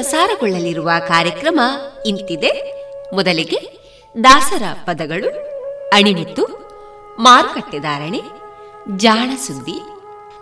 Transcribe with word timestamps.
ಪ್ರಸಾರಗೊಳ್ಳಲಿರುವ 0.00 0.90
ಕಾರ್ಯಕ್ರಮ 1.08 1.60
ಇಂತಿದೆ. 2.06 2.50
ಮೊದಲಿಗೆ 3.14 3.58
ದಾಸರ 4.24 4.62
ಪದಗಳು 4.84 5.28
ಅಣಿಮಿತ್ತು 5.88 6.44
ಮಾರುಕಟ್ಟೆದಾರಣೆ 7.18 8.20
ಜಾಣಸುದ್ದಿ, 8.96 9.76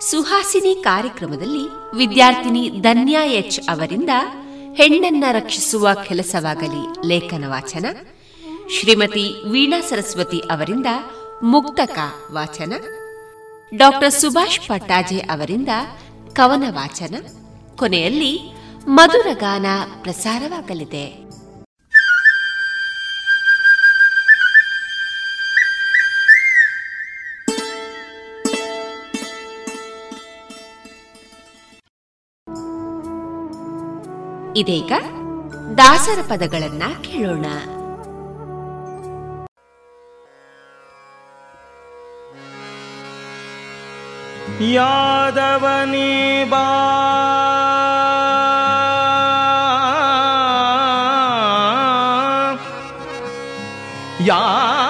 ಸುಹಾಸಿನಿ 0.01 0.75
ಕಾರ್ಯಕ್ರಮದಲ್ಲಿ 0.85 1.65
ವಿದ್ಯಾರ್ಥಿನಿ 1.97 2.69
ಧನ್ಯಾ 2.69 3.25
ಎಚ್ 3.25 3.61
ಅವರಿಂದ 3.71 4.11
ಹೆಣ್ಣನ್ನ 4.75 5.25
ರಕ್ಷಿಸುವ 5.33 5.89
ಕೆಲಸವಾಗಲಿ 6.09 7.09
ಲೇಖನ 7.09 7.45
ವಾಚನ, 7.49 7.87
ಶ್ರೀಮತಿ 8.71 9.27
ವೀಣಾ 9.51 9.81
ಸರಸ್ವತಿ 9.81 10.41
ಅವರಿಂದ 10.41 10.87
ಮುಕ್ತಕ 11.43 11.99
ವಾಚನ, 12.33 12.73
ಡಾಕ್ಟರ್ 13.75 14.13
ಸುಭಾಷ್ 14.13 14.61
ಪಟ್ಟಾಜೆ 14.69 15.19
ಅವರಿಂದ 15.19 15.69
ಕವನ 16.33 16.65
ವಾಚನ, 16.71 17.15
ಕೊನೆಯಲ್ಲಿ 17.77 18.58
ಮಧುರ 18.87 19.27
ಗಾನ 19.33 19.67
ಪ್ರಸಾರವಾಗಲಿದೆ. 20.01 21.29
ಇದೀಗ 34.57 34.93
ದಾಸರ 35.79 36.19
ಪದಗಳನ್ನ 36.29 36.83
ಕೇಳೋಣ. 37.03 37.47
ಯಾದವನೇ 44.61 46.45
ಬಾ 46.45 46.65
呀。 54.21 54.88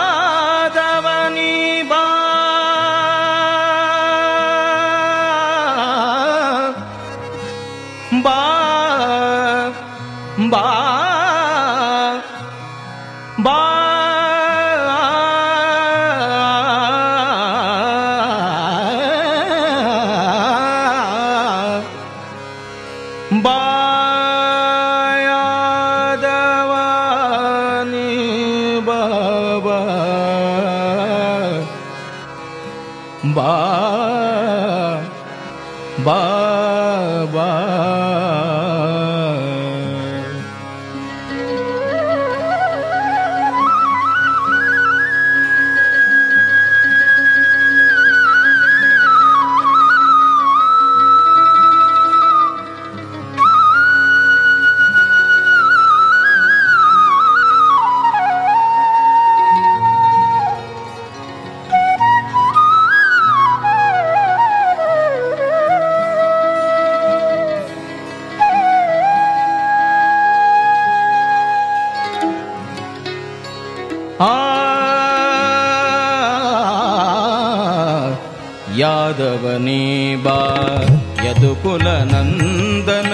ुकुलनन्दन 81.47 83.11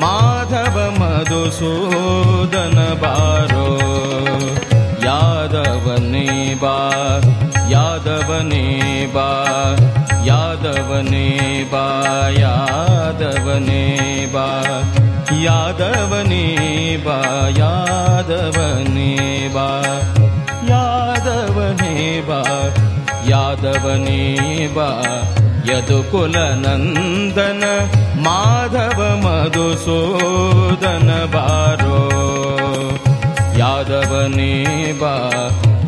माधव 0.00 0.76
मधुसूदनबारो 0.98 1.70
यादवनिब 5.06 6.64
यादवनिब 7.72 9.16
यादवीबा 10.28 11.86
यादवने 12.42 13.82
वा 14.34 14.48
यादवनीबा 15.46 17.18
यादवने 17.60 19.12
वा 19.56 19.68
यादवने 20.70 21.96
वा 22.28 22.40
यादवनीवा 23.32 24.88
यदुकुलनन्दन 25.68 27.62
माधव 28.24 28.98
मधुसूदन 29.24 31.08
बारो 31.34 32.00
यादवने 33.60 34.52
बा 35.00 35.14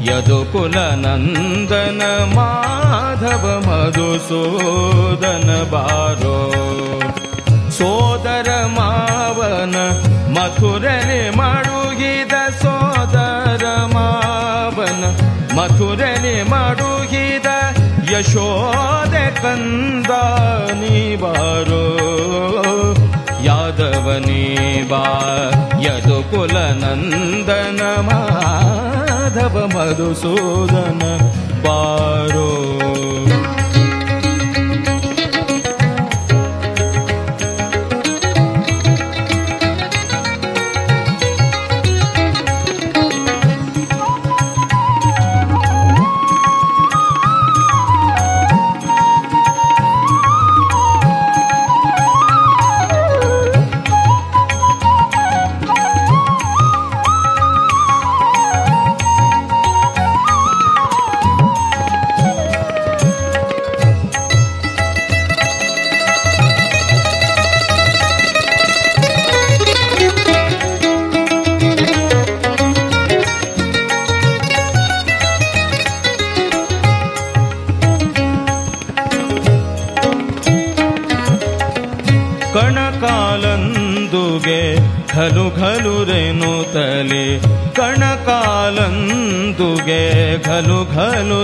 यदुकुलनन्दन 0.08 2.00
माधव 2.36 3.44
मधुसूदन 3.68 5.48
बारो 5.74 6.38
सोदर 7.78 8.48
मावन 8.78 9.74
मथुरने 10.36 11.20
मडुगिद 11.40 12.34
सोदर 12.62 13.64
मावन 13.94 15.00
मथुरने 15.58 16.34
मडुगिद 16.52 17.46
शोदकन्दनी 18.32 19.56
बारो 21.22 21.84
यादवनी 23.46 24.44
वा 24.90 25.04
यदुकुलनन्दन 25.86 27.80
माधव 28.08 29.54
मधुसूदन 29.74 31.02
बारो 31.66 32.48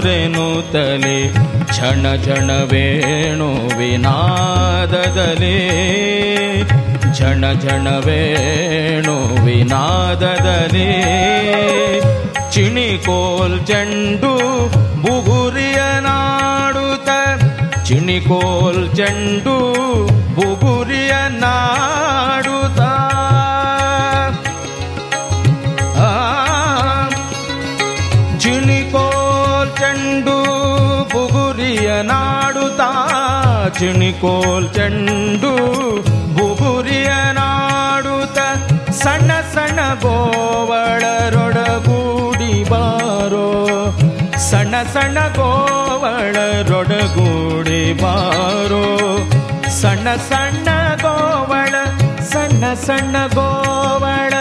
ಘಲು 0.03 0.09
ರೆನುತಲೆ 0.09 1.19
ಕ್ಷಣ 1.71 2.05
ಕ್ಷಣ 2.17 2.51
ವೇಣು 2.71 3.49
ಕ್ಷಣ 7.07 7.43
ಕ್ಷಣವೇಣು 7.55 9.15
ವಿನಾದದಲೆ 9.47 10.87
ವಿನಾದದಲೇ 10.87 10.91
ಚಿಣಿಕೋಲ್ 12.51 13.59
ಚೆಂಡು 13.67 14.33
ಬುಗುರಿಯ 14.97 15.81
ನಾಡುತ್ತ 16.01 17.11
ಚಿಣಿಕೋಲ್ 17.85 18.85
ಚೆಂಡು 18.97 19.57
ಬುಗುರಿಯ 20.35 21.13
ನಾಡುತ್ತ 21.37 22.42
ಚಿಣಿಕೋಲ್ 33.83 34.75
ಚೆಂಡು 34.75 35.51
ಬುಗುರಿಯ 36.35 37.33
ನಾಡುತ್ತ 37.33 38.39
ಸಣ್ಣ 38.91 39.31
ಸಣ್ಣ 39.55 39.95
ಗೋವಳರೊಡಗೂಡಿ 39.95 42.71
ಬಾರೋ. 42.71 43.97
ಸಣ್ಣ 44.51 44.75
ಸಣ್ಣ 44.93 45.21
ಗೋವಳರೊಡಗೂಡಿ 45.21 47.93
ಬಾರೋ. 47.93 49.19
ಸಣ್ಣ 49.71 50.15
ಸಣ್ಣ 50.15 50.69
ಗೋವಳ, 51.03 51.75
ಸಣ್ಣ 52.21 52.75
ಸಣ್ಣ 52.75 53.17
ಗೋವಳ, 53.35 54.35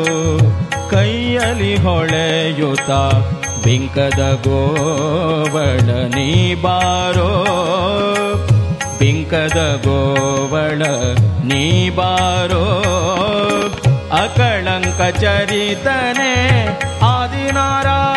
ಕೈಯಲ್ಲಿ 0.91 1.77
ಹೊಳೆಯುತ್ತ, 1.77 2.91
ಬಿಂಕದ 3.65 4.41
ಗೋವಳ 4.45 5.91
ನೀ 6.15 6.55
ಬಾರೋ. 6.55 7.45
ಬಿಂಕದ 8.99 9.81
ಗೋವಳ 9.85 10.83
ನೀ 11.45 11.91
ಬಾರೋ. 11.91 12.65
ಅಕಳಂಕ 14.13 15.17
ಚರಿತನೆ 15.17 16.67
ಆದಿನಾರಾಯಣ 17.05 18.12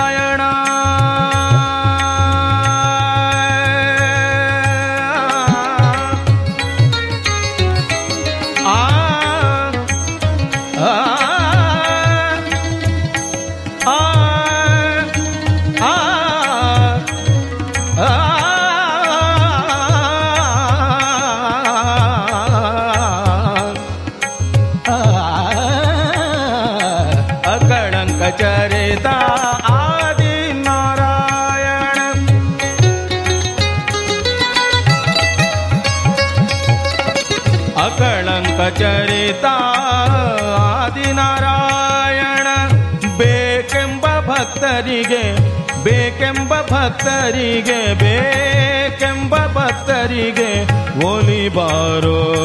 ಭಕ್ತರಿಗೆ 46.95 47.93
ಬೇಕೆಂಬ 47.93 49.35
ಭಕ್ತರಿಗೆ 49.35 50.67
ಒಲಿ 51.05 51.49
ಬಾರೋ 51.49 52.35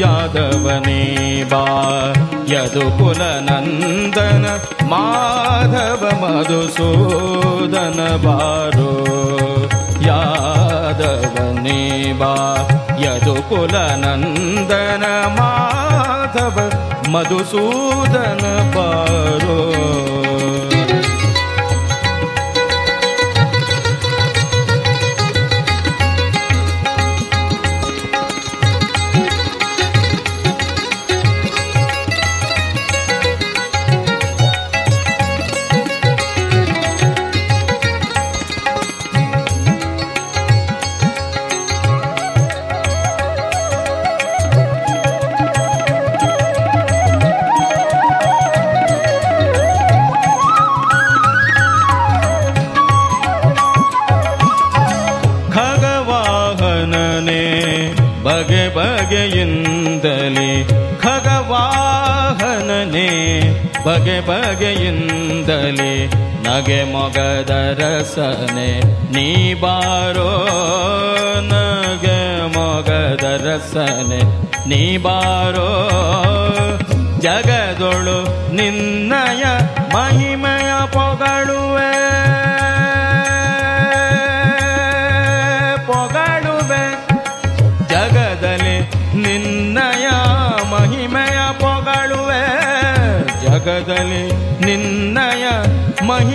ಯಾದವನೇ 0.00 1.44
ಬಾ. 1.44 1.64
ಯದುಕುಲ 2.48 3.22
ನಂದನ 3.22 4.46
ಮಾಧವ 4.88 6.22
ಮಧುಸೂದನ 6.22 8.16
ಬಾರೋ 8.16 9.06
ಯಾದವನೇ 10.06 12.12
ಬಾ. 12.12 12.66
ಯದುಕುಲ 13.00 13.76
ನಂದನ 13.76 15.26
ಮಾಧವ 15.26 16.70
ಮಧುಸೂದನ 17.10 18.76
ಬಾರೋ. 18.76 19.64
ಬಗೆಯಿಂದಲೇ 59.24 60.50
ಖಗವಾಹನೇ 61.02 63.08
ಬಗೆ 63.86 64.20
ಬಗೆಯಿಂದಲೇ 64.20 65.92
ನಗೆ 66.46 66.80
ಮೊಗದ 66.92 67.52
ರಸನೆ, 67.80 68.70
ನೀ 69.14 69.54
ಬಾರೋ 69.54 70.30
ನಗೆ 71.52 72.20
ಮೊಗದ 72.56 73.24
ರಸನೆ, 73.46 74.20
ನೀ 74.68 74.98
ಬಾರೋ 74.98 75.70
ಜಗದೊಳು 77.20 78.18
ನಿನ್ನಯ 78.54 79.44
ಮಹಿಮೆಯ 79.94 80.33
ನಿನ್ನಯ 94.76 95.44
ಮಹಿಮೆಯ 96.02 96.33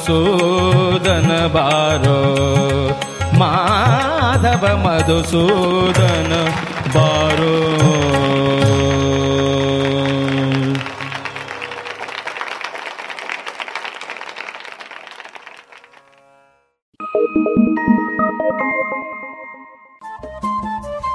ಮಧುಸೂದನ 0.00 1.32
ಬಾರೋ 1.46 2.18
ಮಾಧವ 3.38 4.64
ಮಧುಸೂದನ 4.76 6.32
ಬಾರೋ 6.94 7.52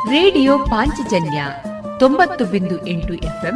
ರೇಡಿಯೋ 0.10 0.58
ಪಾಂಚಜನ್ಯ 0.66 1.40
ತೊಂಬತ್ತು 2.00 2.46
ಬಿಂದು 2.46 2.76
ಎಂಟು 2.88 3.14
ಎಫ್ಎಂ 3.24 3.56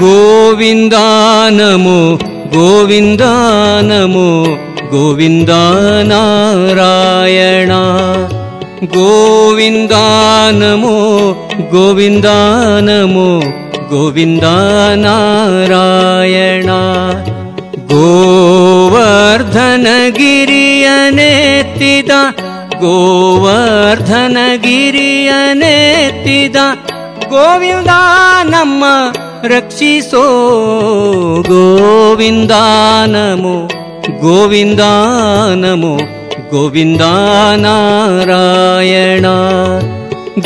गोविन्द 0.00 0.94
नमो 1.56 1.96
गोविन्द 2.52 3.22
नमो 3.88 4.28
गोविन्द 4.92 5.50
नारायणा 6.10 7.80
गोविन्द 8.94 9.92
नमो 10.60 10.94
गोविन्द 11.72 12.28
नमो 12.88 13.26
गोविन्द 13.90 14.46
नारायणा 15.04 16.80
गोवर्धनगिरि 17.92 19.18
अनेदा 20.96 22.22
गोवर्धनगिरि 22.84 24.30
अने 25.40 25.76
रक्षिसो 29.44 30.22
गोविन्द 31.48 32.52
नमो 33.12 33.52
गोविन्द 34.22 34.80
नमो 35.62 35.92
गोविन्द 36.52 37.02
नारायणा 37.62 39.34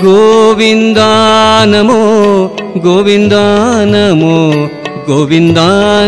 गोविन्द 0.03 0.99
नमो 1.73 1.99
गोविन्द 2.87 3.35
नमो 3.95 4.37
गोविन्द 5.09 5.59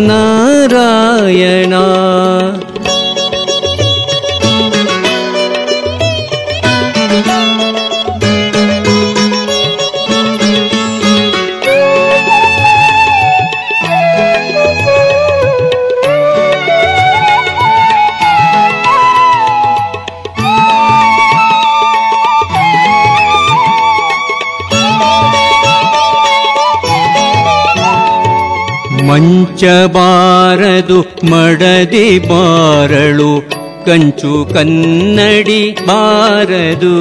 नारायणा 0.08 1.82
ಮಂಚ 29.56 29.64
ಬಾರದು 29.64 31.06
ಮಡದಿ 31.26 32.18
ಬಾರಳು. 32.18 33.42
ಕಂಚು 33.86 34.50
ಕನ್ನಡಿ 34.54 35.78
ಬಾರದು, 35.86 36.96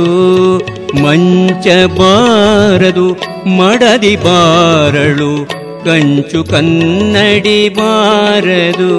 ಮಂಚಬಾರದು, 1.04 3.18
ಮಡದಿ 3.50 4.16
ಬಾರಳು. 4.16 5.50
ಕಂಚು 5.86 6.44
ಕನ್ನಡಿ 6.44 7.70
ಬಾರದು, 7.70 8.94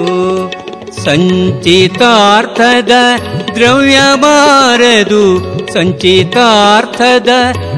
ಸಂಚಿತಾರ್ಥದ 1.03 2.91
ದ್ರವ್ಯ 3.55 3.99
ಬಾರದು. 4.15 5.23
ಸಂಚಿತಾರ್ಥದ 5.73 7.29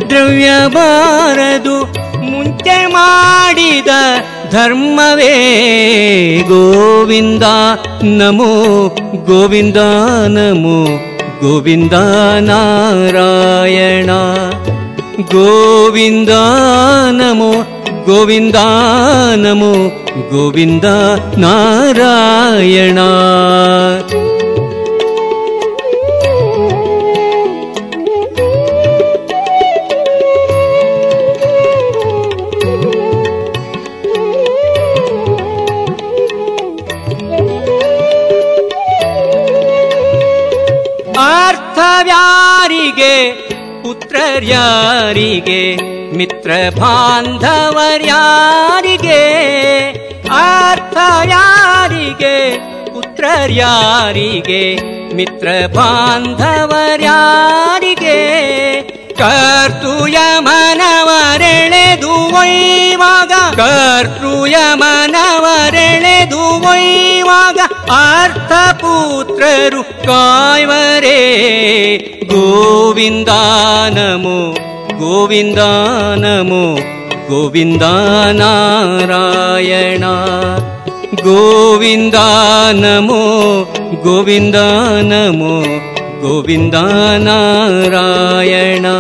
ದ್ರವ್ಯ 0.10 0.50
ಬಾರದು, 0.68 1.94
ಮುಂಚೆ 2.22 2.86
ಮಾಡಿದ 2.86 3.88
धर्मवे 4.54 5.34
गोविन्दा 6.50 7.56
नमो 8.20 8.54
गोविन्दा 9.28 9.88
नमो 10.36 10.78
गोविन्दा 11.44 12.04
नारायणा। 12.48 14.20
गोविन्दा 15.34 16.42
नमो 17.20 17.52
गोविन्दा 18.08 18.66
नमो 19.44 19.74
गोविन्दा 20.32 20.96
नारायणा। 21.44 23.10
ಅರ್ಥವ್ಯಾರಿಗೆ 41.82 43.14
ಪುತ್ರರ್ಯಾರಿಗೆ 43.84 45.60
ಮಿತ್ರ 46.18 46.50
ಬಾಂಧವರ್ಯಾರಿಗೆ 46.80 47.62
ಅರ್ಥವ್ಯಾರಿಗೆ 50.40 52.34
ಪುತ್ರರ್ಯಾರಿಗೆ 52.96 54.62
ಮಿತ್ರ 55.16 55.48
ಬಾಂಧವರ್ಯಾರಿಗೆ 55.78 56.60
ಕರ್ತೃಯ 59.22 60.18
ಮನವರೆಳೆದು 60.42 62.12
ಒಯ್ಯುವಾಗ 62.36 63.32
ಕರ್ತೃಯ 63.58 64.58
ಮನವರೆಳೆದು 64.76 65.69
धुवैवाग 66.32 67.58
अर्थपुत्ररु 67.98 69.82
कायवरे। 70.08 71.22
गोविन्दा 72.32 73.42
नमो 73.98 74.40
गोविन्दा 75.02 75.72
नमो 76.24 76.64
गोविन्द 77.30 77.84
नारायणा 78.40 80.14
गोविन्दा 81.26 82.28
नमो 82.82 83.24
गोविन्द 84.06 84.58
नमो 85.12 85.54
गोविन्द 86.24 86.76
नारायणा 87.28 88.96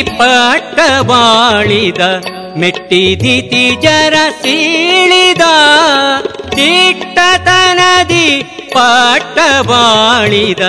ನಾರಾಯಣ 0.00 0.02
ದಿಟ್ಟತನದಿ 0.08 0.10
ಪಟ್ಟ 0.18 0.78
ಬಾಳಿದ 1.02 2.02
ಮೆಟ್ಟಿದಿತಿ 2.58 3.64
ಜರ 3.82 4.16
ಸೀಳಿದ 4.42 5.44
ದಿಟ್ಟತನದಿ 6.56 8.28
ಪಟ್ಟ 8.74 9.38
ಬಾಳಿದ 9.66 10.62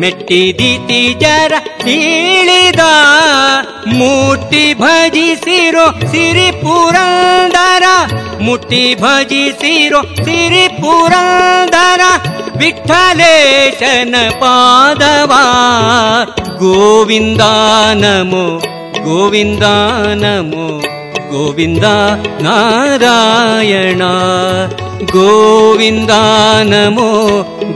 ಮೆಟ್ಟಿದಿತಿ 0.00 1.02
ಜರ 1.20 1.52
ಸೀಳಿದ 1.83 2.79
ಮುಟ್ಟಿ 3.99 4.73
ಭಜಿಸಿರೋ 4.73 5.85
ಸಿರಿ 6.11 6.51
ಪುರಂದರ, 6.51 7.83
ಮುಟ್ಟಿ 8.41 8.95
ಭಜಿಸಿರೋ 8.95 10.01
ಸಿರಿ 10.25 10.67
ಪುರಂದರ 10.81 12.01
ವಿಠಲೇಶನ 12.57 14.15
ಪಾದವಾ. 14.41 15.43
ಗೋವಿಂದ 16.59 17.41
ನಮೋ 17.93 18.45
ಗೋವಿಂದ 19.03 19.63
ನಮೋ, 20.13 20.65
ಗೋವಿಂದ 21.31 21.85
ನಾರಾಯಣ. 22.41 24.01
ಗೋವಿಂದ 25.11 26.11
ನಮೋ 26.63 27.09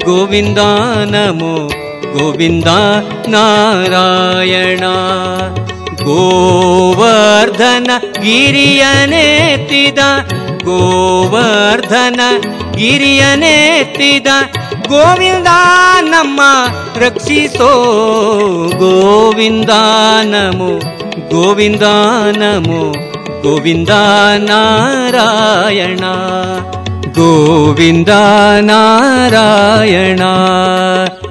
ಗೋವಿಂದ 0.06 0.58
ನಮೋ 1.06 1.83
ಗೋವಿಂದ 2.18 2.68
ನಾರಾಯಣ. 3.28 4.80
ಗೋವರ್ಧನ 6.04 7.92
ಗಿರಿಯನೆತ್ತಿದ 8.22 10.00
ಗೋವರ್ಧನ 10.64 12.20
ಗಿರಿಯನೆತ್ತಿದ 12.76 14.28
ಗೋವಿಂದ 14.88 15.48
ನಮ್ಮ 16.02 16.42
ರಕ್ಷಿಸೋ. 16.96 17.84
ಗೋವಿಂದ 18.80 19.70
ನಮೋ 20.24 20.80
ಗೋವಿಂದ 21.30 21.84
ನಮೋ, 22.38 22.92
ಗೋವಿಂದ 23.42 23.90
ನಾರಾಯಣ. 24.38 26.00
ಗೋವಿಂದ 27.14 28.10
ನಾರಾಯಣ. 28.60 30.20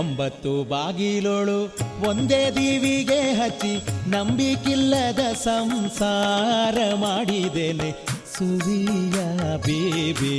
ಒಂಬತ್ತು 0.00 0.64
ಬಾಗಿಲೋಳು 0.64 1.76
ಒಂದೇ 2.08 2.50
ದೀವಿಗೆ 2.50 3.20
ಹಚ್ಚಿ 3.32 3.72
ನಂಬಿಕಿಲ್ಲದ 4.10 5.32
ಸಂಸಾರ 5.32 6.94
ಮಾಡಿದೆನೆ 6.94 7.90
ಸುವಿಯ 8.36 9.18
ಬೇಬಿ 9.66 10.38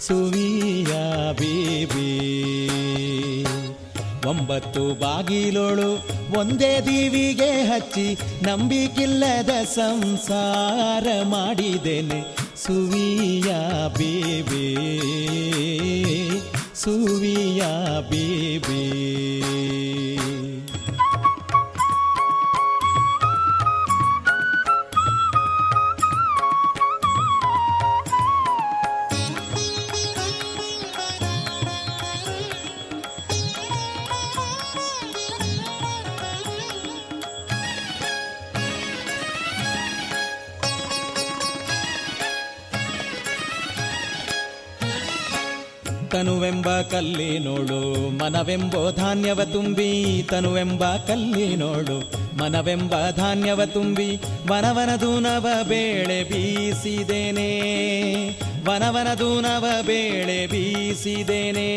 ಸುವಿಯ 0.00 0.92
ಬೇಬಿ. 1.32 2.10
ಒಂಬತ್ತು 4.28 5.00
ಬಾಗಿಲೋಳು 5.00 5.90
ಒಂದೇ 6.38 6.80
ದೀವಿಗೆ 6.80 7.50
ಹಚ್ಚಿ 7.62 8.18
ನಂಬಿಕಿಲ್ಲದ 8.42 9.50
ಸಂಸಾರ 9.64 11.06
ಮಾಡಿದೆನೆ 11.24 12.20
ಸುವಿಯ 12.56 13.52
ಬೇಬಿ. 13.96 14.66
ಸುವಿಯ 16.80 17.62
ಬೇಬಿ. 18.10 18.82
ತನುವೆಂಬ 46.16 46.66
ಕಲ್ಲಿನೋಳು 46.66 48.10
ಮನವೆಂಬೋ 48.18 48.92
ಧಾನ್ಯವ 48.92 49.44
ತುಂಬಿ, 49.44 50.22
ತನುವೆಂಬ 50.30 50.84
ಕಲ್ಲಿನೋಳು 50.84 51.98
ಮನವೆಂಬ 52.36 53.10
ಧಾನ್ಯವ 53.10 53.64
ತುಂಬಿ 53.64 54.16
ವನವನದು 54.48 55.20
ನವ 55.20 55.46
ಬೇಳೆ 55.68 56.24
ಬೀಸಿದೇನೆ 56.24 57.50
ವನವನದು 58.66 59.40
ನವ 59.40 59.66
ಬೇಳೆ 59.82 60.46
ಬೀಸಿದೇನೆ. 60.46 61.68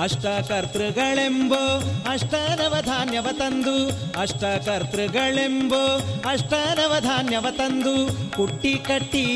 ಅಷ್ಟಕರ್ತೃಗಳೆಂಬೋ 0.00 1.62
ಅಷ್ಟನವ 2.10 2.74
ಧಾನ್ಯವ 2.80 3.26
ತಂದು, 3.38 3.88
ಅಷ್ಟಕರ್ತೃಗಳೆಂಬೋ 4.20 5.82
ಅಷ್ಟನವ 6.28 6.92
ಧಾನ್ಯವ 7.00 7.46
ತಂದು, 7.50 7.94
ಕುಟ್ಟಿ 8.36 8.74
ಕಟ್ಟಿ 8.74 9.26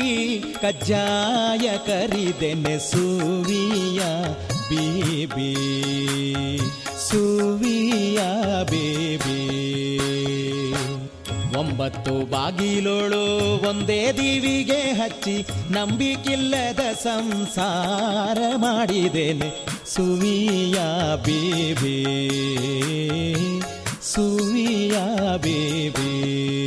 ಕಜ್ಜಾಯ 0.61 1.77
ಕರಿದೆನೆ 1.77 2.79
ಸೂವಿಯ 2.79 4.01
ಬೇಬಿ, 4.69 5.53
ಸುವಿಯ 7.09 8.19
ಬೇಬಿ. 8.63 9.62
ಒಂಬತ್ತು 11.63 12.31
ಬಾಗಿಲೋಳು 12.31 13.21
ಒಂದೇ 13.69 14.11
ದೀವಿಗೆ 14.11 14.79
ಹಚ್ಚಿ 14.91 15.47
ನಂಬಿಕಿಲ್ಲದ 15.71 16.79
ಸಂಸಾರ 16.93 18.37
ಮಾಡಿದೇನೆ 18.55 19.49
ಸುವಿಯ 19.95 20.77
ಬೇಬಿ 21.25 21.99
ಸುವಿಯ 24.01 24.97
ಬೇಬಿ. 25.37 26.62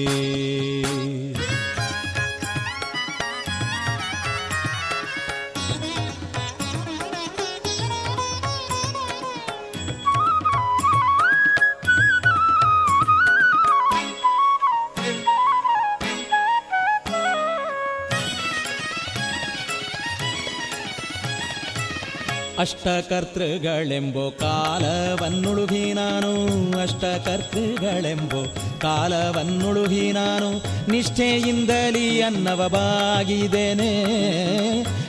ಅಷ್ಟಕರ್ತೃಗಳೆಂಬೋ 22.58 24.30
ಕಾಲವನ್ನುಳುಗಿ 24.30 25.92
ನಾನು 25.92 26.32
ಅಷ್ಟಕರ್ತೃಗಳೆಂಬೋ 26.80 28.54
ಕಾಲವನ್ನುಳುಗಿ 28.78 30.12
ನಾನು. 30.12 30.76
ನಿಷ್ಠೆಯಿಂದಲಿ 30.90 32.22
ಅನ್ನವ 32.22 32.68
ಬಾಗಿದ್ದೇನೆ 32.68 34.02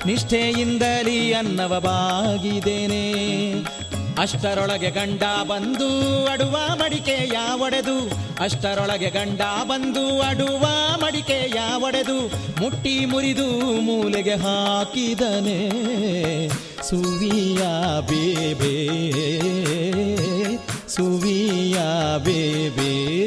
ನಿಷ್ಠೆಯಿಂದಲಿ 0.05 1.33
ಅನ್ನವ 1.33 1.79
ಬಾಗಿದ್ದೇನೆ. 1.79 3.07
ಅಷ್ಟರೊಳಗೆ 4.17 4.89
ಗಂಡ 4.89 5.23
ಬಂದು 5.47 6.25
ಅಡುವ 6.25 6.57
ಮಡಿಕೆಯ 6.75 7.37
ಒಡೆದು. 7.61 8.11
ಅಷ್ಟರೊಳಗೆ 8.43 9.09
ಗಂಡ 9.09 9.41
ಬಂದು 9.63 10.21
ಅಡುವ 10.21 10.65
ಮಡಿಕೆಯ 10.95 11.59
ಒಡೆದು. 11.75 12.27
ಮುಟ್ಟಿ 12.61 13.05
ಮುರಿದು 13.05 13.81
ಮೂಲೆಗೆ 13.81 14.33
ಹಾಕಿದನೆ 14.33 15.69
ಸುವಿಯ 16.89 17.59
ಬೇಬೆ. 18.07 18.87
ಸುವಿಯ 20.87 21.77
ಬೇಬೆ. 22.17 23.17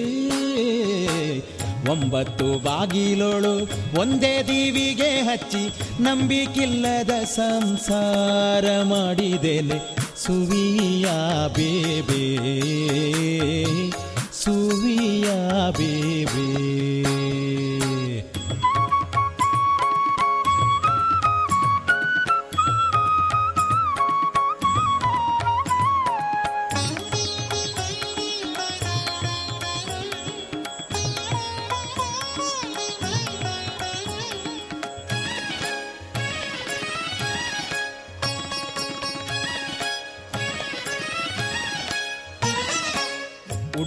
ಒಂಬತ್ತು 1.90 2.58
ಬಾಗಿಲೋಳು 2.58 3.54
ಒಂದೇ 4.00 4.42
ದೀವಿಗೆ 4.42 5.10
ಹಚ್ಚಿ 5.20 5.64
ನಂಬಿಕಿಲ್ಲದ 6.02 7.10
ಸಂಸಾರ 7.24 8.82
ಮಾಡಿದೆಲೆ 8.82 9.78
ಸುವಿಯ 10.24 11.06
ಬೇಬೇ 11.56 12.24
ಸುವಿಯ 14.44 15.28
ಬೇಬೆ. 15.70 17.19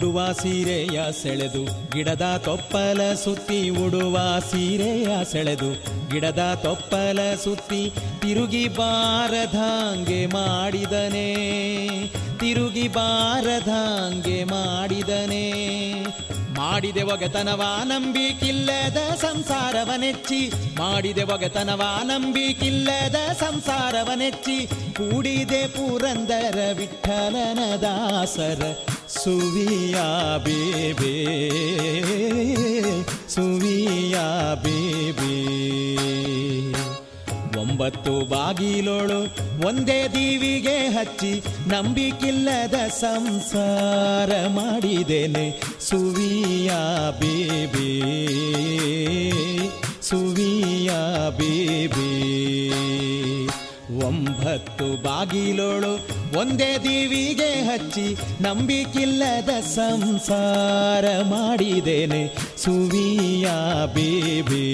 ಉಡುವ 0.04 0.32
ಸೀರೆಯ 0.32 1.02
ಸೆಳೆದು, 1.24 1.92
ಗಿಡದ 1.92 2.42
ತೊಪ್ಪಲ 2.46 3.14
ಸುತ್ತಿ 3.14 3.70
ಉಡುವ 3.70 4.20
ಸೀರೆಯ 4.40 5.26
ಸೆಳೆದು, 5.32 5.74
ಗಿಡದ 6.10 6.60
ತೊಪ್ಪಲ 6.64 7.36
ಸುತ್ತಿ 7.44 7.92
ತಿರುಗಿ 8.22 8.68
ಬಾರದಾಂಗೆ 8.68 10.26
ಮಾಡಿದನೆ. 10.26 11.34
ತಿರುಗಿ 12.40 12.88
ಬಾರದಾಂಗೆ 12.88 14.44
ಮಾಡಿದನೆ. 14.44 15.52
ಮಾಡಿದೆ 16.58 17.04
ಒಗೆತನವ 17.04 17.64
ನಂಬಿಕಿಲ್ಲದ 17.84 19.16
ಸಂಸಾರವ 19.16 19.92
ನೆಚ್ಚಿ 19.98 20.52
ಮಾಡಿದೆ 20.78 21.24
ಒಗೆತನವ 21.24 21.82
ನಂಬಿಕಿಲ್ಲದ 22.04 23.16
ಸಂಸಾರವ 23.34 24.12
ನೆಚ್ಚಿ 24.16 24.68
ಕೂಡಿದೆ 24.68 25.68
ಪುರಂದರ 25.68 26.70
ವಿಠಲನ 26.78 27.76
ದಾಸರ. 27.76 28.78
ಸುವಿಯ 29.18 29.96
ಬೇಬೆ, 30.44 31.16
ಸುವಿಯಾ 33.30 34.54
ಒಂಬತ್ತು 37.58 38.30
ಬಾಗಿಲೋಳು 38.30 39.22
ಒಂದೇ 39.68 40.08
ದೀವಿಗೆ 40.08 40.78
ಹಚ್ಚಿ 40.88 41.44
ನಂಬಿಕಿಲ್ಲದ 41.68 42.74
ಸಂಸಾರ 42.88 44.48
ಮಾಡಿದ್ದೇನೆ 44.48 45.62
ಸುವಿಯ 45.90 46.72
ಬೇಬೆ 47.20 47.92
ಸುವಿಯ 50.02 50.92
ಬೇಬೆ. 51.38 52.14
ಒಂಬತ್ತು 54.06 55.04
ಬಾಗಿಲೋಳು 55.04 55.94
ಒಂದೇ 56.40 56.78
ದೇವಿಗೆ 56.84 57.52
ಹಚ್ಚಿ 57.66 58.08
ನಂಬಿಕಿಲ್ಲದ 58.42 59.50
ಸಂಸಾರ 59.62 61.06
ಮಾಡಿದೇನೆ. 61.22 62.22
ಸುವಿಯ 62.58 63.48
ಬೇಬಿ 63.94 64.68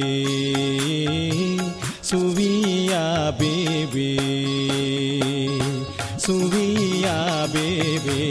ಸುವಿಯ 2.04 2.94
ಬೇಬಿ 3.39 4.12
ಸುವಿಯ 6.20 7.08
ಬೇಬಿ, 7.54 8.22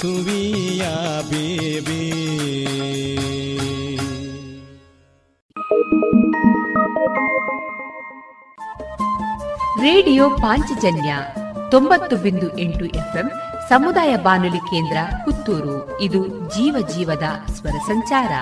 ಸುವಿಯ 0.00 0.37
ರೇಡಿಯೋ 9.80 10.30
ಪಾಂಚಜನ್ಯ 10.30 11.16
ತೊಂಬತ್ತು 11.70 12.16
ಬಿಂದು 12.16 12.58
ಎಂಟು 12.58 12.84
ಎಫ್ಎಂ 12.84 13.30
ಸಮುದಾಯ 13.68 14.16
ಬಾನುಲಿ 14.16 14.58
ಕೇಂದ್ರ 14.58 14.96
ಪುತ್ತೂರು. 15.24 16.00
ಇದು 16.00 16.28
ಜೀವ 16.28 16.88
ಜೀವದ 16.96 17.22
ಸ್ವರ 17.46 17.70
ಸಂಚಾರ. 17.70 18.32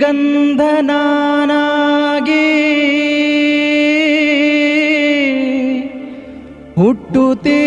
ಹುಟ್ಟುತ್ತಿದ್ದರೆ 6.74 7.61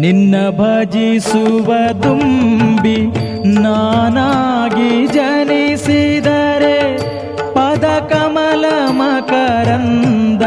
ನಿನ್ನ 0.00 0.36
ಭಜಿಸುವ 0.50 1.72
ತುಂಬಿ 2.02 2.96
ನಾನಾಗಿ 3.54 5.06
ಜನಿಸಿದರೆ 5.06 6.96
ಪದ 7.54 7.84
ಕಮಲ 7.84 8.64
ಮಕರಂದ 8.88 10.42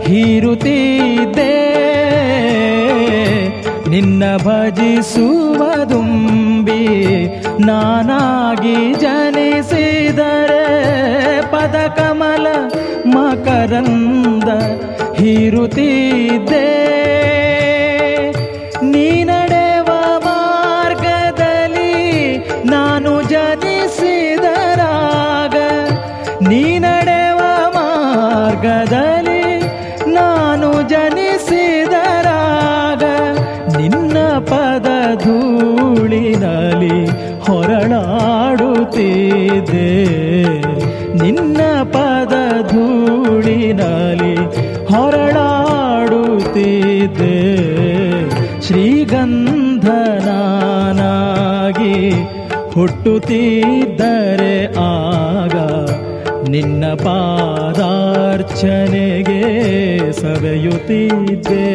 ಹೀರುತ್ತಿದ್ದೆ. 0.00 1.54
ನಿನ್ನ 3.88 4.36
ಭಜಿಸುವ 4.36 5.84
ದುಂಬಿ 5.84 6.84
ನಾನಾಗಿ 7.66 8.94
ಜನಿಸಿದರೆ 8.94 10.64
ಪದ 11.50 11.76
ಕಮಲ 11.88 12.46
ಮಕರಂದ 13.06 14.48
ಹೀರುತ್ತಿದ್ದೆ. 15.14 17.03
ಹುಟ್ಟುತ್ತಿದ್ದರೆ 52.74 54.54
ಆಗ 54.76 55.56
ನಿನ್ನ 56.48 56.84
ಪಾದಾರ್ಚನೆಗೆ 56.94 57.92
ಸವೆಯುತ್ತಿದ್ದೆ. 60.12 61.66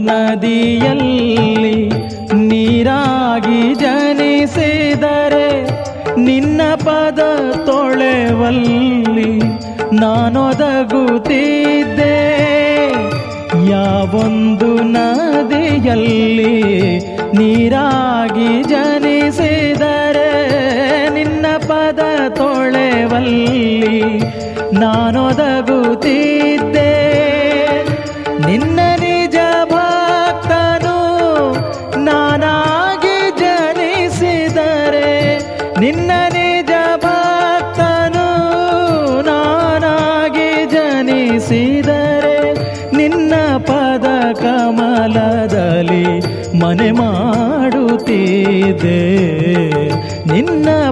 ನದಿಯಲ್ಲಿ 0.00 1.88
ನೀರಾಗಿ 2.34 3.74
ಜನಿಸಿದರೆ 3.74 5.66
ನಿನ್ನ 6.20 6.74
ಪದ 6.74 7.20
ತೊಳೆವಲ್ಲಿ 7.66 9.40
ನಾನೊದಗುತ್ತಿದ್ದೆ. 9.96 12.16
ಯಾವೊಂದು 13.70 14.82
ನದಿಯಲ್ಲಿ 14.82 16.62
ನೀರಾಗಿ 17.36 18.62
ಜನಿಸಿದರೆ 18.62 20.32
ನಿನ್ನ 21.10 21.46
ಪದ 21.68 22.28
ತೊಳೆವಲ್ಲಿ 22.28 24.20
ನಾನೊದಗುತ್ತಿದ್ದೆ. 24.72 27.05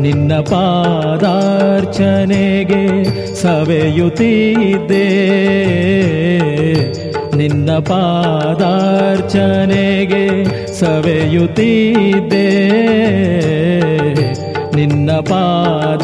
ನಿನ್ನ 0.00 0.34
ಪಾದಾರ್ಚನೆಗೆ 0.34 3.34
ಸವೆಯುತ್ತಿದ್ದೆ. 3.34 5.06
ನಿನ್ನ 7.36 7.72
ಪಾದಾರ್ಚನೆಗೆ 7.72 10.44
ಸವೆಯುತ್ತಿದ್ದೆ. 10.80 12.62
ನಿನ್ನ 14.74 15.12
ಪಾದಾರ್ಚನೆಗೆ. 15.12 16.02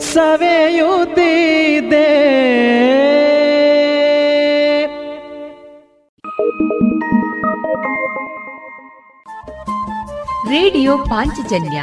ಸವೆಯುತ್ತಿದ್ದೆ. 0.00 1.06
ರೇಡಿಯೋ 10.50 10.98
ಪಾಂಚಜನ್ಯ 10.98 11.82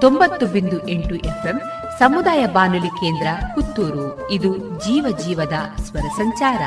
ತೊಂಬತ್ತು 0.00 0.46
ಬಿಂದು 0.46 0.88
ಎಂಟು 0.88 1.14
ಎಫ್ಎಂ 1.14 1.60
ಸಮುದಾಯ 1.98 2.46
ಬಾನುಲಿ 2.46 2.88
ಕೇಂದ್ರ 2.88 3.26
ಪುತ್ತೂರು. 3.54 4.30
ಇದು 4.30 4.58
ಜೀವ 4.58 5.16
ಜೀವದ 5.26 5.80
ಸ್ವರ 5.82 6.08
ಸಂಚಾರ. 6.16 6.60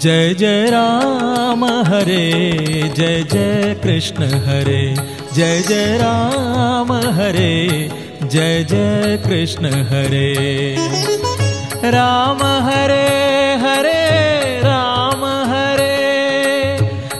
जय 0.00 0.34
जय 0.34 0.70
राम 0.70 1.64
हरे 1.64 2.24
जय 2.96 3.22
जय 3.22 3.74
कृष्ण 3.84 4.24
हरे। 4.24 5.15
जय 5.36 5.62
जय 5.68 5.98
राम 5.98 6.92
हरे, 6.92 7.88
जय 8.22 8.64
जय 8.64 9.18
कृष्ण 9.26 9.66
हरे। 9.66 10.76
राम 11.84 12.38
हरे 12.42 13.54
हरे, 13.54 14.60
राम 14.60 15.24
हरे। 15.24 15.96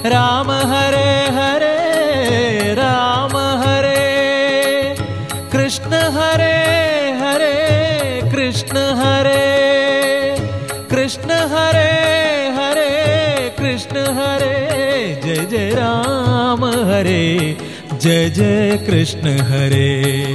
राम 0.08 0.50
हरे 0.50 1.28
हरे, 1.30 1.74
राम 2.74 3.36
हरे। 3.36 4.94
कृष्ण 5.52 5.92
हरे 5.92 6.56
हरे, 7.12 7.56
कृष्ण 8.30 8.76
हरे। 8.76 9.46
कृष्ण 10.90 11.30
हरे 11.30 11.92
हरे, 12.48 12.92
कृष्ण 13.58 13.96
हरे। 13.96 14.56
जय 15.24 15.34
जय 15.34 15.70
राम 15.70 16.64
हरे। 16.64 17.56
जय 18.06 18.28
जय 18.30 18.76
कृष्ण 18.86 19.30
हरे। 19.46 19.86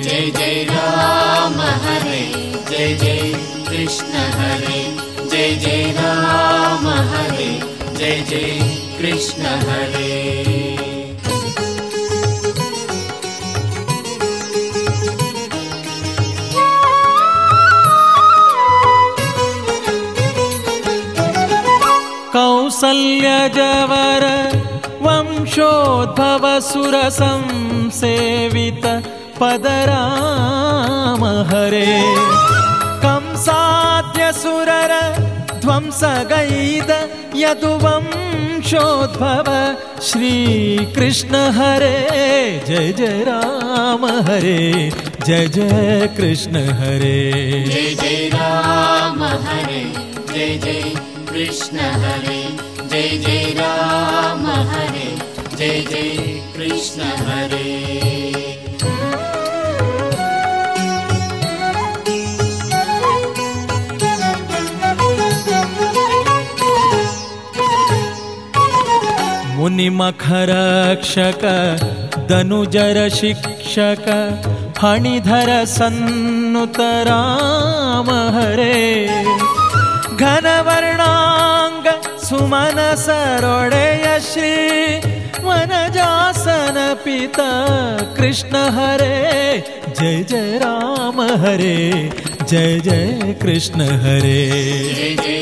जय 0.04 0.26
जय 0.38 0.64
राम 0.70 1.54
हरे 1.84 2.24
जय 2.70 2.94
जय 3.02 3.22
कृष्ण 3.70 4.24
हरे 4.40 4.82
जय 5.32 5.56
जय 5.62 5.84
राम 6.00 6.88
हरे 7.12 7.52
जय 8.00 8.16
जय 8.30 8.50
कृष्ण 8.98 9.44
हरे। 9.70 10.20
कौसल्यजवर 22.34 24.24
वंशोद्भव 25.52 26.46
सुरसंसेवित 26.64 28.06
पदराम 29.40 31.24
हरे 31.50 31.90
कंसाद्यसुरर 33.04 34.94
ध्वंसगैद 35.64 36.92
यदुवंशोद्भव 37.42 38.48
श्रीकृष्ण 40.10 41.34
हरे 41.60 41.98
जय 42.68 42.88
जय 43.00 43.18
राम 43.28 44.06
हरे 44.30 44.62
जय 45.26 45.44
जय 45.58 46.08
कृष्ण 46.18 46.64
हरे 46.80 47.20
जय 47.68 47.90
जय 48.02 48.30
राम 48.36 49.20
हरे 49.48 49.84
जय 50.34 50.58
जय 50.64 50.82
कृष्ण 51.32 51.78
हरे 52.06 52.42
जय 52.92 53.10
जय 53.26 53.54
राम 53.60 54.46
हरे 54.72 55.11
जय 55.62 55.82
जय 55.82 56.16
कृष्ण 56.56 57.02
हरे। 57.26 57.66
मुनिमखरक्षक 69.58 71.46
दनुजर 72.30 73.10
शिक्षक 73.10 74.10
फणिधर 74.78 75.54
सन्नुत 75.66 76.80
राम 77.10 78.10
हरे। 78.38 78.82
घनवर्णाङ्ग 80.18 81.86
सुमन 82.24 82.84
श्री 84.24 85.11
वनजासन 85.52 86.78
पिता 87.06 87.50
कृष्ण 88.18 88.56
हरे 88.78 89.18
जय 90.00 90.24
जय 90.30 90.58
राम 90.64 91.22
हरे 91.44 91.78
जय 92.50 92.80
जय 92.86 93.36
कृष्ण 93.42 93.82
हरे। 94.04 94.40
जय 94.96 95.16
जय 95.24 95.41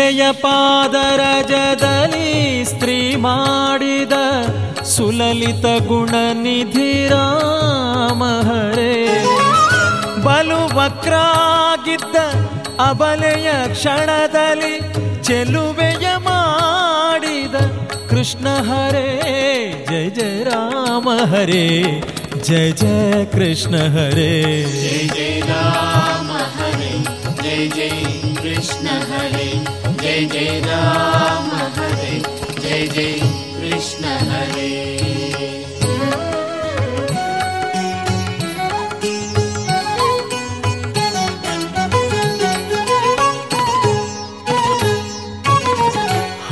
ಶಿಲೆಯ 0.00 0.32
ಪಾದರಜದಲ್ಲಿ 0.32 2.28
ಸ್ತ್ರೀ 2.64 3.16
ಮಾಡಿದ 3.16 4.14
ಸುಲಲಿತ 4.82 5.66
ಗುಣನಿಧಿ 5.88 7.08
ರಾಮಹರೇ 7.08 8.94
ಬಲು 10.24 10.60
ವಕ್ರಾಗಿದ್ದ 10.76 12.16
ಅಬಲೆಯ 12.80 13.48
ಕ್ಷಣದಲ್ಲಿ 13.72 14.74
ಚೆಲುವೆಯ 15.22 16.06
ಮಾಡಿದ 16.28 17.56
ಕೃಷ್ಣ 18.08 18.46
ಹರೇ. 18.70 19.08
ಜಯ 19.90 20.08
ಜಯ 20.10 20.44
ರಾಮ 20.44 21.08
ಹರೇ, 21.34 21.66
ಜಯ 22.44 22.70
ಜಯ 22.72 23.24
ಕೃಷ್ಣ 23.32 23.74
ಹರೇ. 23.96 24.32
ಜಯ 24.80 25.06
ಜಯ 25.08 25.40
ರಾಮ 25.40 26.19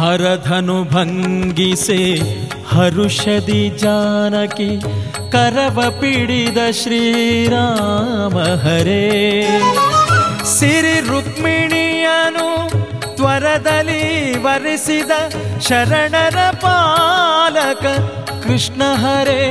हरधनुभङ्गिसे 0.09 2.03
हरुषदि 2.71 3.63
जानकि 3.81 4.69
करव 5.35 5.81
पीडित 6.01 6.59
श्रीराम 6.75 8.37
हरे। 8.63 9.05
सिरि 10.53 10.97
रुक्मिण्यनु 11.09 12.49
त्वरदली 13.17 14.07
शरणर 15.69 16.39
पालक। 16.65 17.85
कृष्ण 18.47 18.81
हरे 19.05 19.45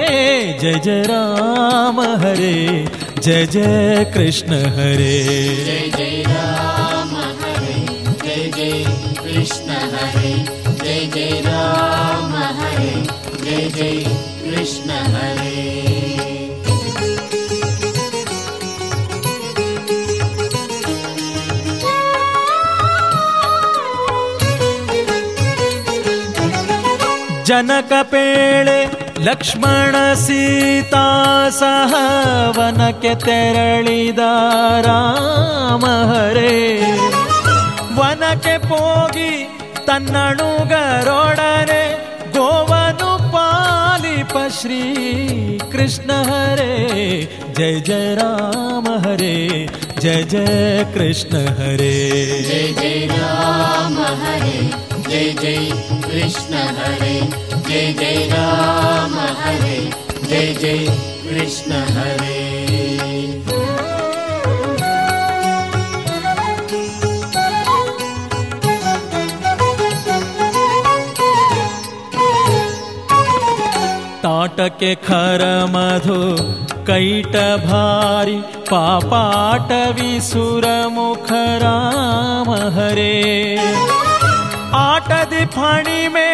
जय 0.62 0.80
जय 0.86 1.02
राम 1.10 1.98
हरे 2.24 2.58
जय 3.24 3.46
जय 3.46 4.12
कृष्ण 4.14 4.52
हरे। 4.78 5.18
जय 5.66 5.92
जय 5.98 6.24
राम। 6.28 6.57
हरे 10.17 10.33
जय 10.83 11.07
जय 11.15 11.41
राम 11.47 12.35
हरे 12.61 12.95
जय 13.45 13.69
जय 13.77 14.03
कृष्ण 14.45 14.91
हरे 15.15 15.61
ಜನಕ 27.49 27.93
ಪೇಳೆ 28.11 28.77
ಲಕ್ಷ್ಮಣ 29.27 29.95
ಸೀತಾ 30.25 31.07
ಸಹ 31.61 31.93
ವನಕ್ಕೆ 32.59 33.13
ತೆರಳಿದ 33.25 34.23
ರಾಮ 34.87 35.85
ಹರೇ 36.11 36.55
ವನಕ್ಕೆ 37.99 38.55
ಹೋಗಿ 38.71 39.33
तन्नु 39.88 40.50
गरोणरे 40.70 41.84
गोवनुपालिपश्री 42.36 43.28
कृष्ण 45.74 46.18
हरे 46.30 46.74
जय 47.58 47.80
जय 47.88 48.08
राम 48.20 48.88
हरे 49.06 49.38
जय 50.02 50.24
जय 50.34 50.84
कृष्ण 50.96 51.44
हरे 51.60 51.94
जय 52.50 52.66
जय 52.82 53.06
राम 53.12 53.96
हरे 54.24 54.60
जय 55.10 55.28
जय 55.42 55.70
कृष्ण 56.08 56.54
हरे 56.80 57.16
जय 57.70 57.86
जय 58.00 58.20
राम 58.34 59.16
हरे 59.42 59.78
जय 60.30 60.54
जय 60.62 60.86
कृष्ण 61.30 61.72
हरे 61.98 62.36
केखर 74.56 75.66
मधु 75.70 76.44
कट 76.90 77.36
भारि 77.66 78.36
पापाट 78.72 79.72
विसुरमुख 79.72 81.32
राम 81.32 82.52
हरे। 82.52 83.58
आट 84.74 85.30
दिफणी 85.30 86.08
मे 86.08 86.30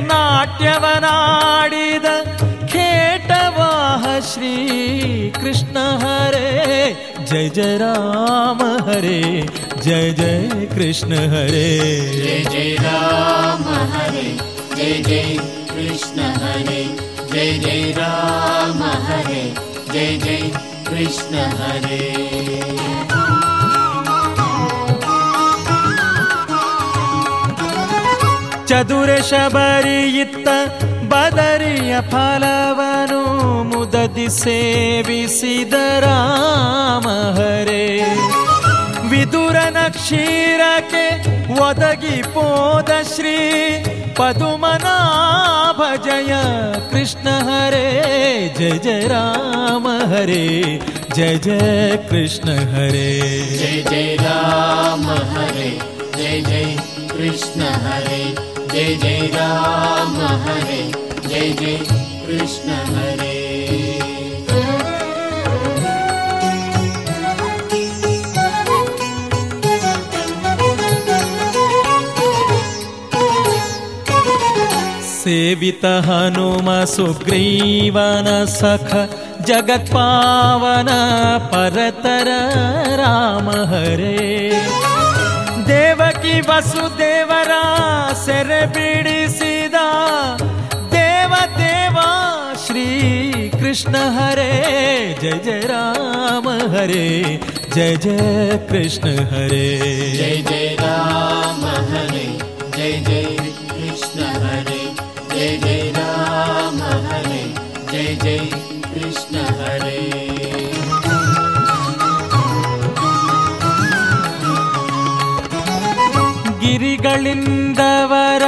नाट्यनाडि 0.00 1.98
वाह 3.58 4.20
श्री 4.20 4.56
कृष्ण 5.30 5.76
हरे। 5.76 6.96
जय 7.24 7.48
जय 7.48 7.76
राम 7.76 8.62
हरे 8.90 9.48
जय 9.82 10.10
जय 10.10 10.68
कृष्ण 10.74 11.12
हरे। 11.12 11.80
जय 12.16 12.44
जय 12.50 12.76
राम 12.80 13.62
हरे 13.64 14.38
जय 14.76 15.02
जय 15.02 15.38
कृष्ण 15.70 16.20
हरे। 16.20 17.11
जय 17.33 17.51
जय 17.65 17.91
राम 17.97 18.83
हरे 19.07 19.43
जय 19.93 20.17
जय 20.25 20.41
कृष्ण 20.89 21.47
हरे 21.59 22.05
ಚದುರ 28.69 29.11
ಶಬರಿಯಿತ್ತ 29.29 30.47
ಬದರಿಯ 31.11 31.93
ಫಲವನು 32.11 33.21
ಮುದದಿ 33.71 34.27
ಸೇವಿಸಿದ 34.39 35.75
ರಾಮ 36.05 37.05
ಹರೇ 37.37 37.85
नक्षीरके 39.76 41.06
वदगि 41.54 42.20
पोद 42.34 42.90
श्री 43.08 43.36
पदुमनाभ 44.18 45.80
जय 46.04 46.32
कृष्ण 46.92 47.30
हरे 47.48 47.88
जय 48.58 48.78
जय 48.84 49.06
राम 49.12 49.88
हरे 50.12 50.44
जय 51.14 51.38
जय 51.44 51.96
कृष्ण 52.10 52.56
हरे 52.74 53.10
जय 53.58 53.82
जय 53.90 54.16
राम 54.20 55.04
हरे 55.34 55.70
जय 56.16 56.40
जय 56.48 56.76
कृष्ण 57.16 57.72
हरे 57.86 58.22
जय 58.72 58.94
जय 59.02 59.28
राम 59.34 60.16
हरे 60.46 60.82
जय 61.28 61.52
जय 61.60 61.76
कृष्ण 62.26 62.80
हरे 62.94 63.31
सेवित 75.22 75.84
हनुम 76.06 76.68
सुग्रीवन 76.92 78.28
सख 78.50 78.88
जगत्पावन 79.48 80.88
परतर 81.52 82.28
राम 83.00 83.50
हरे। 83.72 84.50
देवकी 85.68 86.40
वासुदेवरा 86.48 87.62
सर्पिदा 88.24 89.86
देव 90.94 91.34
देवा 91.58 92.08
श्रीकृष्ण 92.64 93.94
हरे 94.18 94.52
जय 95.22 95.40
जय 95.44 95.60
राम 95.70 96.48
हरे 96.74 97.08
जय 97.74 97.96
जय 97.96 98.58
कृष्ण 98.70 99.14
हरे। 99.32 99.68
जय 100.16 100.42
जय 100.50 100.76
राम 100.80 101.64
हरे 101.92 102.26
जय 102.76 102.92
जय 103.08 103.21
जय 108.21 108.21
जय 108.21 108.37
कृष्ण 108.87 109.37
हरे 109.59 111.07
ಗಿರಿಗಳಿಂದವರ 117.09 118.45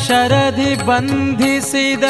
ಶರಧಿ 0.00 0.72
ಬಂಧಿಸಿದ 0.86 2.04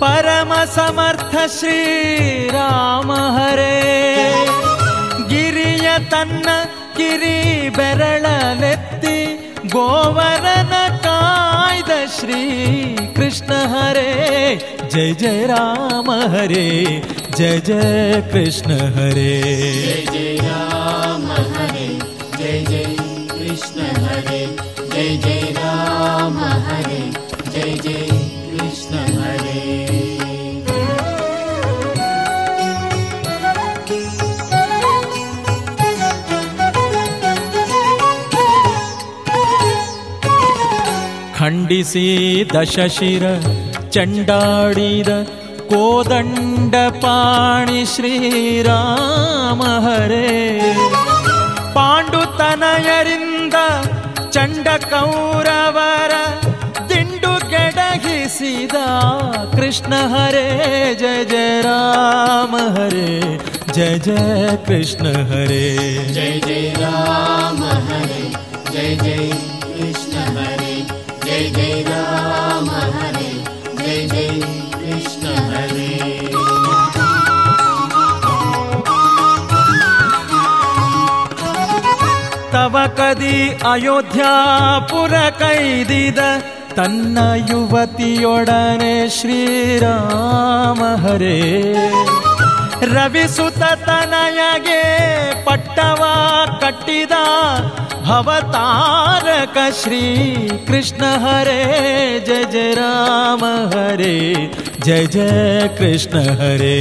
ಪರಮ 0.00 0.52
ಸಮರ್ಥ 0.74 1.34
ಶ್ರೀರಾಮ 1.56 3.10
ಹರೇ 3.36 3.74
ಗಿರಿಯ 5.30 5.88
ತನ್ನ 6.12 6.48
ಕಿರಿ 6.96 7.36
ಬೆರಳಲೆತ್ತಿ 7.78 9.16
ಗೋವರನ 9.74 10.74
ಕಾಯ್ದ 11.06 11.92
ಶ್ರೀ 12.16 12.42
ಕೃಷ್ಣ 13.16 13.52
ಹರೇ 13.74 14.10
ಜಯ 14.92 15.10
ಜಯ 15.22 15.40
ರಾಮ 15.52 16.08
ಹರೇ 16.34 16.66
ಜಯ 17.38 17.56
ಜಯ 17.68 18.20
ಕೃಷ್ಣ 18.32 18.70
ಹರೇ 18.96 19.30
जय 19.86 20.02
जय 20.14 20.32
राम 20.46 21.24
हरे 21.54 21.88
जय 22.38 22.58
जय 22.70 22.84
कृष्ण 23.32 23.78
हरे 24.04 24.42
जय 24.94 25.10
जय 25.24 25.40
राम 25.58 26.38
हरे 26.68 27.02
जय 27.54 27.72
जय 27.86 28.02
कृष्ण 28.50 28.94
हरे 29.18 29.62
ಖಂಡಿಸಿ 41.38 42.04
ದಶಶಿರ 42.54 43.24
ಚಂಡಾಡಿದ 43.91 45.07
ಕೋದಂಡ 45.69 46.75
ಪಾಣಿ 46.75 47.95
ಶ್ರೀರಾಮ 47.95 49.63
ಹರೇ. 49.63 50.59
ಪಾಂಡುತನಯರಿಂದ 51.73 53.53
ಚಂಡ 54.29 54.67
ಕೌರವರ 54.89 56.11
ದಿಂಡು 56.89 57.49
ಕೆಡಗಿಸಿದ 57.49 58.75
ಕೃಷ್ಣ 59.55 59.93
ಹರೇ. 59.95 60.95
ಜಯ 60.99 61.23
ಜಯ 61.23 61.61
ರಾಮ 61.61 62.55
ಹರೇ, 62.55 63.39
ಜಯ 63.73 63.97
ಜಯ 63.97 64.55
ಕೃಷ್ಣ 64.67 65.07
ಹರೇ. 65.07 65.75
ಜಯ 66.13 66.39
ಜಯ 66.39 66.73
ರಾಮ 66.73 67.63
ಹರೇ, 67.63 68.33
ಜಯ 68.73 68.95
ಜಯ 68.95 69.58
ತವ 82.69 82.77
ಕದಿ 82.97 83.49
ಅಯೋಧ್ಯಾಪುರ 83.71 85.13
ಕೈದಿದ 85.29 86.19
ತನ್ನ 86.75 87.17
ಯುವತಿಯೊಡನೆ 87.49 89.09
ಶ್ರೀರಾಮ 89.09 91.07
ಹರೇ. 91.07 91.73
ರವಿಸುತ 92.93 93.57
ತನಯಗೆ 93.57 94.83
ಪಟ್ಟವ 95.43 96.05
ಕಟ್ಟಿದ 96.61 97.11
ಭವತಾರಕ 98.05 99.57
ಶ್ರೀ 99.83 100.03
ಕೃಷ್ಣ 100.67 101.03
ಹರೇ. 101.05 101.61
ಜಯ 102.25 102.43
ಜಯ 102.43 102.73
ರಾಮ 102.73 103.45
ಹರೇ, 103.69 104.35
ಜಯ 104.85 105.05
ಜಯ 105.05 105.67
ಕೃಷ್ಣ 105.67 106.19
ಹರೇ. 106.19 106.77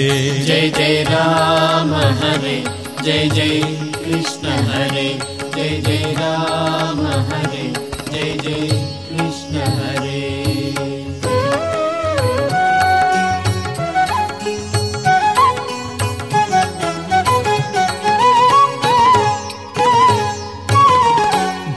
ಜಯ 0.47 0.69
ಜಯ 0.69 1.03
ರಾಮ 1.03 1.95
ಹರೇ, 1.95 2.65
ಜಯ 3.05 3.29
ಜಯ 3.29 3.63
ಕೃಷ್ಣ 4.05 4.49
ಹರೇ. 4.49 5.38
जय 5.58 5.70
जय 5.88 6.14
राम 6.20 7.02
हरे 7.30 7.66
जय 8.12 8.32
जय 8.44 8.68
कृष्ण 9.10 9.56
हरे 9.80 10.22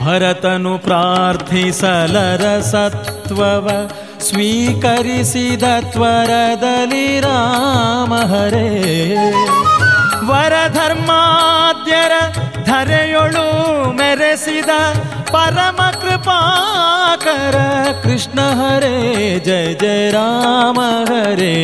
ಭರತನು 0.01 0.73
ಪ್ರಾರ್ಥಿಸಲರ 0.85 2.43
ಸತ್ವವ 2.71 3.67
ಸ್ವೀಕರಿಸಿದ 4.27 5.65
ತ್ವರದಲ್ಲಿ 5.93 7.07
ರಾಮ 7.19 8.13
ಹರೇ 8.31 8.67
ವರಧರ್ಮಾದ್ಯರ 12.01 12.13
ಧರೆಯೊಳು 12.69 13.45
ಮೆರೆಸಿದ 13.97 14.71
ಪರಮ 15.31 15.79
ಕೃಪಾಕರ 16.01 17.57
ಕೃಷ್ಣ 18.03 18.39
ಹರೇ 18.59 18.95
ಜಯ 19.47 19.67
ಜಯ 19.81 20.03
ರಾಮ 20.15 20.79
ಹರೇ 21.09 21.55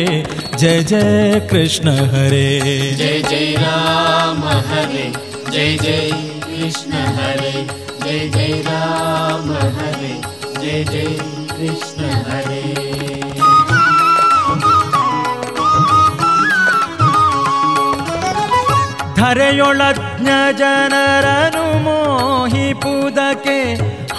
ಜಯ 0.62 0.78
ಜಯ 0.90 1.40
ಕೃಷ್ಣ 1.50 1.88
ಹರೇ 2.12 2.46
जय 2.98 3.16
जय 3.30 3.46
राम 3.62 4.42
हरे 4.68 5.04
जय 5.52 5.70
जय 5.84 6.10
कृष्ण 6.46 6.92
हरे 7.16 7.54
जय 8.04 8.20
जय 8.36 8.54
राम 8.68 9.48
हरे 9.76 10.14
जय 10.60 10.84
जय 10.92 11.08
कृष्ण 11.52 12.10
हरे 12.28 12.57
ಧರೆಯೊಳಜ್ಞ 19.28 20.28
ಜನರನು 20.60 21.64
ಮೋಹಿಪುದಕ್ಕೆ 21.86 23.58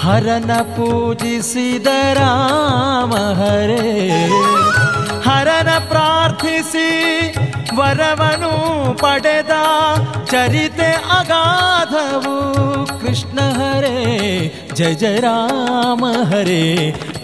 ಹರನ 0.03 0.51
ಪೂಜಿಸಿದ 0.75 1.89
ರಾಮ 2.17 3.13
ಹರೇ 3.39 3.86
ಹರನ 5.27 5.71
ಪ್ರಾರ್ಥಿಸಿ 5.91 6.89
ವರವನು 7.77 8.51
ಪಡೆದ 9.01 9.53
ಚರಿತೆ 10.31 10.89
ಅಗಾಧವು 11.17 12.36
ಕೃಷ್ಣ 13.01 13.39
ಹರೇ 13.57 13.97
ಜಯ 14.75 14.93
ಜಯ 14.93 15.17
ರಾಮ 15.19 16.05
ಹರೇ 16.31 16.61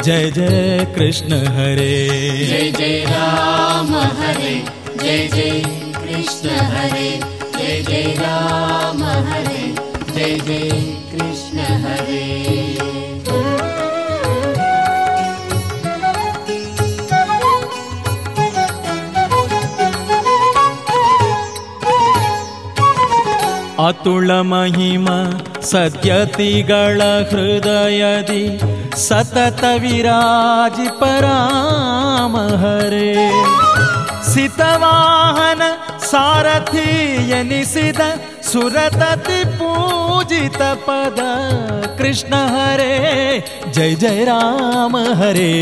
ಜಯ 0.07 0.25
ಜಯ 0.29 0.59
ಕೃಷ್ಣ 0.95 1.33
ಹರೇ 1.57 1.93
जय 2.51 2.71
जय 2.79 2.97
राम 3.07 3.91
हरे 4.19 4.53
जय 5.03 5.27
जय 5.35 5.53
कृष्ण 5.97 6.49
हरे 6.73 7.09
जय 7.66 7.80
जय 7.82 8.02
राम 8.18 9.02
हरे 9.28 9.62
जय 10.14 10.34
जय 10.46 10.68
कृष्ण 11.12 11.64
हरे। 11.84 12.26
अतुलमहिम 23.86 25.06
सद्यति 25.70 26.50
गळहृदयदि 26.70 28.44
सततविराज 29.06 30.78
पराम 31.00 32.36
हरे। 32.62 33.12
सितवाहन 34.30 35.62
सारथी 36.06 37.30
यनिसिद 37.32 38.00
सुरतति 38.42 39.42
पूजित 39.58 40.58
पद। 40.86 41.16
कृष्ण 41.98 42.34
हरे, 42.54 43.42
जय 43.74 43.94
जय 43.94 44.24
राम 44.24 44.96
हरे, 45.20 45.54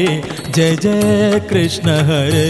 जय 0.51 0.77
जय 0.77 1.41
कृष्ण 1.51 1.97
हरे। 2.11 2.49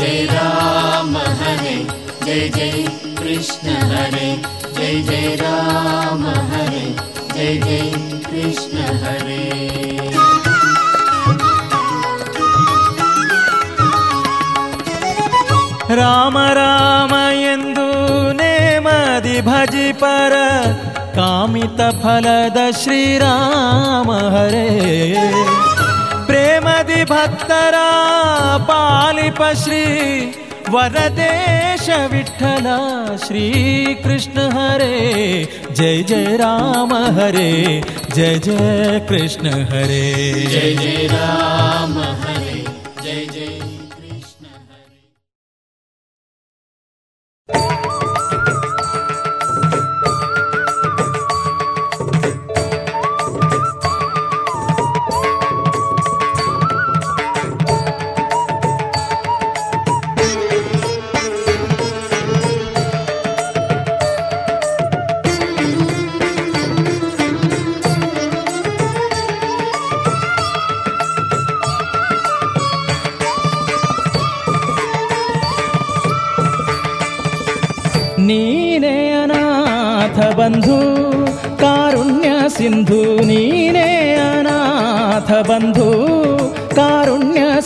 जय 0.00 0.24
राम 0.32 1.16
हरे, 1.42 1.76
जय 2.24 2.48
जय 2.48 2.84
कृष्ण 3.18 3.76
हरे, 3.92 4.30
जय 4.76 5.00
जय 5.02 5.34
राम 5.42 6.26
हरे, 6.52 6.86
जय 7.34 7.56
जय 7.64 7.90
कृष्ण 8.26 8.96
हरे। 9.04 10.13
राम 15.96 16.36
राम 16.58 17.12
इन्दु 17.44 17.88
नेमदि 18.38 19.40
भजि 19.42 19.92
पर 20.02 20.32
कामितफलद 21.16 22.58
श्रीराम 22.74 24.10
हरे। 24.34 24.70
प्रेमदि 26.28 27.02
भक्तरा 27.04 27.90
पालिप 28.70 29.42
श्री 29.62 29.84
वददेश 30.74 31.88
विठ्ठल 32.12 32.66
श्रीकृष्ण 33.24 34.48
हरे। 34.52 34.98
जय 35.70 36.02
जय 36.02 36.36
राम 36.36 36.94
हरे 37.18 37.52
जय 38.14 38.38
जय 38.38 39.00
कृष्ण 39.08 39.50
हरे। 39.72 40.04
जय 40.50 40.74
जय 40.74 41.06
राम 41.12 41.92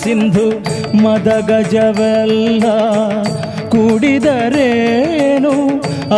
ಸಿಂಧು 0.03 0.47
ಮದ 1.03 1.29
ಗಜವೆಲ್ಲ 1.47 2.63
ಕೂಡಿದರೇನು? 3.69 5.53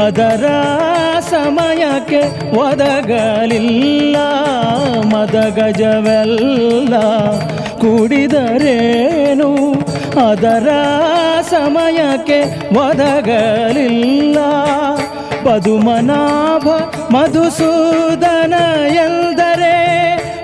ಅದರ 0.05 0.45
ಸಮಯಕ್ಕೆ 1.21 2.21
ಒದಗಲಿಲ್ಲ. 2.57 4.17
ಮದಗಜವೆಲ್ಲ 5.15 6.95
ಕುಡಿದರೇನು? 7.77 9.73
ಅದರ 10.29 10.69
ಸಮಯಕ್ಕೆ 11.51 12.41
ಒದಗಲಿಲ್ಲ. 12.79 14.39
ಪದುಮನಾಭ 15.45 16.69
ಮಧುಸೂದನ 17.15 18.55
ಎಂದರೆ 18.89 19.81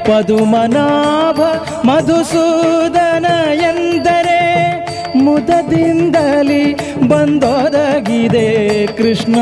ಪದುಮನಾಭ 0.05 1.41
ಮಧುಸೂದನ 1.87 3.06
ಮುದದಿಂದಲಿ 5.27 6.65
ಬಂದೊದಗಿದೆ 7.11 8.49
ಕೃಷ್ಣ 8.99 9.37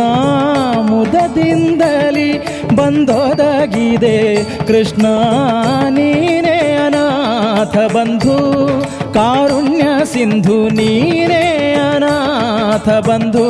ಮುದದಿಂದಲಿ 0.90 2.30
ಬಂದೊದಗಿದೆ 2.74 4.18
ಕೃಷ್ಣ 4.66 5.04
ನೀನೇ 5.96 6.58
ಅನಾಥ 6.86 7.76
ಬಂಧು 7.94 8.38
ಕಾರುಣ್ಯ 9.14 9.84
ಸಿಂಧು 10.12 10.58
ನೀನೇ 10.78 11.44
ಅನಾಥ 11.88 12.88
ಬಂಧು 13.08 13.46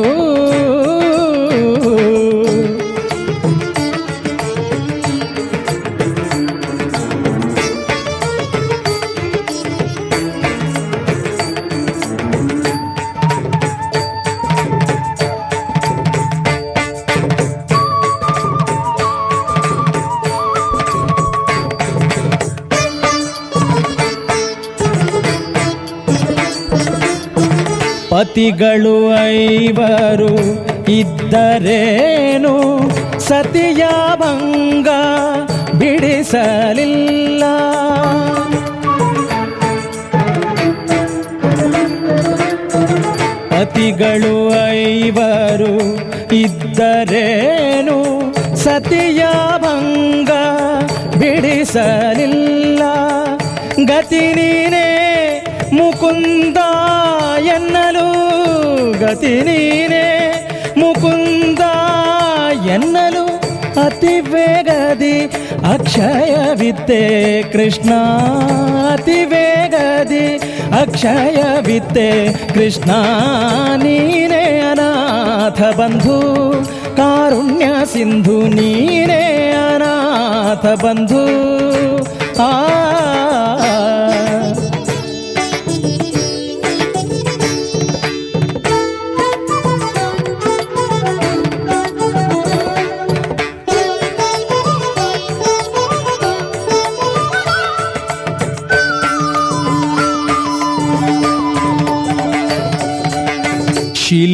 ಪತಿಗಳು 28.34 29.16
ಐವರು 29.28 30.36
ಇದ್ದರೇನು? 30.90 32.54
ಸತಿಯ 33.20 33.84
ಭಂಗ 34.16 34.88
ಬಿಡಿಸಲಿಲ್ಲ. 35.78 37.44
ಪತಿಗಳು 43.50 44.68
ಐವರು 44.70 45.96
ಇದ್ದರೇನು? 46.34 47.98
ಸತಿಯ 48.56 49.24
ಭಂಗ 49.58 50.30
ಬಿಡಿಸಲಿಲ್ಲ. 51.18 52.82
ಗತಿ 53.84 54.20
ನೀನೇ 54.20 54.90
ಮುಕುಂದ 55.72 56.56
ಎನ್ನಲು 57.46 57.93
ಗತಿ 59.04 59.32
ನೀನೇ 59.46 60.06
ಮುಕುಂದ 60.78 61.62
ಎನ್ನಲು 62.74 63.24
ಅತಿ 63.84 64.14
ವೇಗದಿ 64.28 65.16
ಅಕ್ಷಯವಿದ್ದೆ 65.72 67.02
ಕೃಷ್ಣ 67.52 67.90
ಅತಿ 68.92 69.18
ವೇಗದಿ 69.32 70.26
ಅಕ್ಷಯವಿದ್ದೆ 70.80 72.10
ಕೃಷ್ಣ 72.54 72.90
ನೀನೇ 73.84 74.44
ಅನಾಥ 74.70 75.60
ಬಂಧು 75.78 76.18
ಕಾರುಣ್ಯ 76.96 77.66
ಸಿಂಧು 77.92 78.38
ನೀನೇ 78.56 79.22
ಅನಾಥ 79.64 80.66
ಬಂಧು 80.84 81.24
ಆ 82.42 82.50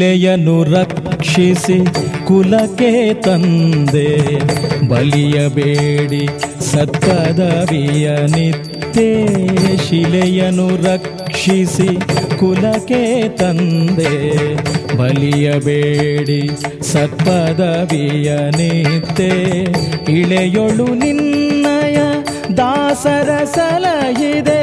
ಶಿಲೆಯನ್ನು 0.01 0.63
ರಕ್ಷಿಸಿ 0.63 1.85
ಕುಲಕ್ಕೆ 2.27 3.15
ತಂದೆ. 3.15 4.39
ಬಲಿಯಬೇಡಿ 4.89 6.29
ಸತ್ಪದವಿಯ 6.73 8.11
ನಿತ್ಯ 8.11 9.01
ಶಿಲೆಯನ್ನು 9.77 10.69
ರಕ್ಷಿಸಿ 10.69 11.89
ಕುಲಕ್ಕೆ 12.39 13.29
ತಂದೆ. 13.29 14.41
ಬಲಿಯಬೇಡಿ 14.97 16.49
ಸತ್ಪದವಿಯ 16.93 18.33
ನಿತ್ಯ 18.39 19.25
ಇಳೆಯೊಳು 20.13 20.95
ನಿನ್ನಯ 20.95 21.97
ದಾಸರ 22.57 23.45
ಸಲಹಿದೆ. 23.45 24.61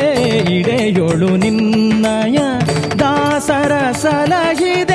ಇಳೆಯೊಳು 0.56 1.36
ನಿನ್ನಯ 1.36 2.38
ದಾಸರ 3.00 3.72
ಸಲಹಿದೆ. 4.02 4.87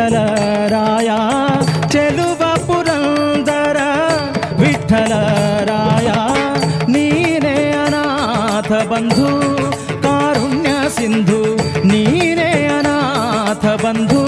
ವಿಠಲ 0.00 0.18
ರಾಯ 0.72 1.08
ಚೆಲುವ 1.92 2.42
ಪುರಂದರ 2.66 3.78
ವಿಠಲ 4.60 5.12
ರಾಯ 5.68 6.10
ನೀನೇ 6.94 7.52
ಅನಾಥ 7.82 8.70
ಬಂಧು 8.92 9.26
ಕಾರುಣ್ಯ 10.04 10.70
ಸಿಂಧು 10.96 11.40
ನೀನೇ 11.90 12.48
ಅನಾಥ 12.76 13.66
ಬಂಧು 13.84 14.22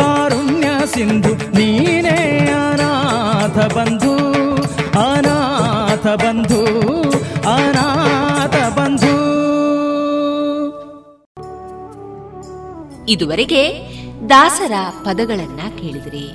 ಕಾರುಣ್ಯ 0.00 0.70
ಸಿಂಧು 0.94 1.32
ನೀನೇ 1.58 2.16
ಅನಾಥ 2.62 3.58
ಬಂಧು 3.76 4.14
ಅನಾಥ 5.04 6.06
ಬಂಧು 6.24 6.62
ಅನಾಥ 7.56 8.56
ಬಂಧು 8.78 9.14
ಇದುವರೆಗೆ 13.10 13.60
ದಾಸರ 14.28 14.72
ಪದಗಳನ್ನ 15.04 15.60
ಕೇಳಿದ್ರಿ. 15.78 16.30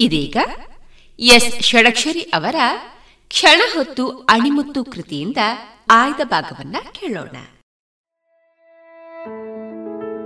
ಇದೀಗ 0.00 0.36
ಎಸ್. 1.18 1.60
ಷಡಕ್ಷರಿ 1.60 2.20
ಅವರ 2.20 2.54
ಕ್ಷಣ 3.28 3.62
ಹೊತ್ತು 3.74 4.08
ಅಣಿಮುತ್ತು 4.08 4.84
ಕೃತಿಯಿಂದ 4.84 5.36
ಆಯ್ದ 5.90 6.20
ಭಾಗವನ್ನ 6.24 6.76
ಕೇಳೋಣ. 6.92 7.36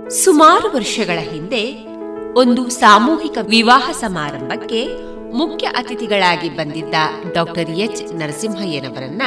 ಸುಮಾರು 0.09 0.69
ವರ್ಷಗಳ 0.69 1.19
ಹಿಂದೆ 1.19 1.73
ಒಂದು 2.39 2.69
ಸಾಮೂಹಿಕ 2.69 3.37
ವಿವಾಹ 3.41 3.91
ಸಮಾರಂಭಕ್ಕೆ 3.91 4.87
ಮುಖ್ಯ 5.33 5.67
ಅತಿಥಿಗಳಾಗಿ 5.67 6.49
ಬಂದಿದ್ದ 6.49 6.93
ಡಾಕ್ಟರ್ 7.33 7.69
ಎಚ್. 7.69 8.13
ನರಸಿಂಹಯ್ಯನವರನ್ನ 8.13 9.21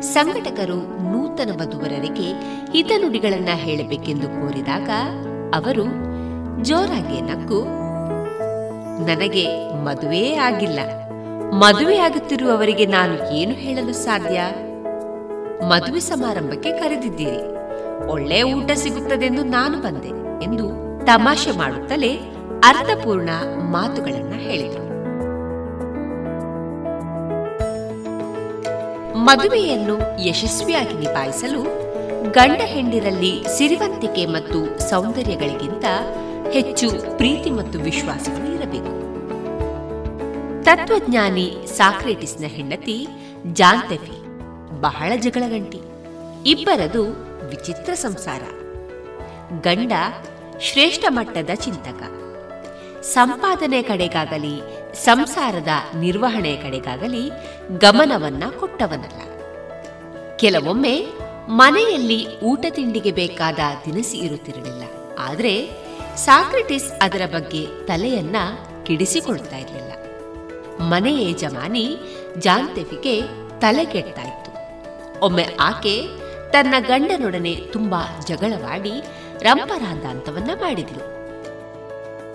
ಸಂಘಟಕರು 0.00 0.76
ನೂತನ 1.12 1.50
ವಧುವರರಿಗೆ 1.60 2.28
ಹಿತನುಡಿಗಳನ್ನ 2.72 3.48
ಹೇಳಬೇಕೆಂದು 3.54 4.28
ಕೋರಿದಾಗ 4.28 4.90
ಅವರು 5.54 5.84
ಜೋರಾಗಿ 6.62 7.20
ನಕ್ಕು, 7.20 7.60
ನನಗೆ 9.06 9.44
ಮದುವೆ 9.84 10.34
ಆಗಿಲ್ಲ. 10.34 10.80
ಮದುವೆ 11.54 11.96
ಆಗುತ್ತಿರುವವರಿಗೆ 11.98 12.86
ನಾನು 12.86 13.32
ಏನು 13.32 13.52
ಹೇಳಲು 13.52 13.92
ಸಾಧ್ಯ? 13.92 14.40
ಮದುವೆ 15.66 16.00
ಸಮಾರಂಭಕ್ಕೆ 16.00 16.70
ಕರೆದಿದ್ದೀರಿ. 16.72 17.42
ಒಳ್ಳೆ 18.10 18.42
ಊಟ 18.42 18.70
ಸಿಗುತ್ತದೆಂದು 18.74 19.42
ನಾನು 19.42 19.78
ಬಂದೆ 19.78 20.12
ಎಂದು 20.44 20.66
ತಮಾಷೆ 21.04 21.50
ಮಾಡುತ್ತಲೇ 21.50 22.12
ಅರ್ಥಪೂರ್ಣ 22.64 23.30
ಮಾತುಗಳನ್ನು 23.70 24.38
ಹೇಳಿದರು. 24.38 24.86
ಮದುವೆಯನ್ನು 29.24 29.96
ಯಶಸ್ವಿಯಾಗಿ 30.26 30.94
ನಿಭಾಯಿಸಲು 30.94 31.60
ಗಂಡ 32.30 32.60
ಹೆಂಡಿರಲ್ಲಿ 32.60 33.44
ಸಿರಿವಂತಿಕೆ 33.56 34.26
ಮತ್ತು 34.26 34.90
ಸೌಂದರ್ಯಗಳಿಗಿಂತ 34.90 35.84
ಹೆಚ್ಚು 36.50 37.16
ಪ್ರೀತಿ 37.16 37.50
ಮತ್ತು 37.50 37.78
ವಿಶ್ವಾಸಗಳು 37.78 38.54
ಇರಬೇಕು. 38.54 39.02
ತತ್ವಜ್ಞಾನಿ 40.64 41.56
ಸಾಕ್ರೆಟಿಸ್ನ 41.76 42.44
ಹೆಂಡತಿ 42.44 43.06
ಜಾಂತವಿ, 43.52 44.16
ಬಹಳ 44.80 45.12
ಜಗಳಗಂಟಿ 45.16 45.80
ಇಬ್ಬರದು 46.46 47.04
ವಿಚಿತ್ರ 47.48 47.94
ಸಂಸಾರ. 47.94 48.42
ಗಂಡ 49.60 49.92
ಶ್ರೇಷ್ಠ 50.60 51.04
ಮಟ್ಟದ 51.08 51.50
ಚಿಂತಕ. 51.54 52.02
ಸಂಪಾದನೆ 53.02 53.82
ಕಡೆಗಾಗಲಿ, 53.82 54.62
ಸಂಸಾರದ 55.04 55.68
ನಿರ್ವಹಣೆ 55.98 56.56
ಕಡೆಗಾಗಲಿ 56.56 57.30
ಗಮನವನ್ನ 57.78 58.42
ಕೊಟ್ಟವನಲ್ಲ. 58.60 59.22
ಕೆಲವೊಮ್ಮೆ 60.36 61.06
ಮನೆಯಲ್ಲಿ 61.48 62.40
ಊಟ 62.40 62.64
ತಿಂಡಿಗೆ 62.70 63.10
ಬೇಕಾದ 63.10 63.58
ದಿನಸಿ 63.86 64.18
ಇರುತ್ತಿರಲಿಲ್ಲ. 64.18 64.82
ಆದರೆ 65.18 65.70
ಸಾಕ್ರೆಟಿಸ್ 66.16 66.92
ಅದರ 67.02 67.22
ಬಗ್ಗೆ 67.34 67.86
ತಲೆಯನ್ನ 67.86 68.36
ಕೆಡಿಸಿಕೊಳ್ತಾ 68.84 69.56
ಇರಲಿಲ್ಲ. 69.56 69.92
ಮನೆ 70.80 71.30
ಯಜಮಾನಿ 71.30 71.98
ಜಾಂತೆಫಿಗೆ 72.38 73.20
ತಲೆ 73.60 73.84
ಕೆಡ್ತಾ 73.84 74.22
ಇತ್ತು. 74.22 74.52
ಒಮ್ಮೆ 75.20 75.44
ಆಕೆ 75.60 76.08
ತನ್ನ 76.50 76.74
ಗಂಡನೊಡನೆ 76.80 77.54
ತುಂಬಾ 77.54 78.20
ಜಗಳವಾಡಿ 78.26 78.92
ರಂಪರಾಂತಾಂತವನ್ನ 79.42 80.50
ಮಾಡಿದಳು 80.60 81.12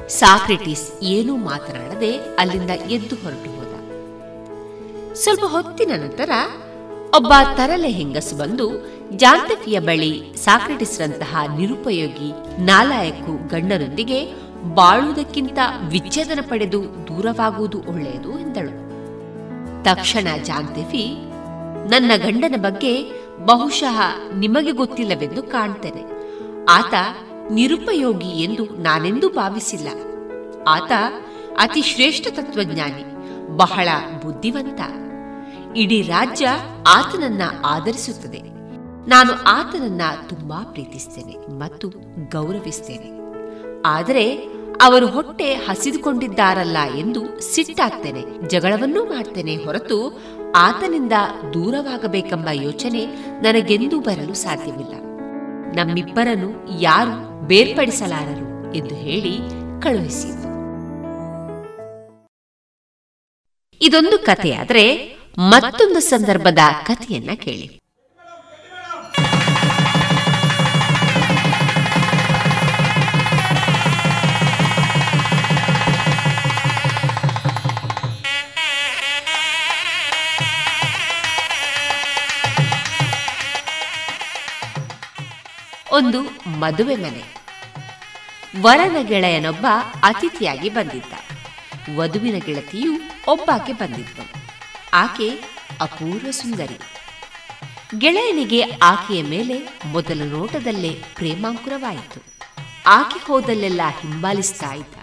ಸಾಕ್ರೆಟಿಸ್ 0.09 1.03
ಏನೂ 1.03 1.35
ಮಾತನಾಡದೆ 1.35 2.17
ಅಲ್ಲಿಂದ 2.17 2.69
ಎದ್ದು 2.69 3.15
ಹೊರಟು 3.15 3.49
ಹೋದ. 3.51 3.67
ಸ್ವಲ್ಪ 5.13 5.43
ಹೊತ್ತಿನ 5.45 5.91
ನಂತರ 5.95 6.29
ಒಬ್ಬ 7.15 7.33
ತರಲೆ 7.55 7.89
ಹೆಂಗಸು 7.89 8.35
ಬಂದು 8.35 8.65
ಜಾಂತಕಿಯ 9.17 9.79
ಬಳಿ 9.79 10.33
ಸಾಕಟಿಸಿದಂತಹ 10.35 11.57
ನಿರುಪಯೋಗಿ 11.57 12.29
ನಾಲಾಯಕು 12.65 13.47
ಗಂಡನೊಂದಿಗೆ 13.47 14.19
ಬಾಳುವುದಕ್ಕಿಂತ 14.75 15.59
ವಿಚ್ಛೇದನ 15.89 16.39
ಪಡೆದು 16.49 16.81
ದೂರವಾಗುವುದು 17.07 17.81
ಒಳ್ಳೆಯದು 17.87 18.39
ಎಂದಳು. 18.39 18.73
ತಕ್ಷಣ 19.83 20.27
ಜಾಂತಿಫಿ 20.43 21.03
ನನ್ನ 21.89 22.11
ಗಂಡನ 22.17 22.55
ಬಗ್ಗೆ 22.61 22.93
ಬಹುಶಃ 23.45 23.99
ನಿಮಗೆ 24.35 24.71
ಗೊತ್ತಿಲ್ಲವೆಂದು 24.71 25.43
ಕಾಣ್ತೇನೆ. 25.43 26.03
ಆತ 26.69 26.93
ನಿರುಪಯೋಗಿ 27.51 28.43
ಎಂದು 28.43 28.65
ನಾನೆಂದೂ 28.65 29.29
ಭಾವಿಸಿಲ್ಲ. 29.29 29.87
ಆತ 30.67 30.91
ಅತಿ 31.59 31.81
ಶ್ರೇಷ್ಠ 31.81 32.27
ತತ್ವಜ್ಞಾನಿ, 32.27 33.03
ಬಹಳ 33.57 33.89
ಬುದ್ಧಿವಂತ. 34.23 34.81
ಇಡೀ 35.77 36.01
ರಾಜ್ಯ 36.01 36.47
ಆತನನ್ನ 36.87 37.41
ಆಧರಿಸುತ್ತದೆ. 37.65 38.37
ನಾನು 39.09 39.33
ಆತನನ್ನ 39.33 40.01
ತುಂಬಾ 40.29 40.63
ಪ್ರೀತಿಸ್ತೇನೆ 40.63 41.59
ಮತ್ತು 41.59 41.89
ಗೌರವಿಸ್ತೇನೆ. 42.29 43.09
ಆದರೆ 43.85 44.35
ಅವರು 44.81 45.07
ಹೊಟ್ಟೆ 45.07 45.53
ಹಸಿದುಕೊಂಡಿದ್ದಾರಲ್ಲ 45.53 46.77
ಎಂದು 46.97 47.39
ಸಿಟ್ಟಾಗ್ತೇನೆ, 47.55 48.49
ಜಗಳವನ್ನೂ 48.49 49.05
ಮಾಡ್ತೇನೆ 49.05 49.55
ಹೊರತು 49.55 50.21
ಆತನಿಂದ 50.55 51.13
ದೂರವಾಗಬೇಕೆಂಬ 51.53 52.49
ಯೋಚನೆ 52.51 53.05
ನನಗೆಂದೂ 53.41 53.99
ಬರಲು 53.99 54.33
ಸಾಧ್ಯವಿಲ್ಲ. 54.33 54.95
ನಮ್ಮಿಬ್ಬರನ್ನು 55.75 56.81
ಯಾರು 56.81 57.47
ಬೇರ್ಪಡಿಸಲಾರರು 57.47 58.73
ಎಂದು 58.73 58.95
ಹೇಳಿ 58.95 59.37
ಕಳುಹಿಸಿತು 59.81 60.47
ಇದೊಂದು 63.81 64.19
ಕಥೆಯಾದರೆ 64.19 65.16
ಮತ್ತೊಂದು 65.39 65.99
ಸಂದರ್ಭದ 65.99 66.59
ಕಥೆಯನ್ನ 66.83 67.29
ಕೇಳಿ. 67.35 67.79
ಒಂದು 85.91 86.21
ಮದುವೆ 86.59 86.95
ಮನೆ. 86.95 87.23
ವರನ 88.61 88.95
ಗೆಳೆಯನೊಬ್ಬ 89.01 89.67
ಅತಿಥಿಯಾಗಿ 90.03 90.69
ಬಂದಿದ್ದ. 90.69 91.13
ವಧುವಿನ 91.99 92.35
ಗೆಳತಿಯು 92.45 92.93
ಒಬ್ಬಾಕೆ 93.31 93.73
ಬಂದಿದ್ದ 93.73 94.19
ಆಕೆ 94.97 95.29
ಅಪೂರ್ವ 95.81 96.31
ಸುಂದರಿ. 96.31 96.79
ಗೆಳೆಯನಿಗೆ 97.97 98.61
ಆಕೆಯ 98.61 99.23
ಮೇಲೆ 99.23 99.79
ಮೊದಲ 99.85 100.21
ನೋಟದಲ್ಲೇ 100.25 101.03
ಪ್ರೇಮಾಂಕುರವಾಯಿತು. 101.15 102.23
ಆಕೆ 102.85 103.25
ಹೋದಲ್ಲೆಲ್ಲ 103.25 103.81
ಹಿಂಬಾಲಿಸ್ತಾ 104.01 104.73
ಇದ್ದ. 104.73 104.95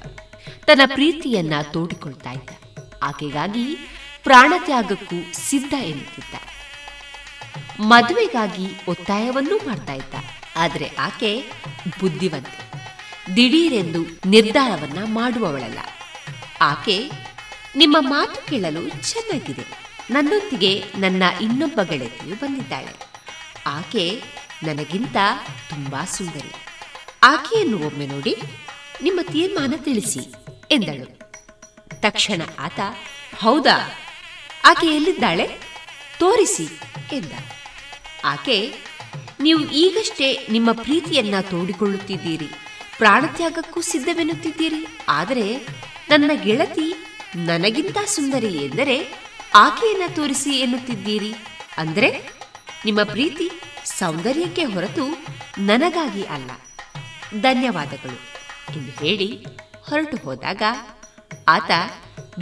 ತನ್ನ 0.64 0.80
ಪ್ರೀತಿಯನ್ನ 0.86 1.52
ತೋಡಿಕೊಳ್ತಾ 1.62 2.30
ಇದ್ದ. 2.30 2.50
ಆಕೆಗಾಗಿ 3.02 3.76
ಪ್ರಾಣತ್ಯಾಗಕ್ಕೂ 4.22 5.32
ಸಿದ್ಧ 5.32 5.74
ಎನ್ನುತ್ತಿದ್ದ. 5.74 6.34
ಮದುವೆಗಾಗಿ 7.80 8.66
ಒತ್ತಾಯವನ್ನೂ 8.88 9.56
ಮಾಡ್ತಾ 9.56 9.92
ಇದ್ದ. 9.92 10.14
ಆದರೆ 10.56 10.90
ಆಕೆ 10.98 11.44
ಬುದ್ಧಿವಂತೆ. 12.00 12.72
ದಿಢೀರೆಂದು 13.36 14.30
ನಿರ್ಧಾರವನ್ನ 14.30 14.98
ಮಾಡುವವಳಲ್ಲ. 15.04 15.78
ಆಕೆ 16.60 17.10
ನಿಮ್ಮ 17.76 17.96
ಮಾತು 18.00 18.46
ಕೇಳಲು 18.46 18.88
ಚೆನ್ನಾಗಿದೆ. 18.88 19.83
ನನ್ನೊತ್ತಿಗೆ 20.10 20.84
ನನ್ನ 20.98 21.22
ಇನ್ನೊಬ್ಬ 21.40 21.82
ಗೆಳತಿಯು 21.82 22.36
ಬಂದಿದ್ದಾಳೆ. 22.36 23.14
ಆಕೆ 23.66 24.22
ನನಗಿಂತ 24.62 25.16
ತುಂಬಾ 25.70 26.04
ಸುಂದರಿ. 26.04 26.52
ಆಕೆಯನ್ನು 27.22 27.86
ಒಮ್ಮೆ 27.86 28.06
ನೋಡಿ 28.06 28.36
ನಿಮ್ಮ 29.02 29.20
ತೀರ್ಮಾನ 29.22 29.74
ತಿಳಿಸಿ 29.76 30.34
ಎಂದಳು. 30.70 31.18
ತಕ್ಷಣ 32.00 32.42
ಆತ, 32.58 32.80
ಹೌದಾ? 33.38 33.98
ಆಕೆ 34.64 34.86
ಎಲ್ಲಿದ್ದಾಳೆ? 34.86 35.46
ತೋರಿಸಿ 36.18 36.64
ಎಂದ. 37.12 37.32
ಆಕೆ, 38.24 38.72
ನೀವು 39.40 39.60
ಈಗಷ್ಟೇ 39.60 40.46
ನಿಮ್ಮ 40.50 40.72
ಪ್ರೀತಿಯನ್ನ 40.72 41.34
ತೋಡಿಕೊಳ್ಳುತ್ತಿದ್ದೀರಿ. 41.40 42.48
ಪ್ರಾಣತ್ಯಾಗಕ್ಕೂ 42.98 43.80
ಸಿದ್ಧವೆನ್ನುತ್ತಿದ್ದೀರಿ. 43.80 44.86
ಆದರೆ 45.08 45.58
ನನ್ನ 46.10 46.30
ಗೆಳತಿ 46.42 46.94
ನನಗಿಂತ 47.36 47.98
ಸುಂದರಿ 48.06 48.46
ಎಂದರೆ 48.46 49.23
ಆಕೆಯನ್ನ 49.56 50.06
ತೋರಿಸಿ 50.14 50.52
ಎನ್ನುತ್ತಿದ್ದೀರಿ? 50.60 51.32
ಅಂದ್ರೆ 51.78 52.08
ನಿಮ್ಮ 52.84 53.00
ಪ್ರೀತಿ 53.10 53.46
ಸೌಂದರ್ಯಕ್ಕೆ 53.98 54.64
ಹೊರತು 54.64 55.04
ನನಗಾಗಿ 55.60 56.22
ಅಲ್ಲ. 56.36 56.50
ಧನ್ಯವಾದಗಳು. 57.42 58.18
ಎಂದು 58.72 58.92
ಹೇಳಿ 59.00 59.28
ಹೊರಟು 59.88 60.16
ಹೋದಾಗ 60.24 60.62
ಆತ 61.48 61.70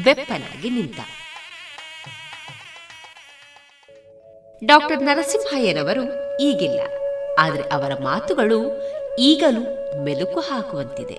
ಬೆಪ್ಪನಾಗಿ 0.04 0.70
ನಿಂತ. 0.70 1.00
ಡಾಕ್ಟರ್ 4.62 5.02
ನರಸಿಂಹಯ್ಯನವರು 5.02 6.04
ಈಗಿಲ್ಲ, 6.40 6.80
ಆದರೆ 7.38 7.64
ಅವರ 7.76 7.92
ಮಾತುಗಳು 8.02 8.60
ಈಗಲೂ 9.28 9.64
ಮೆಲುಕು 10.04 10.40
ಹಾಕುವಂತಿದೆ. 10.40 11.18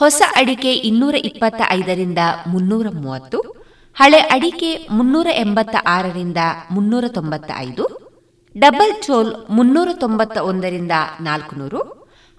ಹೊಸ 0.00 0.22
ಅಡಿಕೆ 0.34 0.72
ಇನ್ನೂರ 0.88 1.14
ಇಪ್ಪತ್ತ 1.28 1.62
ಐದರಿಂದ 1.70 2.18
ಮುನ್ನೂರ 2.46 2.86
ಮೂವತ್ತು, 3.02 3.38
ಹಳೆ 3.96 4.18
ಅಡಿಕೆ 4.18 4.70
ಮುನ್ನೂರ 4.90 5.28
ಎಂಬತ್ತ 5.36 5.76
ಆರರಿಂದ 5.86 6.36
ಮುನ್ನೂರ 6.70 7.04
ತೊಂಬತ್ತ 7.08 7.50
ಐದು, 7.58 7.84
ಡಬಲ್ 8.54 8.94
ಚೋಲ್ 9.02 9.32
ಮುನ್ನೂರ 9.50 9.88
ತೊಂಬತ್ತ 9.92 10.38
ಒಂದರಿಂದ 10.38 10.94
ನಾಲ್ಕುನೂರು 11.20 11.80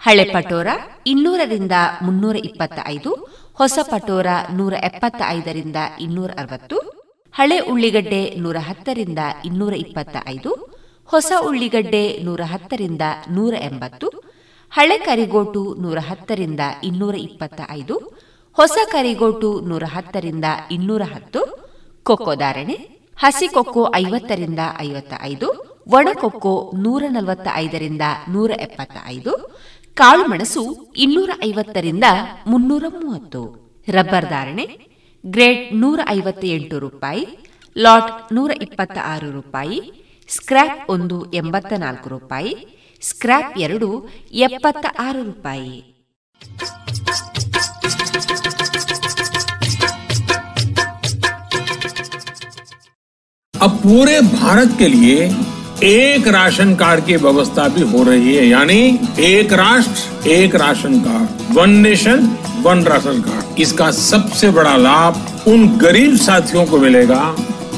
ಹಳೆ 0.02 0.26
ಪಟೋರ 0.26 0.68
ಇನ್ನೂರರಿಂದ 1.06 1.76
ಮುನ್ನೂರ 2.02 2.36
ಇಪ್ಪತ್ತ 2.50 2.80
ಐದು, 2.86 3.12
ಹೊಸ 3.54 3.80
ಪಟೋರ 3.84 4.28
ನೂರ 4.52 4.74
ಎಪ್ಪತ್ತ 4.84 5.22
ಐದರಿಂದ 5.28 5.76
ಇನ್ನೂರ 6.00 6.32
ಅರವತ್ತು, 6.38 6.78
ಹಳೆ 7.36 7.60
ಉಳ್ಳಿಗಡ್ಡೆ 7.60 8.36
ನೂರ 8.38 8.58
ಹತ್ತರಿಂದ 8.60 9.20
ಇನ್ನೂರ 9.46 9.74
ಇಪ್ಪತ್ತ 9.74 10.18
ಐದು, 10.28 10.54
ಹೊಸ 11.10 11.32
ಉಳ್ಳಿಗಡ್ಡೆ 11.42 12.04
ನೂರ 12.24 12.42
ಹತ್ತರಿಂದ 12.44 13.02
ನೂರ 13.30 13.54
ಎಂಬತ್ತು 13.62 14.08
ಹಳೆ 14.72 14.98
ಕರಿಗೋಟು 14.98 15.62
ನೂರ 15.80 16.00
ಹತ್ತರಿಂದ 16.10 16.60
ಇನ್ನೂರ 16.84 17.16
ಇಪ್ಪತ್ತ 17.16 17.62
ಐದು 17.72 17.96
ಹೊಸ 18.58 18.78
ಕರಿಗೋಟು 18.92 19.50
ನೂರ 19.62 19.84
ಹತ್ತರಿಂದ 19.96 20.46
ಇನ್ನೂರ 20.72 21.02
ಹತ್ತು, 21.14 21.42
ಕೊಕ್ಕೋ 22.06 22.36
ಧಾರಣೆ 22.36 22.76
ಹಸಿ 23.18 23.48
ಕೊಕ್ಕೋ 23.48 23.84
ಐವತ್ತರಿಂದ 23.96 24.60
ಐವತ್ತ 24.82 25.14
ಐದು 25.22 25.48
ಒಣಕೊಕ್ಕೋ 25.88 26.54
ನೂರ 26.84 27.04
ನಲವತ್ತ 27.10 27.48
ಐದರಿಂದ 27.56 28.02
ನೂರ 28.30 28.52
ಎಪ್ಪತ್ತ 28.60 28.98
ಐದು 29.08 29.34
ಕಾಳುಮೆಣಸು 29.98 30.64
ಇನ್ನೂರ 30.96 31.30
ಐವತ್ತರಿಂದ 31.46 32.04
ಮುನ್ನೂರ 32.48 32.86
ಮೂವತ್ತು. 33.02 33.42
ರಬ್ಬರ್ 33.88 34.30
ಧಾರಣೆ 34.30 34.66
ಗ್ರೇಡ್ 35.26 35.64
ನೂರ 35.76 36.00
ಐವತ್ತ 36.10 36.44
ಎಂಟು 36.58 36.80
ರೂಪಾಯಿ, 36.80 37.24
ಲಾಟ್ 37.76 38.12
ನೂರ 38.34 38.52
ಇಪ್ಪತ್ತ 38.62 38.98
ಆರು 39.04 39.32
ರೂಪಾಯಿ 39.32 39.80
ಸ್ಕ್ರಾಪ್ 40.30 40.90
ಒಂದು 40.90 41.18
ಎಂಬತ್ತ 41.34 41.74
ನಾಲ್ಕು 41.78 42.10
ರೂಪಾಯಿ 42.10 42.54
ಸ್ಕ್ರಾಪ್ 43.03 43.53
ಎರಡು 43.67 43.91
ಎಪ್ಪತ್ತ 44.47 44.87
ಆರು 45.07 45.23
ರೂಪಾಯಿ 45.25 45.77
अब 53.55 53.71
पूरे 53.79 54.21
भारत 54.33 54.71
के 54.79 54.89
लिए 54.89 55.19
एक 55.85 56.27
राशन 56.31 56.75
कार्ड 56.75 57.05
की 57.05 57.17
व्यवस्था 57.19 57.67
भी 57.69 57.83
हो 57.83 58.03
रही 58.03 58.35
है 58.35 58.45
यानी 58.47 58.79
एक 59.25 59.53
राष्ट्र 59.55 60.29
एक 60.31 60.55
ration 60.57 60.99
card 61.01 61.57
one 61.57 61.71
nation 61.79 62.21
one 62.63 62.83
ration 62.85 63.21
card 63.23 63.61
इसका 63.61 63.91
सबसे 63.93 64.51
बड़ा 64.51 64.77
लाभ 64.79 65.49
उन 65.49 65.67
गरीब 65.79 66.17
साथियों 66.19 66.65
को 66.67 66.79
मिलेगा 66.79 67.23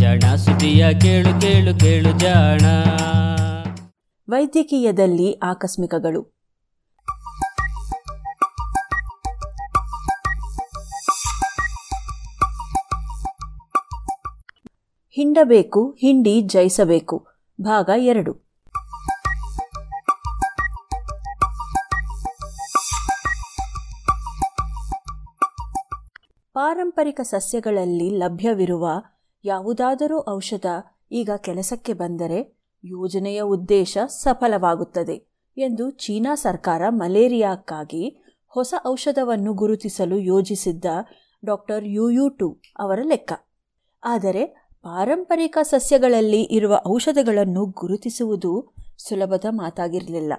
ಜಾಣ 0.00 0.34
ಸುದಿಯ 0.34 1.00
ಕೇಳು 1.00 1.40
ಕೇಳು 1.40 1.80
ಕೇಳು 1.80 2.18
ಜಾಣ. 2.18 2.60
ವೈದ್ಯಕೀಯದಲ್ಲಿ 4.28 5.32
ಆಕಸ್ಮಿಕಗಳು. 5.32 6.22
ಹಿಂಡಬೇಕು, 15.10 15.96
ಹಿಂಡಿ 16.00 16.40
ಜಯಿಸಬೇಕು, 16.40 17.26
ಭಾಗ 17.60 17.90
ಎರಡು. 17.96 18.46
ಪಾರಂಪರಿಕ 26.54 27.20
ಸಸ್ಯಗಳಲ್ಲಿ 27.22 28.10
ಲಭ್ಯವಿರುವ 28.10 28.88
ಯಾವುದಾದರೂ 29.46 30.24
ಔಷಧ 30.28 30.66
ಈಗ 31.12 31.30
ಕೆಲಸಕ್ಕೆ 31.36 31.92
ಬಂದರೆ 31.92 32.56
ಯೋಜನೆಯ 32.84 33.42
ಉದ್ದೇಶ 33.42 33.98
ಸಫಲವಾಗುತ್ತದೆ 34.06 35.26
ಎಂದು 35.56 35.90
ಚೀನಾ 35.90 36.34
ಸರ್ಕಾರ 36.34 36.82
ಮಲೇರಿಯಾಕ್ಕಾಗಿ 36.88 38.22
ಹೊಸ 38.46 38.74
ಔಷಧವನ್ನು 38.86 39.52
ಗುರುತಿಸಲು 39.52 40.18
ಯೋಜಿಸಿದ್ದ 40.18 40.84
ಡಾಕ್ಟರ್ 41.44 41.84
ಯುಯು 41.84 42.28
ಟು 42.28 42.60
ಅವರ 42.78 43.00
ಲೆಕ್ಕ. 43.02 43.32
ಆದರೆ 44.04 44.46
ಪಾರಂಪರಿಕ 44.82 45.58
ಸಸ್ಯಗಳಲ್ಲಿ 45.62 46.42
ಇರುವ 46.42 46.74
ಔಷಧಗಳನ್ನು 46.88 47.66
ಗುರುತಿಸುವುದು 47.66 48.52
ಸುಲಭದ 48.98 49.44
ಮಾತಾಗಿರಲಿಲ್ಲ. 49.50 50.32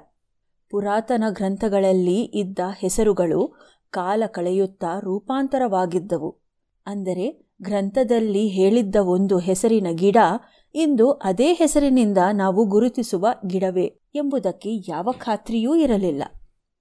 ಪುರಾತನ 0.69 1.23
ಗ್ರಂಥಗಳಲ್ಲಿ 1.29 2.21
ಇದ್ದ 2.21 2.59
ಹೆಸರುಗಳು 2.79 3.41
ಕಾಲ 3.89 4.23
ಕಳೆಯುತ್ತಾ 4.27 4.99
ರೂಪಾಂತರವಾಗಿದ್ದವು. 4.99 6.31
ಅಂದರೆ 6.85 7.46
ಗ್ರಂಥದಲ್ಲಿ 7.61 8.47
ಹೇಳಿದ್ದ 8.47 8.95
ಒಂದು 8.95 9.37
ಹೆಸರಿನ 9.37 9.87
ಗಿಡ 9.91 10.17
ಇಂದು 10.75 11.11
ಅದೇ 11.11 11.53
ಹೆಸರಿನಿಂದ 11.53 12.17
ನಾವು 12.33 12.65
ಗುರುತಿಸುವ 12.65 13.27
ಗಿಡವೇ 13.47 13.85
ಎಂಬುದಕ್ಕೆ 14.15 14.69
ಯಾವ 14.89 15.09
ಖಾತ್ರಿಯೂ 15.17 15.75
ಇರಲಿಲ್ಲ. 15.75 16.23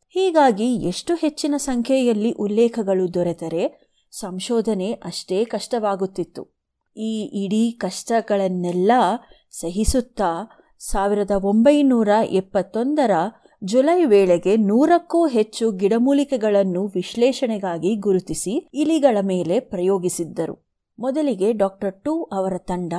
ಹೀಗಾಗಿ 0.09 0.77
ಎಷ್ಟು 0.77 1.15
ಹೆಚ್ಚಿನ 1.15 1.55
ಸಂಖ್ಯೆಯಲ್ಲಿ 1.57 2.31
ಉಲ್ಲೇಖಗಳು 2.31 3.15
ದೊರೆತರೆ 3.15 3.93
ಸಂಶೋಧನೆ 4.11 4.93
ಅಷ್ಟೇ 4.93 5.45
ಕಷ್ಟವಾಗುತ್ತಿತ್ತು. 5.45 6.57
ಈ 6.97 7.45
ಇಡೀ 7.45 7.71
ಕಷ್ಟಗಳನ್ನೆಲ್ಲ 7.71 8.91
ಸಹಿಸುತ್ತಾ 9.51 10.31
ಸಾವಿರದ 10.79 11.31
ಒಂಬೈನೂರ 11.31 12.09
ಎಪ್ಪತ್ತೊಂದರ 12.31 13.11
ಜುಲೈ 13.65 14.05
ವೇಳೆಗೆ 14.05 14.57
ನೂರಕ್ಕೂ 14.57 15.27
ಹೆಚ್ಚು 15.27 15.73
ಗಿಡಮೂಲಿಕೆಗಳನ್ನು 15.73 16.87
ವಿಶ್ಲೇಷಣೆಗಾಗಿ 16.87 17.95
ಗುರುತಿಸಿ 17.97 18.69
ಇಲಿಗಳ 18.75 19.19
ಮೇಲೆ 19.23 19.61
ಪ್ರಯೋಗಿಸಿದ್ದರು. 19.61 20.66
ಮೊದಲಿಗೆ 20.99 21.53
ಡಾಕ್ಟರ್ 21.53 22.03
ಟು 22.03 22.23
ಅವರ 22.23 22.53
ತಂಡ 22.59 22.93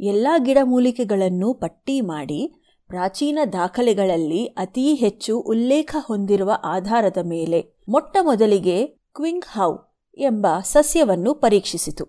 ಎಲ್ಲ 0.00 0.28
ಗಿಡಮೂಲಿಕೆಗಳನ್ನು 0.38 1.54
ಪಟ್ಟಿ 1.54 2.00
ಮಾಡಿ 2.00 2.54
ಪ್ರಾಚೀನ 2.86 3.38
ದಾಖಲೆಗಳಲ್ಲಿ 3.52 4.44
ಅತೀ 4.46 4.94
ಹೆಚ್ಚು 4.94 5.38
ಉಲ್ಲೇಖ 5.38 5.96
ಹೊಂದಿರುವ 5.98 6.50
ಆಧಾರದ 6.64 7.16
ಮೇಲೆ 7.22 7.74
ಮೊಟ್ಟ 7.88 8.16
ಮೊದಲಿಗೆ 8.22 8.86
ಕ್ವಿಂಗ್ 8.86 9.44
ಹೌ 9.44 9.76
ಎಂಬ 10.18 10.46
ಸಸ್ಯವನ್ನು 10.62 11.34
ಪರೀಕ್ಷಿಸಿತು. 11.34 12.06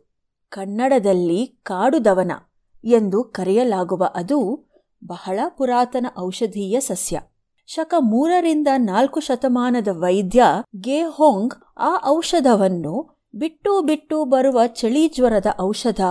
ಕನ್ನಡದಲ್ಲಿ 0.50 1.46
ಕಾಡುದವನ 1.64 2.32
ಎಂದು 2.84 3.24
ಕರೆಯಲಾಗುವ 3.24 4.12
ಅದು 4.16 4.68
ಬಹಳ 5.06 5.39
ಪುರಾತನ 5.58 6.06
ಔಷಧೀಯ 6.20 6.80
ಸಸ್ಯ. 6.80 7.22
ಶಕ 7.68 7.93
ಮೂರರಿಂದ 8.00 8.68
ನಾಲ್ಕು 8.78 9.20
ಶತಮಾನದ 9.20 9.88
ವೈದ್ಯ 9.91 10.43
ಗೆ 10.82 11.02
ಹೋಂಗ್ 11.02 11.54
ಆ 11.78 11.91
ಔಷಧವನ್ನು 12.08 13.14
ಬಿಟ್ಟು 13.36 13.81
ಬಿಟ್ಟು 13.81 14.25
ಬರುವ 14.25 14.61
ಚಳಿ 14.65 15.07
ಜ್ವರದ 15.07 15.45
ಔಷಧ 15.61 16.01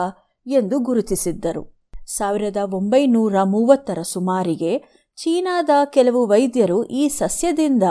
ಎಂದು 0.46 0.78
ಗುರುತಿಸಿದ್ದರು. 0.78 1.86
ಸಾವಿರದ 2.06 2.56
ಒಂಬೈನೂರ 2.56 3.42
ಮೂವತ್ತರ 3.42 3.98
ಸುಮಾರಿಗೆ 4.02 5.04
ಚೀನಾದ 5.16 5.70
ಕೆಲವು 5.84 6.26
ವೈದ್ಯರು 6.26 6.84
ಈ 6.84 7.08
ಸಸ್ಯದಿಂದ 7.08 7.82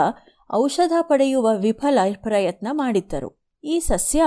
ಔಷಧ 0.54 0.92
ಪಡೆಯುವ 1.00 1.50
ವಿಫಲ 1.56 1.98
ಪ್ರಯತ್ನ 2.22 2.68
ಮಾಡಿದ್ದರು. 2.70 3.42
ಈ 3.64 3.80
ಸಸ್ಯ 3.80 4.22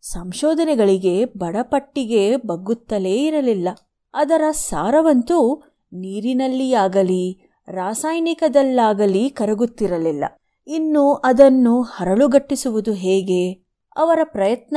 ಸಂಶೋಧನೆಗಳಿಗೆ 0.00 1.24
ಬಡಪಟ್ಟಿಗೆ 1.24 2.36
ಬಗ್ಗುತ್ತಲೇ 2.36 3.26
ಇರಲಿಲ್ಲ. 3.26 3.68
ಅದರ 4.14 4.42
ಸಾರವಂತೂ 4.50 5.62
ನೀರಿನಲ್ಲಿಯಾಗಲಿ, 5.92 7.52
ರಾಸಾಯನಿಕದಲ್ಲಾಗಲಿ 7.68 9.30
ಕರಗುತ್ತಿರಲಿಲ್ಲ. 9.30 10.24
ಇನ್ನು 10.66 11.12
ಅದನ್ನು 11.12 11.82
ಹರಳುಗಟ್ಟಿಸುವುದು 11.82 12.92
ಹೇಗೆ? 12.92 13.65
ಅವರ 13.96 14.18
ಪ್ರಯತ್ನ 14.24 14.76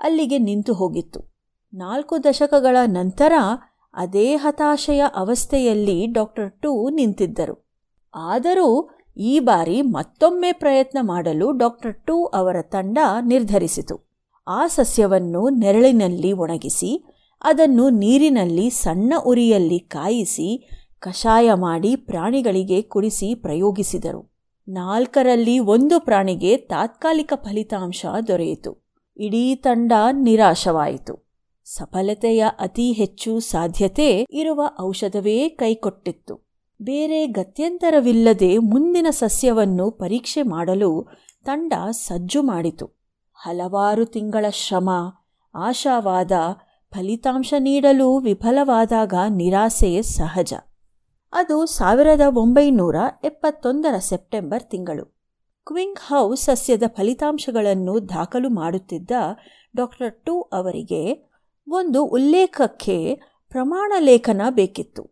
ಅಲ್ಲಿಗೆ 0.00 0.38
ನಿಂತು 0.38 0.72
ಹೋಗಿತ್ತು. 0.72 1.20
ನಾಲ್ಕು 1.74 2.24
ದಶಕಗಳ 2.24 2.76
ನಂತರ 2.86 3.32
ಅದೇ 3.94 4.34
ಹತಾಶೆಯ 4.34 5.04
ಅವಸ್ಥೆಯಲ್ಲಿ 5.14 6.06
ಡಾಕ್ಟರ್ 6.06 6.52
ಟು 6.52 6.90
ನಿಂತಿದ್ದರು. 6.90 7.68
ಆದರೂ 8.14 8.90
ಈ 9.16 9.38
ಬಾರಿ 9.38 9.82
ಮತ್ತೊಮ್ಮೆ 9.82 10.52
ಪ್ರಯತ್ನ 10.52 10.98
ಮಾಡಲು 11.02 11.52
ಡಾಕ್ಟರ್ 11.52 11.94
ಟು 11.94 12.24
ಅವರ 12.24 12.56
ತಂಡ 12.62 12.98
ನಿರ್ಧರಿಸಿತು. 13.26 14.08
ಆ 14.48 14.66
ಸಸ್ಯವನ್ನು 14.66 15.48
ನೆರಳಿನಲ್ಲಿ 15.48 16.32
ಒಣಗಿಸಿ, 16.32 17.04
ಅದನ್ನು 17.42 17.88
ನೀರಿನಲ್ಲಿ 17.88 18.70
ಸಣ್ಣ 18.70 19.14
ಉರಿಯಲ್ಲಿ 19.24 19.78
ಕಾಯಿಸಿ, 19.78 20.68
ಕಷಾಯ 21.00 21.52
ಮಾಡಿ 21.54 21.96
ಪ್ರಾಣಿಗಳಿಗೆ 21.96 22.82
ಕುಡಿಸಿ 22.82 23.34
ಪ್ರಯೋಗಿಸಿದರು. 23.34 24.37
ನಾಲ್ಕರಲ್ಲಿ 24.68 25.58
ಒಂದು 25.58 26.00
ಪ್ರಾಣಿಗೆ 26.00 26.56
ತಾತ್ಕಾಲಿಕ 26.56 27.32
ಫಲಿತಾಂಶ 27.36 28.06
ದೊರೆಯಿತು. 28.26 28.86
ಇಡೀ 29.16 29.54
ತಂಡ 29.54 29.92
ನಿರಾಶವಾಯಿತು. 30.12 31.28
ಸಫಲತೆಯ 31.64 32.44
ಅತಿ 32.60 32.92
ಹೆಚ್ಚು 32.92 33.40
ಸಾಧ್ಯತೆ 33.40 34.26
ಇರುವ 34.32 34.62
ಔಷಧವೇ 34.80 35.48
ಕೈಕೊಟ್ಟಿತ್ತು. 35.48 36.48
ಬೇರೆ 36.82 37.26
ಗತ್ಯಂತರವಿಲ್ಲದೆ 37.26 38.58
ಮುಂದಿನ 38.58 39.06
ಸಸ್ಯವನ್ನು 39.10 39.90
ಪರೀಕ್ಷೆ 39.90 40.42
ಮಾಡಲು 40.42 41.08
ತಂಡ 41.44 41.72
ಸಜ್ಜು 41.90 42.42
ಮಾಡಿತು. 42.42 42.86
ಹಲವಾರು 43.34 44.04
ತಿಂಗಳ 44.04 44.44
ಶ್ರಮ, 44.50 44.90
ಆಶಾವಾದ, 45.54 46.32
ಫಲಿತಾಂಶ 46.94 47.54
ನೀಡಲು 47.58 48.18
ವಿಫಲವಾದಾಗ 48.18 49.14
ನಿರಾಸೆ 49.28 50.02
ಸಹಜ. 50.02 50.54
ಅದು 51.32 51.66
ಸಾವಿರದ 51.66 52.20
ಒಂಬೈನೂರ 52.34 52.96
ಎಪ್ಪತ್ತೊಂದರ 53.24 53.98
ಸೆಪ್ಟೆಂಬರ್ 53.98 54.62
ತಿಂಗಳು. 54.62 55.04
ಕ್ವಿಂಗ್ 55.66 55.98
ಹೌಸ್ 55.98 56.40
ಸಸ್ಯದ 56.40 56.82
ಫಲಿತಾಂಶಗಳನ್ನು 56.86 58.08
ದಾಖಲು 58.08 58.48
ಮಾಡುತ್ತಿದ್ದ 58.48 59.10
ಡಾಕ್ಟರ್ 59.76 60.24
ಟು 60.24 60.40
ಅವರಿಗೆ 60.40 61.30
ಒಂದು 61.68 62.04
ಉಲ್ಲೇಖಕ್ಕೆ 62.04 63.20
ಪ್ರಮಾಣ 63.50 63.92
ಲೇಖನ 63.98 64.42
ಬೇಕಿತ್ತು. 64.50 65.02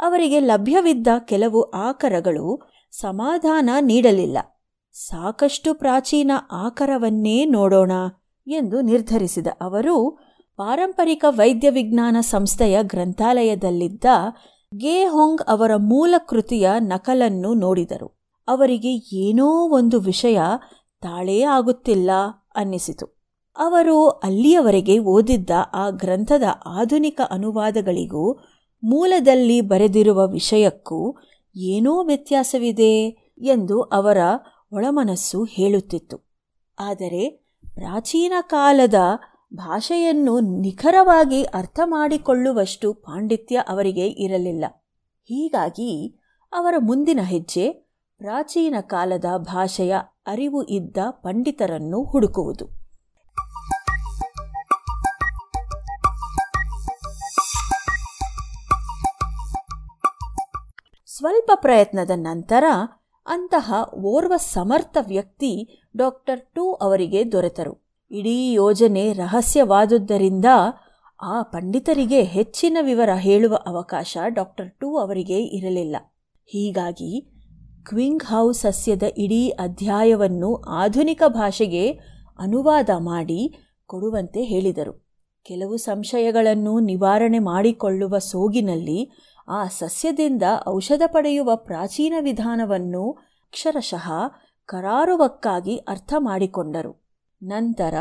ಅವರಿಗೆ 0.00 0.40
ಲಭ್ಯವಿದ್ದ 0.40 1.06
ಕೆಲವು 1.18 1.62
ಆಕರಗಳು 1.62 2.60
ಸಮಾಧಾನ 2.90 3.70
ನೀಡಲಿಲ್ಲ. 3.80 4.38
ಸಾಕಷ್ಟು 4.92 5.74
ಪ್ರಾಚೀನ 5.74 6.32
ಆಕರವನ್ನೇ 6.52 7.44
ನೋಡೋಣ 7.44 7.92
ಎಂದು 8.46 8.80
ನಿರ್ಧರಿಸಿದ 8.80 9.46
ಅವರು, 9.60 10.10
ಪಾರಂಪರಿಕ 10.56 11.24
ವೈದ್ಯ 11.28 11.70
ವಿಜ್ಞಾನ 11.70 12.16
ಸಂಸ್ಥೆಯ 12.20 12.78
ಗ್ರಂಥಾಲಯದಲ್ಲಿದ್ದ 12.82 14.04
ಗೆ 14.76 15.04
ಹೊಂಗ್ 15.04 15.42
ಅವರ 15.48 15.70
ಮೂಲ 15.76 16.14
ಕೃತಿಯ 16.28 16.70
ನಕಲನ್ನು 16.78 17.54
ನೋಡಿದರು. 17.54 18.24
ಅವರಿಗೆ 18.48 19.16
ಏನೋ 19.16 19.68
ಒಂದು 19.68 20.00
ವಿಷಯ 20.00 20.38
ತಾಳೇ 21.00 21.42
ಆಗುತ್ತಿಲ್ಲ 21.42 22.10
ಅನ್ನಿಸಿತು. 22.56 23.24
ಅವರು 23.58 24.08
ಅಲ್ಲಿಯವರೆಗೆ 24.08 24.98
ಓದಿದ್ದ 24.98 25.50
ಆ 25.72 25.90
ಗ್ರಂಥದ 25.90 26.42
ಆಧುನಿಕ 26.66 27.20
ಅನುವಾದಗಳಿಗೂ 27.30 28.32
ಮೂಲದಲ್ಲಿ 28.84 29.60
ಬರೆದಿರುವ 29.60 30.26
ವಿಷಯಕ್ಕೂ 30.26 31.16
ಏನೋ 31.56 32.04
ವ್ಯತ್ಯಾಸವಿದೆ 32.04 33.30
ಎಂದು 33.38 33.82
ಅವರ 33.82 34.16
ಒಳಮನಸ್ಸು 34.72 35.44
ಹೇಳುತ್ತಿತ್ತು. 35.44 36.18
ಆದರೆ 36.78 37.28
ಪ್ರಾಚೀನ 37.74 38.32
ಕಾಲದ 38.40 38.94
ಭಾಷೆಯನ್ನು 39.54 40.40
ನಿಖರವಾಗಿ 40.40 41.44
ಅರ್ಥ 41.44 41.80
ಮಾಡಿಕೊಳ್ಳುವಷ್ಟು 41.84 42.94
ಪಾಂಡಿತ್ಯ 42.94 43.60
ಅವರಿಗೆ 43.68 44.06
ಇರಲಿಲ್ಲ. 44.06 44.64
ಹೀಗಾಗಿ 45.24 46.20
ಅವರ 46.52 46.74
ಮುಂದಿನ 46.78 47.20
ಹೆಜ್ಜೆ 47.22 47.72
ಪ್ರಾಚೀನ 48.18 48.74
ಕಾಲದ 48.80 49.24
ಭಾಷೆಯ 49.36 49.96
ಅರಿವು 50.26 50.62
ಇದ್ದ 50.62 50.96
ಪಂಡಿತರನ್ನು 51.10 52.04
ಹುಡುಕುವುದು. 52.04 52.66
ಸ್ವಲ್ಪ 61.06 61.50
ಪ್ರಯತ್ನದ 61.54 62.10
ನಂತರ 62.14 62.64
ಅಂತಹ 63.26 63.74
ಓರ್ವ 63.94 64.36
ಸಮರ್ಥ 64.36 64.96
ವ್ಯಕ್ತಿ 65.06 65.82
ಡಾಕ್ಟರ್ 65.96 66.40
ಟೂ 66.40 66.72
ಅವರಿಗೆ 66.72 67.32
ದೊರೆತರು. 67.32 67.83
ಇಡೀ 68.14 68.52
ಯೋಜನೆ 68.52 69.12
ರಹಸ್ಯವಾದುದರಿಂದ 69.12 70.44
ಆ 71.22 71.42
ಪಂಡಿತರಿಗೆ 71.42 72.22
ಹೆಚ್ಚಿನ 72.22 72.76
ವಿವರ 72.80 73.10
ಹೇಳುವ 73.14 73.54
ಅವಕಾಶ 73.66 74.18
ಡಾಕ್ಟರ್ 74.26 74.70
ಟು 74.70 74.98
ಅವರಿಗೆ 74.98 75.38
ಇರಲಿಲ್ಲ. 75.42 75.96
ಹೀಗಾಗಿ 76.46 77.32
ಕ್ವಿಂಗ್ 77.88 78.22
ಹೌಸ್ 78.22 78.60
ಸಸ್ಯದ 78.60 79.02
ಇಡೀ 79.18 79.48
ಅಧ್ಯಾಯವನ್ನು 79.48 80.54
ಆಧುನಿಕ 80.54 81.22
ಭಾಷೆಗೆ 81.28 81.90
ಅನುವಾದ 82.38 82.90
ಮಾಡಿ 82.98 83.54
ಕೊಡುವಂತೆ 83.86 84.42
ಹೇಳಿದರು. 84.42 85.06
ಕೆಲವು 85.44 85.76
ಸಂಶಯಗಳನ್ನು 85.76 86.80
ನಿವಾರಣೆ 86.80 87.38
ಮಾಡಿಕೊಳ್ಳುವ 87.38 88.18
ಸೋಗಿನಲ್ಲಿ 88.18 89.10
ಆ 89.48 89.64
ಸಸ್ಯದಿಂದ 89.64 90.42
ಔಷಧ 90.68 91.02
ಪಡೆಯುವ 91.06 91.56
ಪ್ರಾಚೀನ 91.56 92.14
ವಿಧಾನವನ್ನು 92.20 93.10
ಅಕ್ಷರಶಃ 93.10 94.10
ಕರಾರುವಕ್ಕಾಗಿ 94.66 95.76
ಅರ್ಥ 95.76 96.14
ಮಾಡಿಕೊಂಡರು. 96.18 97.03
ನಂತರ 97.42 97.94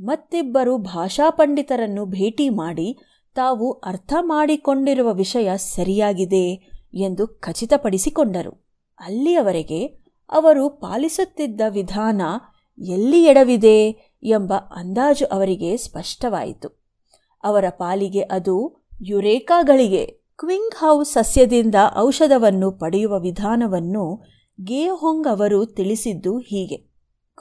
ಮತ್ತಿಬ್ಬರು 0.00 0.78
ಭಾಷಾ 0.78 1.30
ಪಂಡಿತರನ್ನು 1.30 2.06
ಭೇಟಿ 2.06 2.48
ಮಾಡಿ 2.48 2.98
ತಾವು 3.34 3.72
ಅರ್ಥ 3.72 4.14
ಮಾಡಿಕೊಂಡಿರುವ 4.20 5.12
ವಿಷಯ 5.12 5.56
ಸರಿಯಾಗಿದೆ 5.56 6.72
ಎಂದು 6.94 7.26
ಖಚಿತಪಡಿಸಿಕೊಂಡರು. 7.26 8.68
ಅಲ್ಲಿಯವರೆಗೆ 9.00 9.86
ಅವರು 10.32 10.68
ಪಾಲಿಸುತ್ತಿದ್ದ 10.68 11.60
ವಿಧಾನ 11.68 12.22
ಎಲ್ಲಿ 12.78 13.24
ಎಡವಿದೆ 13.24 14.10
ಎಂಬ 14.22 14.54
ಅಂದಾಜು 14.54 15.26
ಅವರಿಗೆ 15.26 15.76
ಸ್ಪಷ್ಟವಾಯಿತು. 15.76 16.82
ಅವರ 17.44 17.64
ಪಾಲಿಗೆ 17.68 18.20
ಅದು 18.20 18.84
ಯುರೇಕಾಗಳಿಗೆ, 19.00 20.06
ಕ್ವಿಂಗ್ 20.38 20.74
ಹೌಸ್ 20.74 21.12
ಸಸ್ಯದಿಂದ 21.12 21.74
ಔಷಧವನ್ನು 21.96 22.70
ಪಡೆಯುವ 22.70 23.18
ವಿಧಾನವನ್ನು 23.18 24.22
ಗೇಹೊಂಗ್ 24.64 25.26
ಅವರು 25.26 25.66
ತಿಳಿಸಿದ್ದು 25.66 26.38
ಹೀಗೆ. 26.38 26.91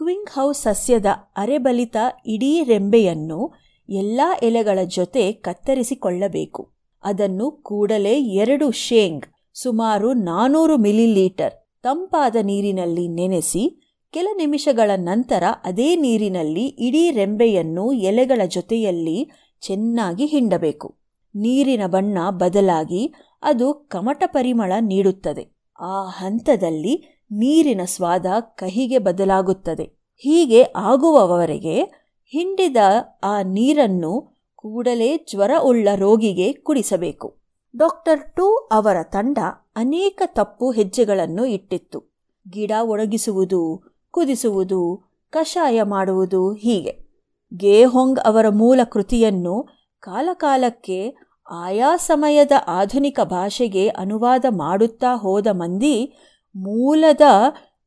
ಕ್ವಿಂಗ್ 0.01 0.29
ಹೌಸ್ 0.29 0.61
ಸಸ್ಯದ 0.61 1.05
ಅರೆಬಲಿತ 1.37 1.95
ಇಡೀ 2.25 2.63
ರೆಂಬೆಯನ್ನು 2.63 3.53
ಎಲ್ಲ 3.89 4.21
ಎಲೆಗಳ 4.43 4.79
ಜೊತೆ 4.83 5.31
ಕತ್ತರಿಸಿಕೊಳ್ಳಬೇಕು. 5.31 6.71
ಅದನ್ನು 7.03 7.51
ಕೂಡಲೇ 7.51 8.21
ಎರಡು 8.21 8.71
ಶೇಂಗ್, 8.71 9.25
ಸುಮಾರು 9.53 10.13
ನಾನೂರು 10.13 10.77
ಮಿಲಿಲೀಟರ್ 10.77 11.53
ತಂಪಾದ 11.83 12.35
ನೀರಿನಲ್ಲಿ 12.41 13.07
ನೆನೆಸಿ, 13.07 13.63
ಕೆಲ 14.11 14.27
ನಿಮಿಷಗಳ 14.37 14.91
ನಂತರ 14.95 15.43
ಅದೇ 15.63 15.95
ನೀರಿನಲ್ಲಿ 15.95 16.65
ಇಡೀ 16.67 17.11
ರೆಂಬೆಯನ್ನು 17.11 17.93
ಎಲೆಗಳ 17.93 18.41
ಜೊತೆಯಲ್ಲಿ 18.45 19.29
ಚೆನ್ನಾಗಿ 19.61 20.25
ಹಿಂಡಬೇಕು. 20.25 20.95
ನೀರಿನ 21.35 21.81
ಬಣ್ಣ 21.87 22.17
ಬದಲಾಗಿ 22.29 23.13
ಅದು 23.43 23.73
ಕಮಟ 23.73 24.23
ಪರಿಮಳ 24.25 24.71
ನೀಡುತ್ತದೆ. 24.81 25.61
ಆ 25.79 26.05
ಹಂತದಲ್ಲಿ 26.05 27.20
ನೀರಿನ 27.31 27.81
ಸ್ವಾದ 27.85 28.25
ಕಹಿಗೆ 28.39 28.97
ಬದಲಾಗುತ್ತದೆ. 28.97 29.83
ಹೀಗೆ 30.17 30.63
ಆಗುವವರೆಗೆ 30.63 31.83
ಹಿಂಡಿದ 32.25 32.77
ಆ 33.23 33.41
ನೀರನ್ನು 33.41 34.43
ಕೂಡಲೇ 34.55 35.17
ಜ್ವರ 35.17 35.51
ಉಳ್ಳ 35.63 35.87
ರೋಗಿಗೆ 35.95 36.53
ಕುಡಿಸಬೇಕು. 36.53 37.37
ಡಾಕ್ಟರ್ 37.75 38.35
ಟು 38.35 38.55
ಅವರ 38.55 38.97
ತಂಡ 39.03 39.37
ಅನೇಕ 39.75 40.21
ತಪ್ಪು 40.25 40.71
ಹೆಜ್ಜೆಗಳನ್ನು 40.71 41.45
ಇಟ್ಟಿತ್ತು. 41.45 42.03
ಗಿಡ 42.49 42.71
ಒಣಗಿಸುವುದು, 42.81 43.83
ಕುದಿಸುವುದು, 44.11 45.11
ಕಷಾಯ 45.29 45.83
ಮಾಡುವುದು 45.83 46.53
ಹೀಗೆ. 46.53 47.11
ಗೇಹೊಂಗ್ 47.57 48.19
ಅವರ 48.19 48.49
ಮೂಲ 48.49 48.79
ಕೃತಿಯನ್ನು 48.83 49.67
ಕಾಲಕಾಲಕ್ಕೆ 49.99 51.15
ಆಯಾ 51.51 51.95
ಸಮಯದ 51.95 52.51
ಆಧುನಿಕ 52.67 53.19
ಭಾಷೆಗೆ 53.23 53.87
ಅನುವಾದ 53.87 54.45
ಮಾಡುತ್ತಾ 54.49 55.15
ಹೋದ 55.15 55.47
ಮಂದಿ 55.51 56.13
ಮೂಲದ 56.55 57.21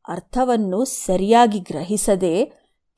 ಅರ್ಥವನ್ನು 0.09 0.85
ಸರಿಯಾಗಿ 0.85 1.59
ಗ್ರಹಿಸದೆ 1.59 2.53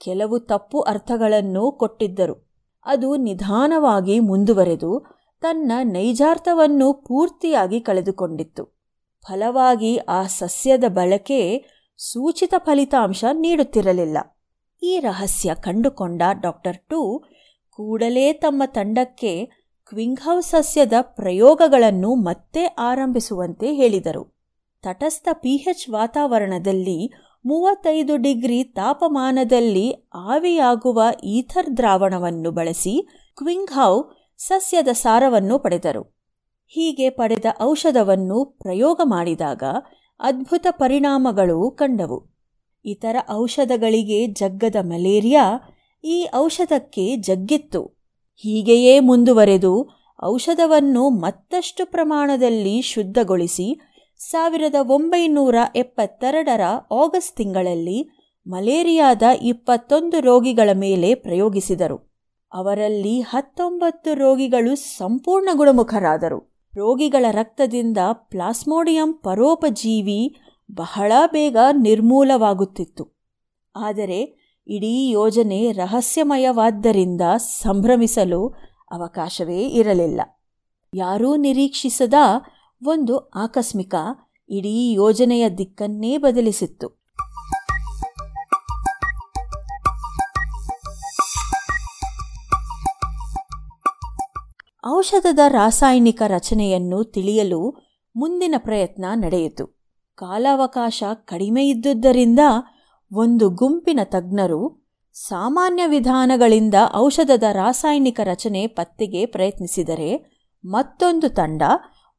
ಕೆಲವು 0.04 0.38
ತಪ್ಪು 0.38 0.80
ಅರ್ಥಗಳನ್ನು 0.80 1.72
ಕೊಟ್ಟಿದ್ದರು. 1.72 2.46
ಅದು 2.84 3.16
ನಿಧಾನವಾಗಿ 3.16 4.20
ಮುಂದುವರೆದು 4.20 5.04
ತನ್ನ 5.40 5.72
ನೈಜಾರ್ಥವನ್ನು 5.82 6.92
ಪೂರ್ತಿಯಾಗಿ 6.92 7.80
ಕಳೆದುಕೊಂಡಿತ್ತು. 7.80 8.76
ಫಲವಾಗಿ 9.22 9.96
ಆ 9.96 10.22
ಸಸ್ಯದ 10.22 10.84
ಬಳಕೆ 10.88 11.64
ಸೂಚಿತ 11.96 12.54
ಫಲಿತಾಂಶ 12.58 13.24
ನೀಡುತ್ತಿರಲಿಲ್ಲ. 13.32 14.18
ಈ 14.82 15.00
ರಹಸ್ಯ 15.00 15.54
ಕಂಡುಕೊಂಡ 15.62 16.22
ಡಾಕ್ಟರ್ 16.40 16.76
ಟು 16.76 17.24
ಕೂಡಲೇ 17.70 18.32
ತಮ್ಮ 18.32 18.62
ತಂಡಕ್ಕೆ 18.66 19.44
ಕ್ವಿಂಗ್ಹೌಸ್ 19.88 20.46
ಸಸ್ಯದ 20.46 20.92
ಪ್ರಯೋಗಗಳನ್ನು 21.00 22.14
ಮತ್ತೆ 22.14 22.66
ಆರಂಭಿಸುವಂತೆ 22.66 23.74
ಹೇಳಿದರು. 23.74 24.35
ತಟಸ್ಥ 24.88 25.28
ಪಿಎಚ್ 25.32 25.90
ವಾತಾವರಣದಲ್ಲಿ 25.90 27.12
ಮೂವತ್ತೈದು 27.44 28.16
ಡಿಗ್ರಿ 28.16 28.64
ತಾಪಮಾನದಲ್ಲಿ 28.64 29.92
ಆವಿಯಾಗುವ 30.14 31.02
ಈಥರ್ 31.24 31.76
ದ್ರಾವಣವನ್ನು 31.76 32.50
ಬಳಸಿ 32.50 33.08
ಕ್ವಿಂಗ್ಹೌ 33.36 34.02
ಸಸ್ಯದ 34.38 34.88
ಸಾರವನ್ನು 34.92 35.58
ಪಡೆದರು. 35.58 36.02
ಹೀಗೆ 36.66 37.10
ಪಡೆದ 37.10 37.44
ಔಷಧವನ್ನು 37.62 38.44
ಪ್ರಯೋಗ 38.44 39.00
ಮಾಡಿದಾಗ 39.04 39.62
ಅದ್ಭುತ 40.20 40.66
ಪರಿಣಾಮಗಳು 40.70 41.70
ಕಂಡವು. 41.70 42.18
ಇತರ 42.84 43.16
ಔಷಧಗಳಿಗೆ 43.30 44.26
ಜಗ್ಗದ 44.26 44.76
ಮಲೇರಿಯಾ 44.82 45.44
ಈ 46.04 46.28
ಔಷಧಕ್ಕೆ 46.34 47.16
ಜಗ್ಗಿತ್ತು. 47.16 47.82
ಹೀಗೆಯೇ 48.36 49.00
ಮುಂದುವರೆದು 49.00 49.90
ಔಷಧವನ್ನು 50.24 51.08
ಮತ್ತಷ್ಟು 51.08 51.86
ಪ್ರಮಾಣದಲ್ಲಿ 51.86 52.82
ಶುದ್ಧಗೊಳಿಸಿ 52.82 53.80
ಸಾವಿರದ 54.18 54.74
ಒಂಬೈನೂರ 54.80 55.54
ಎಪ್ಪತ್ತೆರಡರ 55.76 56.60
ಆಗಸ್ಟ್ 57.02 57.36
ತಿಂಗಳಲ್ಲಿ 57.36 58.08
ಮಲೇರಿಯಾದ 58.46 59.22
ಇಪ್ಪತ್ತೊಂದು 59.42 60.20
ರೋಗಿಗಳ 60.20 60.70
ಮೇಲೆ 60.74 61.14
ಪ್ರಯೋಗಿಸಿದರು. 61.14 62.16
ಅವರಲ್ಲಿ 62.54 63.20
ಹತ್ತೊಂಬತ್ತು 63.20 64.14
ರೋಗಿಗಳು 64.14 64.74
ಸಂಪೂರ್ಣ 64.74 65.48
ಗುಣಮುಖರಾದರು. 65.52 66.56
ರೋಗಿಗಳ 66.76 67.26
ರಕ್ತದಿಂದ 67.30 67.98
ಪ್ಲಾಸ್ಮೋಡಿಯಂ 68.12 69.12
ಪರೋಪಜೀವಿ 69.12 70.36
ಬಹಳ 70.74 71.12
ಬೇಗ 71.26 71.56
ನಿರ್ಮೂಲವಾಗುತ್ತಿತ್ತು. 71.72 73.28
ಆದರೆ 73.76 74.20
ಇಡೀ 74.68 75.10
ಯೋಜನೆ 75.10 75.72
ರಹಸ್ಯಮಯವಾದ್ದರಿಂದ 75.72 77.20
ಸಂಭ್ರಮಿಸಲು 77.36 78.48
ಅವಕಾಶವೇ 78.90 79.62
ಇರಲಿಲ್ಲ. 79.62 80.20
ಯಾರೂ 80.94 81.36
ನಿರೀಕ್ಷಿಸದ 81.36 82.14
ಒಂದು 82.82 83.18
ಆಕಸ್ಮಿಕ, 83.18 83.94
ಇಡೀ 84.50 84.92
ಯೋಜನೆಯ 84.92 85.48
ದಿಕ್ಕನ್ನೇ 85.48 86.16
ಬದಲಿಸಿತ್ತು. 86.16 87.06
ಔಷಧದ 94.96 95.38
ರಾಸಾಯನಿಕ 95.48 96.22
ರಚನೆಯನ್ನು 96.26 97.04
ತಿಳಿಯಲು 97.04 97.74
ಮುಂದಿನ 98.16 98.54
ಪ್ರಯತ್ನ 98.58 99.04
ನಡೆಯಿತು. 99.14 99.66
ಕಾಲಾವಕಾಶ 100.14 101.02
ಕಡಿಮೆ 101.14 101.68
ಇದ್ದುದರಿಂದ 101.68 102.40
ಒಂದು 103.12 103.50
ಗುಂಪಿನ 103.50 104.00
ತಜ್ಞರು 104.04 104.92
ಸಾಮಾನ್ಯ 105.14 105.86
ವಿಧಾನಗಳಿಂದ 105.86 106.74
ಔಷಧದ 106.94 107.42
ರಾಸಾಯನಿಕ 107.52 108.20
ರಚನೆ 108.24 108.66
ಪತ್ತೆಗೆ 108.66 109.26
ಪ್ರಯತ್ನಿಸಿದರೆ 109.26 110.36
ಮತ್ತೊಂದು 110.64 111.28
ತಂಡ 111.28 111.62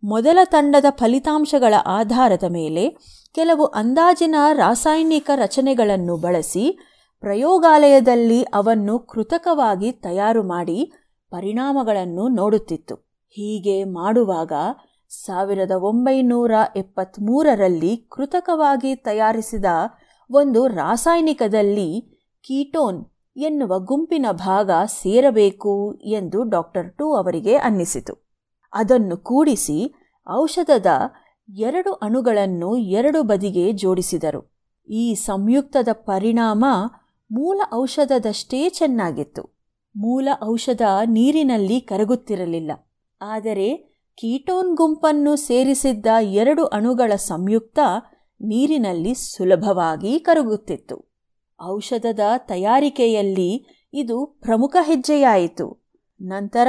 ಮೊದಲ 0.04 0.40
ತಂಡದ 0.44 0.86
ಫಲಿತಾಂಶಗಳ 0.90 1.74
ಆಧಾರದ 1.86 2.44
ಮೇಲೆ 2.50 2.98
ಕೆಲವು 3.34 3.66
ಅಂದಾಜಿನ 3.66 4.36
ರಾಸಾಯನಿಕ 4.54 5.30
ರಚನೆಗಳನ್ನು 5.36 6.18
ಬಳಸಿ 6.18 6.80
ಪ್ರಯೋಗಾಲಯದಲ್ಲಿ 7.22 8.44
ಅವನ್ನು 8.44 9.00
ಕೃತಕವಾಗಿ 9.00 9.92
ತಯಾರು 9.92 10.44
ಮಾಡಿ 10.44 10.92
ಪರಿಣಾಮಗಳನ್ನು 11.32 12.28
ನೋಡುತ್ತಿತ್ತು. 12.28 12.96
ಹೀಗೆ 13.30 13.84
ಮಾಡುವಾಗ 13.84 14.52
ಸಾವಿರದ 15.10 15.72
ಒಂಬೈನೂರ 15.72 16.52
ಎಪ್ಪತ್ತ್ಮೂರರಲ್ಲಿ 16.76 17.98
ಕೃತಕವಾಗಿ 17.98 18.96
ತಯಾರಿಸಿದ 18.96 19.66
ಒಂದು 20.32 20.68
ರಾಸಾಯನಿಕದಲ್ಲಿ 20.68 22.02
ಕೀಟೋನ್ 22.48 23.06
ಎನ್ನುವ 23.38 23.80
ಗುಂಪಿನ 23.80 24.26
ಭಾಗ 24.32 24.72
ಸೇರಬೇಕು 24.86 26.00
ಎಂದು 26.04 26.44
ಡಾಕ್ಟರ್ 26.44 26.98
ಟು 26.98 27.14
ಅವರಿಗೆ 27.14 27.56
ಅನ್ನಿಸಿತು. 27.56 28.27
ಅದನ್ನು 28.74 29.18
ಕೂಡಿಸಿ 29.18 29.96
ಔಷಧದ 30.32 30.86
ಎರಡು 31.56 31.94
ಅಣುಗಳನ್ನು 31.94 32.78
ಎರಡು 32.78 33.24
ಬದಿಗೆ 33.24 33.72
ಜೋಡಿಸಿದರು. 33.72 34.58
ಈ 34.90 35.14
ಸಂಯುಕ್ತದ 35.14 35.88
ಪರಿಣಾಮ 35.92 36.66
ಮೂಲ 37.32 37.62
ಔಷಧದಷ್ಟೇ 37.74 38.70
ಚೆನ್ನಾಗಿತ್ತು. 38.70 39.58
ಮೂಲ 39.96 40.30
ಔಷಧ 40.44 40.82
ನೀರಿನಲ್ಲಿ 41.06 41.82
ಕರಗುತ್ತಿರಲಿಲ್ಲ. 41.82 42.72
ಆದರೆ 43.22 43.98
ಕೀಟೋನ್ 44.16 44.76
ಗುಂಪನ್ನು 44.76 45.36
ಸೇರಿಸಿದ್ದ 45.36 46.06
ಎರಡು 46.22 46.66
ಅಣುಗಳ 46.66 47.16
ಸಂಯುಕ್ತ 47.16 47.80
ನೀರಿನಲ್ಲಿ 48.42 49.14
ಸುಲಭವಾಗಿ 49.14 50.20
ಕರಗುತ್ತಿತ್ತು. 50.20 51.12
ಔಷಧದ 51.64 52.20
ತಯಾರಿಕೆಯಲ್ಲಿ 52.38 53.68
ಇದು 53.94 54.26
ಪ್ರಮುಖ 54.26 54.76
ಹೆಜ್ಜೆಯಾಯಿತು. 54.82 55.88
ನಂತರ 56.22 56.68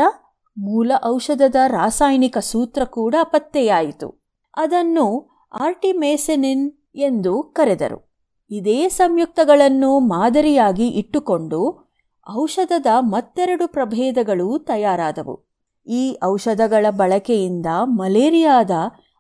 ಮೂಲ 0.59 0.93
ಔಷಧದ 1.05 1.57
ರಾಸಾಯನಿಕ 1.67 2.39
ಸೂತ್ರ 2.39 2.85
ಕೂಡ 2.85 3.15
ಪತ್ತೆಯಾಯಿತು. 3.23 4.25
ಅದನ್ನು 4.57 5.29
ಆರ್ಟಿಮೇಸೆನಿನ್ 5.53 6.73
ಎಂದು 6.95 7.43
ಕರೆದರು. 7.43 8.09
ಇದೇ 8.51 8.89
ಸಂಯುಕ್ತಗಳನ್ನು 8.89 9.99
ಮಾದರಿಯಾಗಿ 9.99 10.89
ಇಟ್ಟುಕೊಂಡು 10.89 11.89
ಔಷಧದ 12.37 12.87
ಮತ್ತೆರಡು 12.99 13.69
ಪ್ರಭೇದಗಳು 13.69 14.59
ತಯಾರಾದವು. 14.59 15.49
ಈ 15.87 16.19
ಔಷಧಗಳ 16.25 16.87
ಬಳಕೆಯಿಂದ 16.91 17.67
ಮಲೇರಿಯಾದ 17.85 18.71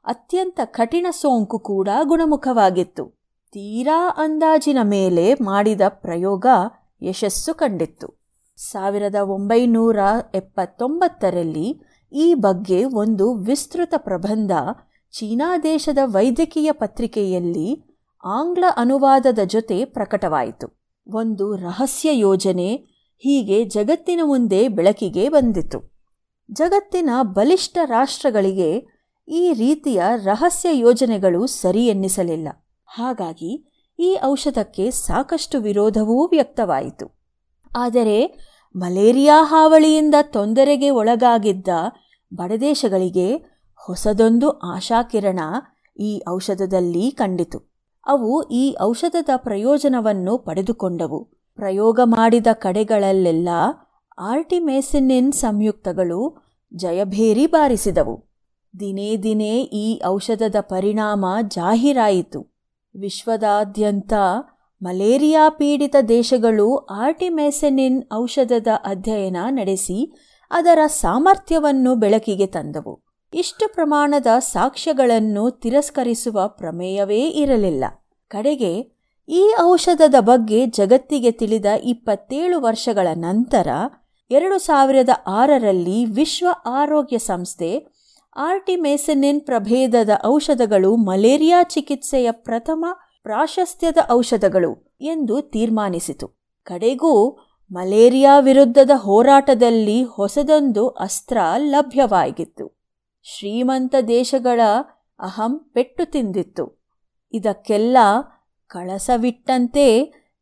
ಅತ್ಯಂತ 0.04 0.60
ಕಠಿಣ 0.64 1.06
ಸೋಂಕು 1.10 1.58
ಕೂಡ 1.58 1.88
ಗುಣಮುಖವಾಗಿತ್ತು. 2.02 3.06
ತೀರಾ 3.52 4.14
ಅಂದಾಜಿನ 4.16 4.78
ಮೇಲೆ 4.82 5.34
ಮಾಡಿದ 5.34 5.80
ಪ್ರಯೋಗ 5.88 6.46
ಯಶಸ್ಸು 7.02 7.54
ಕಂಡಿತ್ತು. 7.54 8.17
ಸಾವಿರದ 8.58 9.14
ಒಂಬೈನೂರ 9.14 9.98
ಎಪ್ಪತ್ತೊಂಬತ್ತರಲ್ಲಿ 10.34 11.80
ಈ 12.12 12.34
ಬಗ್ಗೆ 12.34 12.84
ಒಂದು 12.84 13.34
ವಿಸ್ತೃತ 13.34 13.94
ಪ್ರಬಂಧ 13.96 14.52
ಚೀನಾ 15.10 15.58
ದೇಶದ 15.58 15.98
ವೈದ್ಯಕೀಯ 16.04 16.72
ಪತ್ರಿಕೆಯಲ್ಲಿ 16.72 17.84
ಆಂಗ್ಲ 18.24 18.64
ಅನುವಾದದ 18.76 19.38
ಜೊತೆ 19.44 19.84
ಪ್ರಕಟವಾಯಿತು. 19.84 20.66
ಒಂದು 21.06 21.56
ರಹಸ್ಯ 21.56 22.18
ಯೋಜನೆ 22.18 22.74
ಹೀಗೆ 23.18 23.64
ಜಗತ್ತಿನ 23.64 24.20
ಮುಂದೆ 24.24 24.68
ಬೆಳಕಿಗೆ 24.68 25.28
ಬಂದಿತು. 25.28 25.78
ಜಗತ್ತಿನ 26.52 27.10
ಬಲಿಷ್ಠ 27.22 27.78
ರಾಷ್ಟ್ರಗಳಿಗೆ 27.84 28.70
ಈ 29.28 29.52
ರೀತಿಯ 29.52 30.02
ರಹಸ್ಯ 30.24 30.78
ಯೋಜನೆಗಳು 30.78 31.46
ಸರಿ 31.46 31.86
ಎನ್ನಿಸಲಿಲ್ಲ. 31.86 32.48
ಹಾಗಾಗಿ 32.86 33.52
ಈ 33.98 34.18
ಔಷಧಕ್ಕೆ 34.24 34.90
ಸಾಕಷ್ಟು 34.90 35.60
ವಿರೋಧವೂ 35.60 36.26
ವ್ಯಕ್ತವಾಯಿತು. 36.26 37.18
ಆದರೆ 37.76 38.47
ಮಲೇರಿಯಾ 38.76 39.44
ಹಾವಳಿಯಿಂದ 39.44 40.14
ತೊಂದರೆಗೆ 40.22 40.90
ಒಳಗಾಗಿದ್ದ 40.90 41.68
ಬಡದೇಶಗಳಿಗೆ 42.34 43.36
ಹೊಸದೊಂದು 43.74 44.50
ಆಶಾಕಿರಣ 44.50 45.40
ಈ 46.00 46.22
ಔಷಧದಲ್ಲಿ 46.28 47.10
ಕಂಡಿತು. 47.10 47.58
ಅವು 48.06 48.42
ಈ 48.42 48.76
ಔಷಧದ 48.80 49.28
ಪ್ರಯೋಜನವನ್ನು 49.36 50.38
ಪಡೆದುಕೊಂಡವು. 50.38 51.24
ಪ್ರಯೋಗ 51.56 52.00
ಮಾಡಿದ 52.04 52.46
ಕಡೆಗಳಲ್ಲೆಲ್ಲ 52.52 53.48
ಆರ್ಟಿಮೇಸಿನಿನ್ 54.18 55.32
ಸಂಯುಕ್ತಗಳು 55.32 56.48
ಜಯಭೇರಿ 56.74 57.46
ಬಾರಿಸಿದವು. 57.46 58.28
ದಿನೇ 58.80 59.16
ದಿನೇ 59.16 59.60
ಈ 59.60 60.00
ಔಷಧದ 60.06 60.56
ಪರಿಣಾಮ 60.60 61.24
ಜಾಹೀರಾಯಿತು. 61.48 62.40
ವಿಶ್ವದಾದ್ಯಂತ 63.00 64.12
ಮಲೇರಿಯಾ 64.82 65.48
ಪೀಡಿತ 65.48 65.96
ದೇಶಗಳು 66.08 66.76
ಆರ್ಟಿಮೆಸೆನಿನ್ 66.76 68.02
ಔಷಧದ 68.12 68.66
ಅಧ್ಯಯನ 68.84 69.36
ನಡೆಸಿ 69.48 70.12
ಅದರ 70.50 70.78
ಸಾಮರ್ಥ್ಯವನ್ನು 70.86 71.94
ಬೆಳಕಿಗೆ 71.94 72.46
ತಂದವು. 72.46 73.00
ಇಷ್ಟು 73.34 73.74
ಪ್ರಮಾಣದ 73.74 74.26
ಸಾಕ್ಷ್ಯಗಳನ್ನು 74.38 75.50
ತಿರಸ್ಕರಿಸುವ 75.50 76.48
ಪ್ರಮೇಯವೇ 76.48 77.20
ಇರಲಿಲ್ಲ. 77.20 77.84
ಕಡೆಗೆ 78.28 78.72
ಈ 79.28 79.54
ಔಷಧದ 79.62 80.14
ಬಗ್ಗೆ 80.20 80.66
ಜಗತ್ತಿಗೆ 80.66 81.30
ತಿಳಿದ 81.30 81.66
ಇಪ್ಪತ್ತೇಳು 81.84 82.60
ವರ್ಷಗಳ 82.60 83.08
ನಂತರ 83.14 83.68
ಎರಡು 84.30 84.58
ಸಾವಿರದ 84.58 85.08
ಆರರಲ್ಲಿ 85.26 86.04
ವಿಶ್ವ 86.04 86.48
ಆರೋಗ್ಯ 86.66 87.18
ಸಂಸ್ಥೆ 87.18 87.86
ಆರ್ಟಿಮೆಸೆನಿನ್ 88.36 89.40
ಪ್ರಭೇದದ 89.40 90.10
ಔಷಧಗಳು 90.26 90.96
ಮಲೇರಿಯಾ 90.96 91.62
ಚಿಕಿತ್ಸೆಯ 91.62 92.30
ಪ್ರಥಮ 92.30 92.84
ಪ್ರಾಶಸ್ತ್ಯದ 93.28 93.96
ಔಷಧಗಳು 94.12 94.96
ಎಂದು 95.00 95.42
ತೀರ್ಮಾನಿಸಿತು. 95.42 96.26
ಕಡೆಗೂ 96.62 97.38
ಮಲೇರಿಯಾ 97.70 98.38
ವಿರುದ್ಧದ 98.38 98.90
ಹೋರಾಟದಲ್ಲಿ 98.94 100.02
ಹೊಸದೊಂದು 100.02 100.88
ಅಸ್ತ್ರ 100.88 101.38
ಲಭ್ಯವಾಗಿತ್ತು. 101.56 102.78
ಶ್ರೀಮಂತ 103.22 103.94
ದೇಶಗಳ 104.08 104.60
ಅಹಂ 105.20 105.70
ಪೆಟ್ಟು 105.74 106.10
ತಿಂದಿತ್ತು. 106.10 106.88
ಇದಕ್ಕೆಲ್ಲ 107.32 107.96
ಕಳಸವಿಟ್ಟಂತೆ 108.66 109.86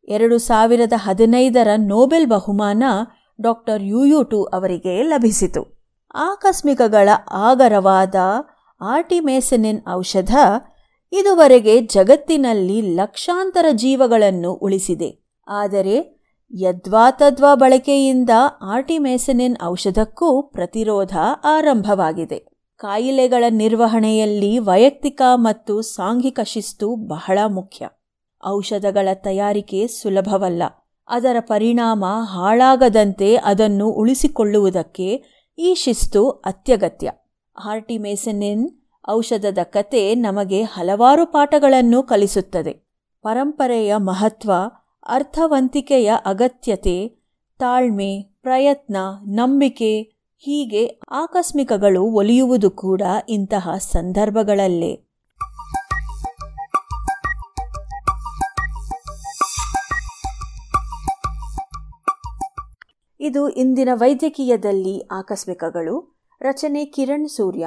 ಎರಡು 0.08 0.38
ಸಾವಿರದ 0.38 0.92
ಹದಿನೈದರ 0.96 1.68
ನೋಬೆಲ್ 1.76 2.26
ಬಹುಮಾನ 2.26 2.82
ಡಾಕ್ಟರ್ 3.40 3.82
ಯುಯುಟು 3.82 4.44
ಅವರಿಗೆ 4.44 5.02
ಲಭಿಸಿತು. 5.02 5.90
ಆಕಸ್ಮಿಕಗಳ 6.14 7.08
ಆಗರವಾದ 7.32 8.14
ಆರ್ಟಿಮೇಸನಿನ್ 8.80 9.82
ಔಷಧ 9.90 10.36
ಇದುವರೆಗೆ 11.18 11.80
ಜಗತ್ತಿನಲ್ಲಿ 11.80 12.80
ಲಕ್ಷಾಂತರ 12.80 13.66
ಜೀವಗಳನ್ನು 13.72 14.52
ಉಳಿಸಿದೆ. 14.52 15.26
ಆದರೆ 15.48 16.16
ಯದ್ವಾತದ್ವಾ 16.55 17.55
ಬಳಕೆಯಿಂದ 17.55 18.30
ಆರ್ಟಿಮೇಸನಿನ್ 18.62 19.56
ಔಷಧಕ್ಕೂ 19.64 20.43
ಪ್ರತಿರೋಧ 20.43 21.16
ಆರಂಭವಾಗಿದೆ. 21.44 22.38
ಕಾಯಿಲೆಗಳ 22.76 23.44
ನಿರ್ವಹಣೆಯಲ್ಲಿ 23.51 24.59
ವೈಯಕ್ತಿಕ 24.59 25.22
ಮತ್ತು 25.34 25.82
ಸಾಂಘಿಕ 25.82 26.40
ಶಿಸ್ತು 26.44 26.94
ಬಹಳ 26.94 27.38
ಮುಖ್ಯ. 27.47 27.88
ಔಷಧಗಳ 28.47 29.09
ತಯಾರಿಕೆ 29.14 29.86
ಸುಲಭವಲ್ಲ. 29.86 30.62
ಅದರ 31.09 31.36
ಪರಿಣಾಮ 31.40 32.05
ಹಾಳಾಗದಂತೆ 32.22 33.36
ಅದನ್ನು 33.36 33.88
ಉಳಿಸಿಕೊಳ್ಳುವುದಕ್ಕೆ 33.88 35.22
ಈ 35.59 35.74
ಶಿಸ್ತು 35.74 36.30
ಅತ್ಯಗತ್ಯ. 36.30 37.12
ಆರ್ಟಿಮೇಸೆನಿನ್ 37.64 38.85
ಔಷಧದ 39.10 39.58
ಕತೆ 39.62 40.14
ನಮಗೆ 40.14 40.62
ಹಲವಾರು 40.62 41.26
ಪಾಠಗಳನ್ನು 41.26 42.02
ಕಲಿಸುತ್ತದೆ. 42.02 42.72
ಪರಂಪರೆಯ 43.22 43.96
ಮಹತ್ವ, 43.96 44.52
ಅರ್ಥವಂತಿಕೆಯ 45.06 46.12
ಅಗತ್ಯತೆ, 46.24 47.08
ತಾಳ್ಮೆ, 47.58 48.22
ಪ್ರಯತ್ನ, 48.42 48.96
ನಂಬಿಕೆ, 49.26 50.02
ಹೀಗೆ 50.38 51.00
ಆಕಸ್ಮಿಕಗಳು 51.10 52.04
ಒಲಿಯುವುದು 52.04 52.70
ಕೂಡ 52.70 53.02
ಇಂತಹ 53.28 53.70
ಸಂದರ್ಭಗಳಲ್ಲೇ. 53.78 55.02
ಇದು 63.20 63.48
ಇಂದಿನ 63.48 63.88
ವೈದ್ಯಕೀಯದಲ್ಲಿ 63.92 65.00
ಆಕಸ್ಮಿಕಗಳು. 65.00 66.16
ರಚನೆ 66.40 66.84
ಕಿರಣ್ 66.84 67.28
ಸೂರ್ಯ 67.28 67.66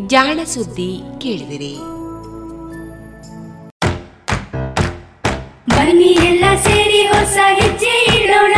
ಜಾಣ 0.00 0.40
ಸುದ್ದಿ 0.44 1.00
ಕೇಳಿದಿರಿ. 1.18 1.74
ಬನ್ನಿ 5.70 6.10
ಎಲ್ಲ 6.26 6.44
ಸೇರಿ 6.62 7.06
ಹೊಸ 7.06 7.36
ಹೆಜ್ಜೆ 7.52 8.22
ಇಡೋಣ. 8.22 8.54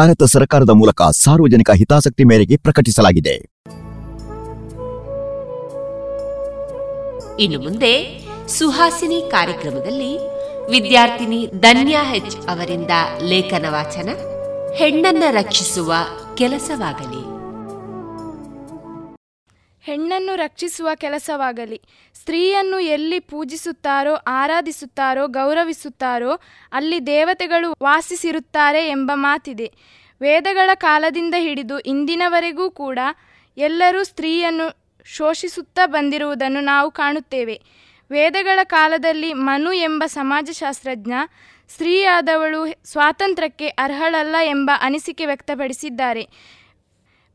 ಭಾರತ 0.05 0.23
ಸರ್ಕಾರದ 0.23 0.71
ಮೂಲಕ 0.71 1.03
ಸಾರ್ವಜನಿಕ 1.03 1.71
ಹಿತಾಸಕ್ತಿ 1.71 2.25
ಮೇರೆಗೆ 2.25 2.57
ಪ್ರಕಟಿಸಲಾಗಿದೆ. 2.57 3.35
ಇನ್ನು 7.41 7.61
ಮುಂದೆ 7.61 7.93
ಸುಹಾಸಿನಿ 8.49 9.29
ಕಾರ್ಯಕ್ರಮದಲ್ಲಿ 9.31 10.19
ವಿದ್ಯಾರ್ಥಿನಿ 10.71 11.51
ಧನ್ಯಾ 11.61 12.03
ಹೆಚ್ 12.03 12.37
ಅವರಿಂದ 12.37 12.91
ಲೇಖನ 13.23 13.65
ವಾಚನ, 13.69 14.09
ಹೆಣ್ಣನ್ನ 14.77 15.23
ರಕ್ಷಿಸುವ 15.31 15.95
ಕೆಲಸವಾಗಲಿ. 16.35 17.34
ಹೆಣ್ಣನ್ನು 19.85 20.35
ರಕ್ಷಿಸುವ 20.37 20.89
ಕೆಲಸವಾಗಲಿ. 20.95 21.81
ಸ್ತ್ರೀಯನ್ನು 22.15 22.79
ಎಲ್ಲಿ 22.79 23.21
ಪೂಜಿಸುತ್ತಾರೋ, 23.21 24.15
ಆರಾಧಿಸುತ್ತಾರೋ, 24.15 25.27
ಗೌರವಿಸುತ್ತಾರೋ, 25.27 26.41
ಅಲ್ಲಿ 26.73 27.07
ದೇವತೆಗಳು 27.07 27.75
ವಾಸಿಸಿರುತ್ತಾರೆ 27.83 28.89
ಎಂಬ 28.89 29.13
ಮಾತಿದೆ. 29.15 29.73
ವೇದಗಳ 30.21 30.71
ಕಾಲದಿಂದ 30.75 31.35
ಹಿಡಿದು 31.39 31.79
ಇಂದಿನವರೆಗೂ 31.79 32.71
ಕೂಡ 32.71 32.99
ಎಲ್ಲರೂ 33.57 34.05
ಸ್ತ್ರೀಯನ್ನು 34.05 34.67
ಶೋಷಿಸುತ್ತಾ 35.05 35.87
ಬಂದಿರುವುದನ್ನು 35.87 36.61
ನಾವು 36.61 36.91
ಕಾಣುತ್ತೇವೆ. 36.91 37.63
ವೇದಗಳ 38.11 38.59
ಕಾಲದಲ್ಲಿ 38.63 39.33
ಮನು 39.33 39.73
ಎಂಬ 39.73 40.05
ಸಮಾಜಶಾಸ್ತ್ರಜ್ಞ, 40.07 41.13
ಸ್ತ್ರೀಯಾದವಳು 41.69 42.67
ಸ್ವಾತಂತ್ರ್ಯಕ್ಕೆ 42.85 43.69
ಅರ್ಹಳಲ್ಲ 43.69 44.37
ಎಂಬ 44.45 44.71
ಅನಿಸಿಕೆ 44.81 45.27
ವ್ಯಕ್ತಪಡಿಸಿದ್ದಾರೆ. 45.27 46.29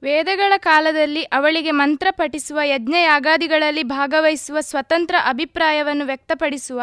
ವೇದಗಳ 0.04 0.54
ಕಾಲದಲ್ಲಿ 0.58 1.24
ಅವಳಿಗೆ 1.24 1.72
ಮಂತ್ರ 1.72 2.08
ಪಠಿಸುವ 2.12 2.60
ಯಜ್ಞಯಾಗಾದಿಗಳಲ್ಲಿ 2.64 3.84
ಭಾಗವಹಿಸುವ 3.84 4.60
ಸ್ವತಂತ್ರ 4.60 5.16
ಅಭಿಪ್ರಾಯವನ್ನು 5.26 6.06
ವ್ಯಕ್ತಪಡಿಸುವ 6.06 6.82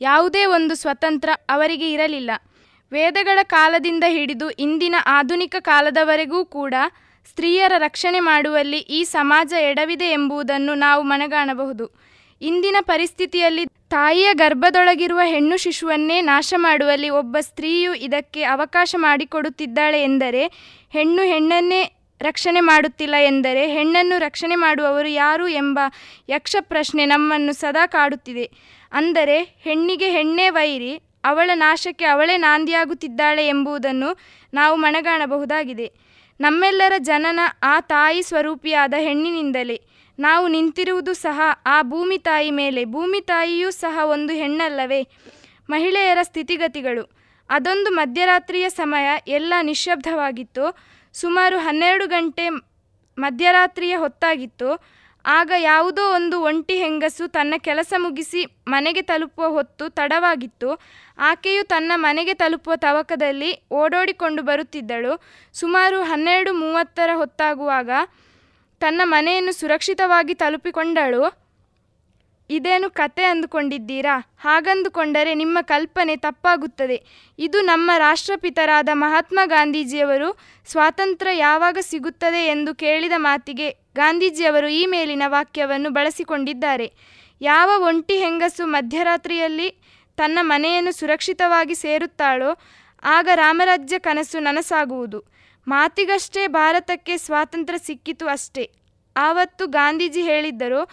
ಯಾವುದೇ 0.00 0.44
ಒಂದು 0.44 0.74
ಸ್ವತಂತ್ರ 0.74 1.30
ಅವರಿಗೆ 1.48 1.92
ಇರಲಿಲ್ಲ. 1.92 2.30
ವೇದಗಳ 2.92 3.38
ಕಾಲದಿಂದ 3.42 4.04
ಹಿಡಿದು 4.08 4.50
ಇಂದಿನ 4.50 4.94
ಆಧುನಿಕ 5.06 5.56
ಕಾಲದವರೆಗೂ 5.60 6.44
ಕೂಡ 6.44 6.74
ಸ್ತ್ರೀಯರ 7.26 7.72
ರಕ್ಷಣೆ 7.78 8.20
ಮಾಡುವಲ್ಲಿ 8.20 8.78
ಈ 8.78 9.04
ಸಮಾಜ 9.04 9.52
ಎಡವಿದೆ 9.52 10.10
ಎಂಬುದನ್ನು 10.10 10.74
ನಾವು 10.74 11.02
ಮನಗಾಣಬಹುದು. 11.02 11.86
ಇಂದಿನ 12.40 12.76
ಪರಿಸ್ಥಿತಿಯಲ್ಲಿ 12.80 13.66
ತಾಯಿಯ 13.66 14.34
ಗರ್ಭದೊಳಗಿರುವ 14.34 15.20
ಹೆಣ್ಣು 15.24 15.56
ಶಿಶುವನ್ನೇ 15.56 16.20
ನಾಶ 16.20 16.54
ಮಾಡುವಲ್ಲಿ 16.56 17.10
ಒಬ್ಬ 17.10 17.36
ಸ್ತ್ರೀಯು 17.40 17.94
ಇದಕ್ಕೆ 17.94 18.42
ಅವಕಾಶ 18.42 18.94
ಮಾಡಿಕೊಡುತ್ತಿದ್ದಾಳೆ 18.98 20.02
ಎಂದರೆ 20.02 20.46
ಹೆಣ್ಣು 20.92 21.22
ಹೆಣ್ಣನ್ನೇ 21.22 21.82
ರಕ್ಷಣೆ 22.22 22.60
ಮಾಡುತ್ತಿಲ್ಲ 22.60 23.14
ಎಂದರೆ 23.14 23.66
ಹೆಣ್ಣನ್ನು 23.66 24.18
ರಕ್ಷಣೆ 24.18 24.54
ಮಾಡುವವರು 24.54 25.08
ಯಾರು 25.08 25.48
ಎಂಬ 25.48 25.78
ಯಕ್ಷ 26.28 26.56
ಪ್ರಶ್ನೆ 26.60 27.06
ನಮ್ಮನ್ನು 27.06 27.52
ಸದಾ 27.52 27.86
ಕಾಡುತ್ತಿದೆ. 27.86 28.50
ಅಂದರೆ 28.92 29.42
ಹೆಣ್ಣಿಗೆ 29.42 30.10
ಹೆಣ್ಣೇ 30.10 30.50
ವೈರಿ, 30.50 31.00
ಅವಳ 31.24 31.50
ನಾಶಕ್ಕೆ 31.54 32.04
ಅವಳೇ 32.04 32.36
ನಾಂದಿಯಾಗುತ್ತಿದ್ದಾಳೆ 32.36 33.46
ಎಂಬುದನ್ನು 33.46 34.18
ನಾವು 34.54 34.76
ಮನಗಾಣಬಹುದಾಗಿದೆ. 34.76 35.92
ನಮ್ಮೆಲ್ಲರ 36.40 36.92
ಜನನ 36.98 37.40
ಆ 37.62 37.80
ತಾಯಿ 37.80 38.22
ಸ್ವರೂಪಿಯಾದ 38.22 38.94
ಹೆಣ್ಣಿನಿಂದಲೇ. 38.98 39.80
ನಾವು 40.18 40.48
ನಿಂತಿರುವುದು 40.48 41.12
ಸಹ 41.14 41.40
ಆ 41.66 41.82
ಭೂಮಿ 41.82 42.18
ತಾಯಿ 42.18 42.50
ಮೇಲೆ. 42.50 42.84
ಭೂಮಿ 42.84 43.20
ತಾಯಿಯೂ 43.20 43.70
ಸಹ 43.70 43.98
ಒಂದು 44.04 44.32
ಹೆಣ್ಣಲ್ಲವೇ? 44.32 45.02
ಮಹಿಳೆಯರ 45.70 46.18
ಸ್ಥಿತಿಗತಿಗಳು. 46.22 47.10
ಅದೊಂದು 47.50 47.90
ಮಧ್ಯರಾತ್ರಿಯ 47.90 48.70
ಸಮಯ, 48.70 49.08
ಎಲ್ಲ 49.28 49.54
ನಿಶ್ಶಬ್ದವಾಗಿತ್ತು 49.62 50.90
ಸುಮಾರು 51.14 51.58
ಹನ್ನೆರಡು 51.58 52.06
ಗಂಟೆ 52.06 52.48
ಮಧ್ಯರಾತ್ರಿಯ 53.18 53.96
ಹೊತ್ತಾಗಿತ್ತು. 53.96 55.00
ಆಗ 55.26 55.52
ಯಾವುದೋ 55.58 56.14
ಒಂದು 56.14 56.42
ಒಂಟಿ 56.42 56.76
ಹೆಂಗಸು 56.76 57.28
ತನ್ನ 57.28 57.54
ಕೆಲಸ 57.58 57.92
ಮುಗಿಸಿ 57.98 58.46
ಮನೆಗೆ 58.68 59.02
ತಲುಪುವ 59.02 59.46
ಹೊತ್ತು 59.48 59.88
ತಡವಾಗಿತ್ತು. 59.88 60.80
ಆಕೆಯು 61.18 61.64
ತನ್ನ 61.64 61.92
ಮನೆಗೆ 61.94 62.34
ತಲುಪುವ 62.34 62.76
ತವಕದಲ್ಲಿ 62.76 63.62
ಓಡೋಡಿಕೊಂಡು 63.72 64.42
ಬರುತ್ತಿದ್ದಳು. 64.42 65.20
ಸುಮಾರು 65.52 66.02
ಹನ್ನೆರಡು 66.02 66.52
ಮೂವತ್ತರ 66.52 67.10
ಹೊತ್ತಾಗುವಾಗ 67.14 67.90
ತನ್ನ 68.80 69.00
ಮನೆಯನ್ನು 69.04 69.52
ಸುರಕ್ಷಿತವಾಗಿ 69.52 70.34
ತಲುಪಿಕೊಂಡಳು. 70.34 71.39
ಇದೇನು 72.50 72.90
ಕತೆ 72.90 73.24
ಅಂದುಕೊಂಡಿದ್ದೀರಾ? 73.24 74.34
ಹಾಗಂದುಕೊಂಡರೆ 74.40 75.34
ನಿಮ್ಮ 75.34 75.58
ಕಲ್ಪನೆ 75.62 76.16
ತಪ್ಪಾಗುತ್ತದೆ. 76.16 77.04
ಇದು 77.38 77.60
ನಮ್ಮ 77.60 77.90
ರಾಷ್ಟ್ರಪಿತರಾದ 77.98 78.88
ಮಹಾತ್ಮ 78.92 79.38
ಗಾಂಧೀಜಿಯವರು 79.44 80.38
ಸ್ವಾತಂತ್ರ್ಯ 80.66 81.38
ಯಾವಾಗ 81.38 81.78
ಸಿಗುತ್ತದೆ 81.80 82.46
ಎಂದು 82.46 82.74
ಕೇಳಿದ 82.74 83.12
ಮಾತಿಗೆ 83.16 83.70
ಗಾಂಧೀಜಿಯವರು 83.70 84.68
ಈ 84.68 84.86
ಮೇಲಿನ 84.86 85.22
ವಾಕ್ಯವನ್ನು 85.26 85.90
ಬಳಸಿಕೊಂಡಿದ್ದಾರೆ. 85.90 86.92
ಯಾವ 87.40 87.70
ಒಂಟಿ 87.76 88.16
ಹೆಂಗಸು 88.16 88.66
ಮಧ್ಯರಾತ್ರಿಯಲ್ಲಿ 88.66 89.70
ತನ್ನ 90.16 90.38
ಮನೆಯನ್ನು 90.42 90.92
ಸುರಕ್ಷಿತವಾಗಿ 90.92 91.74
ಸೇರುತ್ತಾಳೋ, 91.74 92.58
ಆಗ 93.04 93.28
ರಾಮರಾಜ್ಯ 93.34 93.98
ಕನಸು 93.98 94.38
ನನಸಾಗುವುದು. 94.38 95.24
ಮಾತಿಗಷ್ಟೇ 95.68 96.46
ಭಾರತಕ್ಕೆ 96.46 97.16
ಸ್ವಾತಂತ್ರ್ಯ 97.16 97.78
ಸಿಕ್ಕಿತು 97.78 98.26
ಅಷ್ಟೇ. 98.26 98.70
ಆವತ್ತು 99.16 99.66
ಗಾಂಧೀಜಿ 99.66 100.22
ಹೇಳಿದ್ದರು 100.22 100.90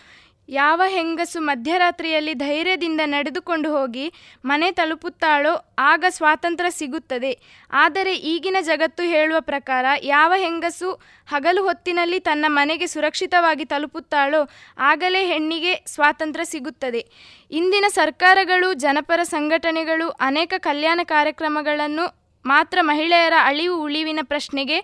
ಯಾವ 0.49 0.81
ಹೆಂಗಸು 0.87 1.39
ಮಧ್ಯರಾತ್ರಿಯಲ್ಲಿ 1.41 2.33
ಧೈರ್ಯದಿಂದ 2.33 3.01
ನಡೆದುಕೊಂಡು 3.05 3.69
ಹೋಗಿ 3.77 4.13
ಮನೆ 4.45 4.71
ತಲುಪುತ್ತಾಳೋ 4.71 5.75
ಆಗ 5.79 6.05
ಸ್ವಾತಂತ್ರ್ಯ 6.09 6.71
ಸಿಗುತ್ತದೆ. 6.71 7.37
ಆದರೆ 7.71 8.15
ಈಗಿನ 8.15 8.57
ಜಗತ್ತು 8.61 9.03
ಹೇಳುವ 9.03 9.39
ಪ್ರಕಾರ 9.39 9.85
ಯಾವ 10.03 10.33
ಹೆಂಗಸು 10.37 10.91
ಹಗಲು 11.27 11.63
ಹೊತ್ತಿನಲ್ಲಿ 11.63 12.19
ತನ್ನ 12.19 12.45
ಮನೆಗೆ 12.47 12.87
ಸುರಕ್ಷಿತವಾಗಿ 12.87 13.65
ತಲುಪುತ್ತಾಳೋ 13.65 14.49
ಆಗಲೇ 14.77 15.25
ಹೆಣ್ಣಿಗೆ 15.25 15.83
ಸ್ವಾತಂತ್ರ್ಯ 15.87 16.45
ಸಿಗುತ್ತದೆ. 16.45 17.05
ಇಂದಿನ 17.51 17.85
ಸರ್ಕಾರಗಳು, 17.89 18.73
ಜನಪರ 18.73 19.19
ಸಂಘಟನೆಗಳು, 19.23 20.09
ಅನೇಕ 20.09 20.53
ಕಲ್ಯಾಣ 20.57 20.99
ಕಾರ್ಯಕ್ರಮಗಳನ್ನು 21.03 22.17
ಮಾತ್ರ 22.45 22.77
ಮಹಿಳೆಯರ 22.81 23.33
ಅಳಿವು 23.43 23.81
ಉಳಿವಿನ 23.83 24.19
ಪ್ರಶ್ನೆಗೆ 24.23 24.79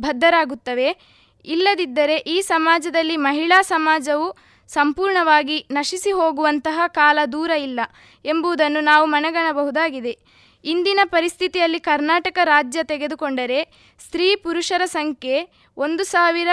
ಬದ್ಧರಾಗುತ್ತವೆ. 0.00 0.96
ಇಲ್ಲದಿದ್ದರೆ 1.44 2.16
ಈ 2.16 2.40
ಸಮಾಜದಲ್ಲಿ 2.40 3.16
ಮಹಿಳಾ 3.16 3.62
ಸಮಾಜವು 3.62 4.53
ಸಂಪೂರ್ಣವಾಗಿ 4.68 5.66
ನಶಿಸಿ 5.70 6.10
ಹೋಗುವಂತಹ 6.10 6.80
ಕಾಲ 6.86 7.18
ದೂರ 7.32 7.50
ಇಲ್ಲ 7.50 7.80
ಎಂಬುದನ್ನು 8.24 8.80
ನಾವು 8.80 9.06
ಮನಗಣಬಹುದಾಗಿದೆ. 9.06 10.18
ಇಂದಿನ 10.64 11.00
ಪರಿಸ್ಥಿತಿಯಲ್ಲಿ 11.04 11.80
ಕರ್ನಾಟಕ 11.80 12.38
ರಾಜ್ಯ 12.44 12.82
ತೆಗೆದುಕೊಂಡರೆ 12.82 13.64
ಸ್ತ್ರೀ 14.06 14.36
ಪುರುಷರ 14.36 14.82
ಸಂಖ್ಯೆ 14.84 15.48
ಒಂದು 15.76 16.04
ಸಾವಿರ 16.04 16.48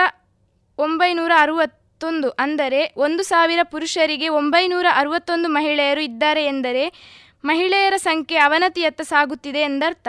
ಒಂಬೈನೂರ 0.78 1.32
ಅರುವತ್ತೊಂದು 1.38 2.30
ಅಂದರೆ 2.30 2.94
ಒಂದು 2.98 3.24
ಸಾವಿರ 3.24 3.60
ಪುರುಷರಿಗೆ 3.64 4.30
ಒಂಬೈನೂರ 4.30 4.86
ಅರುವತ್ತೊಂದು 4.94 5.50
ಮಹಿಳೆಯರು 5.50 6.02
ಇದ್ದಾರೆ 6.02 6.46
ಎಂದರೆ 6.46 6.94
ಮಹಿಳೆಯರ 7.46 7.94
ಸಂಖ್ಯೆ 7.98 8.38
ಅವನತಿಯತ್ತ 8.38 9.02
ಸಾಗುತ್ತಿದೆ 9.02 9.60
ಎಂದರ್ಥ. 9.60 10.08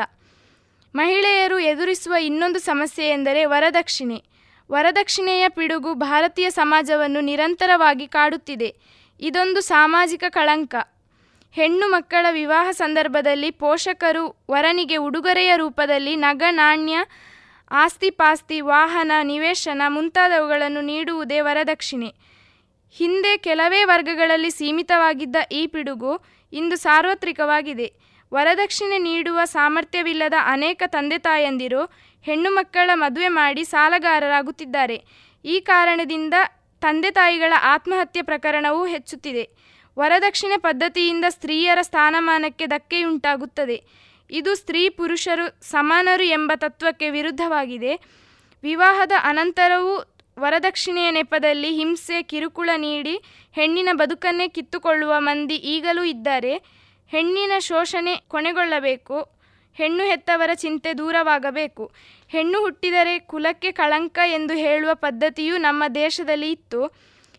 ಮಹಿಳೆಯರು 0.95 1.59
ಎದುರಿಸುವ 1.59 2.15
ಇನ್ನೊಂದು 2.15 2.59
ಸಮಸ್ಯೆ 2.59 3.09
ಎಂದರೆ 3.09 3.45
ವರದಕ್ಷಿಣೆ. 3.45 4.32
ವರದಕ್ಷಿಣೆಯ 4.73 5.49
ಪಿಡುಗು 5.49 5.95
ಭಾರತೀಯ 5.95 6.51
ಸಮಾಜವನ್ನು 6.51 7.21
ನಿರಂತರವಾಗಿ 7.21 8.07
ಕಾಡುತ್ತಿದೆ. 8.07 8.75
ಇದೊಂದು 9.21 9.61
ಸಾಮಾಜಿಕ 9.61 10.25
ಕಳಂಕ. 10.29 10.75
ಹೆಣ್ಣು 11.53 11.91
ಮಕ್ಕಳ 11.91 12.27
ವಿವಾಹ 12.31 12.71
ಸಂದರ್ಭದಲ್ಲಿ 12.71 13.51
ಪೋಷಕರು 13.51 14.45
ವರನಿಗೆ 14.51 14.97
ಉಡುಗೊರೆಯ 14.97 15.53
ರೂಪದಲ್ಲಿ 15.57 16.17
ನಗ, 16.17 16.43
ನಾಣ್ಯ 16.51 16.99
ಆಸ್ತಿ 17.71 18.61
ವಾಹನ, 18.61 19.13
ನಿವೇಶನ 19.23 19.83
ಮುಂತಾದವುಗಳನ್ನು 19.89 20.81
ನೀಡುವುದೇ 20.81 21.41
ವರದಕ್ಷಿಣೆ. 21.41 22.15
ಹಿಂದೆ 22.93 23.37
ಕೆಲವೇ 23.37 23.85
ವರ್ಗಗಳಲ್ಲಿ 23.85 24.51
ಸೀಮಿತವಾಗಿದ್ದ 24.51 25.37
ಈ 25.53 25.67
ಪಿಡುಗು 25.67 26.21
ಇಂದು 26.53 26.77
ಸಾರ್ವತ್ರಿಕವಾಗಿದೆ. 26.77 27.93
ವರದಕ್ಷಿಣೆ 28.35 28.99
ನೀಡುವ 28.99 29.41
ಸಾಮರ್ಥ್ಯವಿಲ್ಲದ 29.45 30.33
ಅನೇಕ 30.45 30.83
ತಂದೆ 30.87 31.19
ತಾಯಂದಿರು 31.19 31.83
ಹೆಣ್ಣು 32.23 32.51
ಮಕ್ಕಳ 32.51 32.91
ಮದುವೆ 32.95 33.29
ಮಾಡಿ 33.29 33.65
ಸಾಲಗಾರರಾಗುತ್ತಿದ್ದಾರೆ. 33.65 35.05
ಈ 35.45 35.61
ಕಾರಣದಿಂದ 35.61 36.35
ತಂದೆ 36.81 37.11
ತಾಯಿಗಳ 37.11 37.53
ಆತ್ಮಹತ್ಯೆ 37.63 38.23
ಪ್ರಕರಣವೂ 38.23 38.87
ಹೆಚ್ಚುತ್ತಿದೆ. 38.87 39.51
ವರದಕ್ಷಿಣೆ 39.99 40.57
ಪದ್ಧತಿಯಿಂದ 40.57 41.25
ಸ್ತ್ರೀಯರ 41.29 41.79
ಸ್ಥಾನಮಾನಕ್ಕೆ 41.83 42.67
ಧಕ್ಕೆಯುಂಟಾಗುತ್ತದೆ. 42.67 43.83
ಇದು 44.31 44.55
ಸ್ತ್ರೀ 44.55 44.89
ಪುರುಷರು 44.89 45.65
ಸಮಾನರು 45.65 46.25
ಎಂಬ 46.25 46.53
ತತ್ವಕ್ಕೆ 46.57 47.11
ವಿರುದ್ಧವಾಗಿದೆ. 47.11 47.99
ವಿವಾಹದ 48.63 49.13
ಅನಂತರವೂ 49.23 50.17
ವರದಕ್ಷಿಣೆಯ 50.39 51.11
ನೆಪದಲ್ಲಿ 51.11 51.71
ಹಿಂಸೆ, 51.71 52.23
ಕಿರುಕುಳ 52.23 52.71
ನೀಡಿ 52.77 53.17
ಹೆಣ್ಣಿನ 53.53 53.89
ಬದುಕನ್ನೇ 53.93 54.49
ಕಿತ್ತುಕೊಳ್ಳುವ 54.49 55.15
ಮಂದಿ 55.19 55.55
ಈಗಲೂ 55.55 56.05
ಇದ್ದಾರೆ. 56.05 56.55
ಹೆಣ್ಣಿನ 57.09 57.53
ಶೋಷಣೆ 57.59 58.17
ಕೊನೆಗೊಳ್ಳಬೇಕು. 58.17 59.42
ಹೆಣ್ಣು 59.75 60.05
ಹೆತ್ತವರ 60.05 60.51
ಚಿಂತೆ 60.55 60.95
ದೂರವಾಗಬೇಕು. 60.99 61.91
ಹೆಣ್ಣು 62.29 62.61
ಹುಟ್ಟಿದರೆ 62.61 63.19
ಕುಲಕ್ಕೆ 63.19 63.73
ಕಳಂಕ 63.73 64.19
ಎಂದು 64.27 64.55
ಹೇಳುವ 64.55 64.91
ಪದ್ಧತಿಯೂ 64.95 65.57
ನಮ್ಮ 65.57 65.85
ದೇಶದಲ್ಲಿ 65.95 66.51
ಇತ್ತು. 66.51 66.87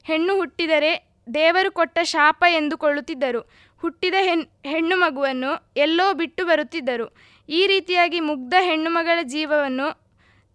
ಹೆಣ್ಣು 0.04 0.36
ಹುಟ್ಟಿದರೆ 0.36 1.10
ದೇವರು 1.34 1.72
ಕೊಟ್ಟ 1.72 2.00
ಶಾಪ 2.04 2.44
ಎಂದುಕೊಳ್ಳುತ್ತಿದ್ದರು. 2.50 3.42
ಹುಟ್ಟಿದ 3.82 4.14
ಹೆಣ್, 4.20 4.46
ಹೆಣ್ಣು 4.66 4.96
ಮಗುವನ್ನು 4.96 5.74
ಎಲ್ಲೋ 5.78 6.14
ಬಿಟ್ಟು 6.14 6.46
ಬರುತ್ತಿದ್ದರು. 6.46 7.08
ಈ 7.50 7.68
ರೀತಿಯಾಗಿ 7.68 8.20
ಮುಗ್ಧ 8.20 8.54
ಹೆಣ್ಣುಮಗಳ 8.60 9.20
ಜೀವವನ್ನು 9.24 9.88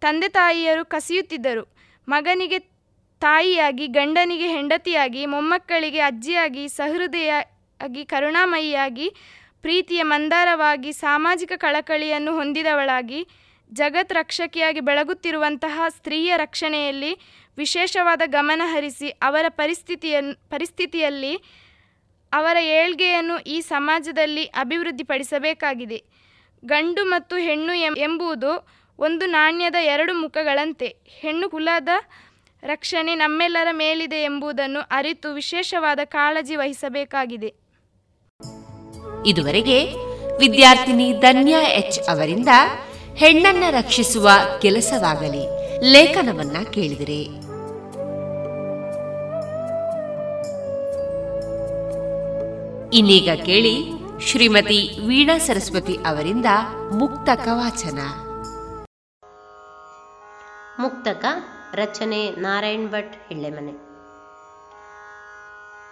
ತಂದೆ 0.01 0.27
ತಾಯಿಯರು 0.27 0.85
ಕಸಿಯುತ್ತಿದ್ದರು. 0.85 1.63
ಮಗನಿಗೆ 2.09 2.59
ತಾಯಿಯಾಗಿ, 3.19 3.87
ಗಂಡನಿಗೆ 3.87 4.47
ಹೆಂಡತಿಯಾಗಿ, 4.47 5.25
ಮೊಮ್ಮಕ್ಕಳಿಗೆ 5.25 5.99
ಅಜ್ಜಿಯಾಗಿ 5.99 6.67
ಸಹೃದಯಾಗಿ 6.67 8.05
ಕರುಣಾಮಯಿಯಾಗಿ 8.05 9.07
ಪ್ರೀತಿಯ 9.61 10.03
ಮಂದಾರವಾಗಿ 10.03 10.91
ಸಾಮಾಜಿಕ 10.93 11.51
ಕಳಕಳಿಯನ್ನು 11.55 12.35
ಹೊಂದಿದವಳಾಗಿ 12.35 13.27
ಜಗತ್ 13.73 14.13
ರಕ್ಷಕಿಯಾಗಿ 14.13 14.79
ಬೆಳಗುತ್ತಿರುವಂತಹ 14.79 15.81
ಸ್ತ್ರೀಯ 15.89 16.37
ರಕ್ಷಣೆಯಲ್ಲಿ 16.37 17.11
ವಿಶೇಷವಾದ 17.57 18.21
ಗಮನ 18.25 18.61
ಹರಿಸಿ 18.65 19.09
ಅವರ 19.09 19.45
ಪರಿಸ್ಥಿತಿಯನ್ನು 19.49 20.49
ಪರಿಸ್ಥಿತಿಯಲ್ಲಿ 20.49 21.33
ಅವರ 22.33 22.57
ಏಳ್ಗೆಯನ್ನು 22.57 23.39
ಈ 23.39 23.61
ಸಮಾಜದಲ್ಲಿ 23.61 24.43
ಅಭಿವೃದ್ಧಿಪಡಿಸಬೇಕಾಗಿದೆ. 24.45 26.03
ಗಂಡು 26.65 27.05
ಮತ್ತು 27.05 27.35
ಹೆಣ್ಣು 27.35 27.73
ಎಂಬುದು 27.97 28.51
ಒಂದು 28.99 29.25
ನಾಣ್ಯದ 29.25 29.75
ಎರಡು 29.81 30.13
ಮುಖಗಳಂತೆ. 30.13 30.87
ಹೆಣ್ಣು 31.21 31.49
ಕುಲದ 31.49 31.89
ರಕ್ಷಣೆ 32.63 33.15
ನಮ್ಮೆಲ್ಲರ 33.15 33.67
ಮೇಲಿದೆ 33.71 34.23
ಎಂಬುದನ್ನು 34.23 34.79
ಅರಿತು 34.79 35.33
ವಿಶೇಷವಾದ 35.33 35.99
ಕಾಳಜಿ 36.03 36.55
ವಹಿಸಬೇಕಾಗಿದೆ. 36.55 37.68
ಇದುವರೆಗೆ 39.25 39.93
ವಿದ್ಯಾರ್ಥಿನಿ 40.37 41.13
ಧನ್ಯಾ 41.13 41.61
ಎಚ್ 41.61 42.09
ಅವರಿಂದ 42.09 42.47
ಹೆಣ್ಣನ್ನ 43.15 43.63
ರಕ್ಷಿಸುವ 43.69 44.29
ಕೆಲಸವಾಗಲಿ 44.61 45.59
ಲೇಖನವನ್ನ 45.91 46.57
ಕೇಳಿದಿರಿ. 46.71 47.39
ಇನ್ನೀಗ 52.93 53.29
ಕೇಳಿ 53.45 53.83
ಶ್ರೀಮತಿ 54.21 54.99
ವೀಣಾ 55.07 55.37
ಸರಸ್ವತಿ 55.37 55.93
ಅವರಿಂದ 55.93 56.45
ಮುಕ್ತ 56.93 57.29
ಕವಾಚನ 57.35 57.99
ಮುಕ್ತಕ 60.79 61.25
ರಚನೆ 61.75 62.29
ನಾರಾಯಣ್ 62.29 62.89
ಭಟ್ 62.89 63.13
ಹಿಳ್ಳೆಮನೆ 63.27 63.88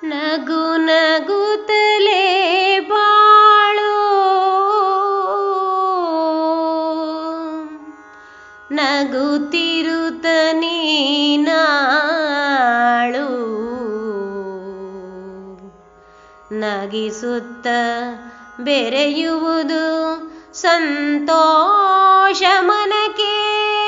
ನಗು 0.04 0.78
ನಗುತ್ತಲೇ 0.78 2.80
ಬಾಳು. 2.80 3.98
ನಗುತ್ತಿರುತ್ತ 8.72 10.26
ನೀನಾಳು 10.52 13.48
ನಗಿಸುತ್ತ 16.60 17.68
ಬೆರೆಯುವುದು 18.60 20.18
ಸಂತೋಷ 20.54 22.44
ಮನಕ್ಕೆ. 22.60 23.87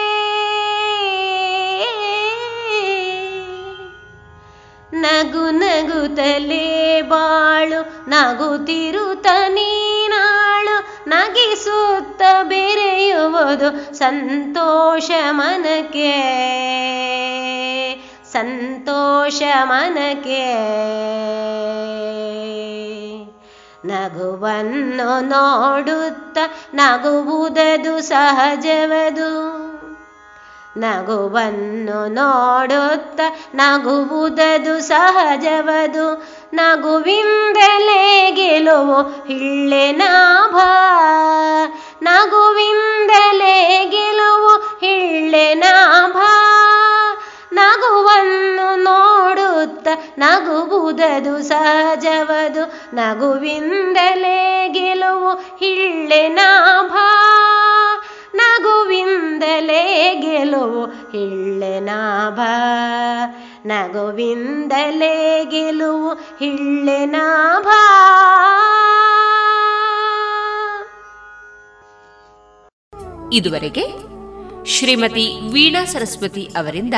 ನಗು 4.94 5.52
ನಗುತ್ತಲೇ 5.52 7.02
ಬಾಳು 7.02 8.10
ನಗುತ್ತಿರುತ್ತ 8.10 9.28
ನೀನಾಳು 9.48 11.10
ನಗಿಸುತ್ತ 11.10 12.22
ಬೆರೆಯುವುದು 12.44 13.94
ಸಂತೋಷ 13.94 15.12
ಮನಕ್ಕೆ. 15.32 16.12
ಸಂತೋಷ 18.32 19.42
ಮನಕ್ಕೆ. 19.64 20.54
ನಗುವನ್ನು 23.88 25.22
ನೋಡುತ್ತ 25.22 26.38
ನಗುವುದದು 26.74 28.02
ಸಹಜವದು. 28.02 29.70
ನಗುವನ್ನು 30.80 32.08
ನೋಡುತ್ತ 32.08 33.20
ನಗುವುದದು 33.56 34.82
ಸಹಜವದು. 34.82 36.28
ನಗುವಿಂದಲೇ 36.54 38.32
ಗೆಲುವು 38.32 39.02
ಹಿಳ್ಳೆನಾಭ 39.02 40.56
ನಗುವಿಂದಲೇ 42.04 43.86
ಗೆಲುವು 43.92 44.80
ಹಿಳ್ಳೆನಾಭ 44.80 46.18
ನಗುವನ್ನು 47.54 48.84
ನೋಡುತ್ತ 48.84 49.88
ನಗುವುದದು 50.18 51.44
ಸಹಜವದು. 51.44 52.96
ನಗುವಿಂದಲೇ 52.96 54.68
ಗೆಲುವು 54.68 55.32
ಹಿಳ್ಳೆನಾಭ 55.32 56.92
ನಗುವಿಂದಲೇ 58.40 59.84
ಗೆಲುವು 60.22 60.86
ಹಿಳ್ಳೆನಾಭ 60.86 62.40
ನಗುವಿಂದಲೇ 63.66 65.16
ಗೆಲುವು 65.46 66.12
ಹಿಳ್ಳೆನಾಭ 66.40 67.68
ಇದುವರೆಗೆ 73.34 73.84
ಶ್ರೀಮತಿ 74.66 75.26
ವೀಣಾ 75.54 75.86
ಸರಸ್ವತಿ 75.86 76.44
ಅವರಿಂದ 76.58 76.94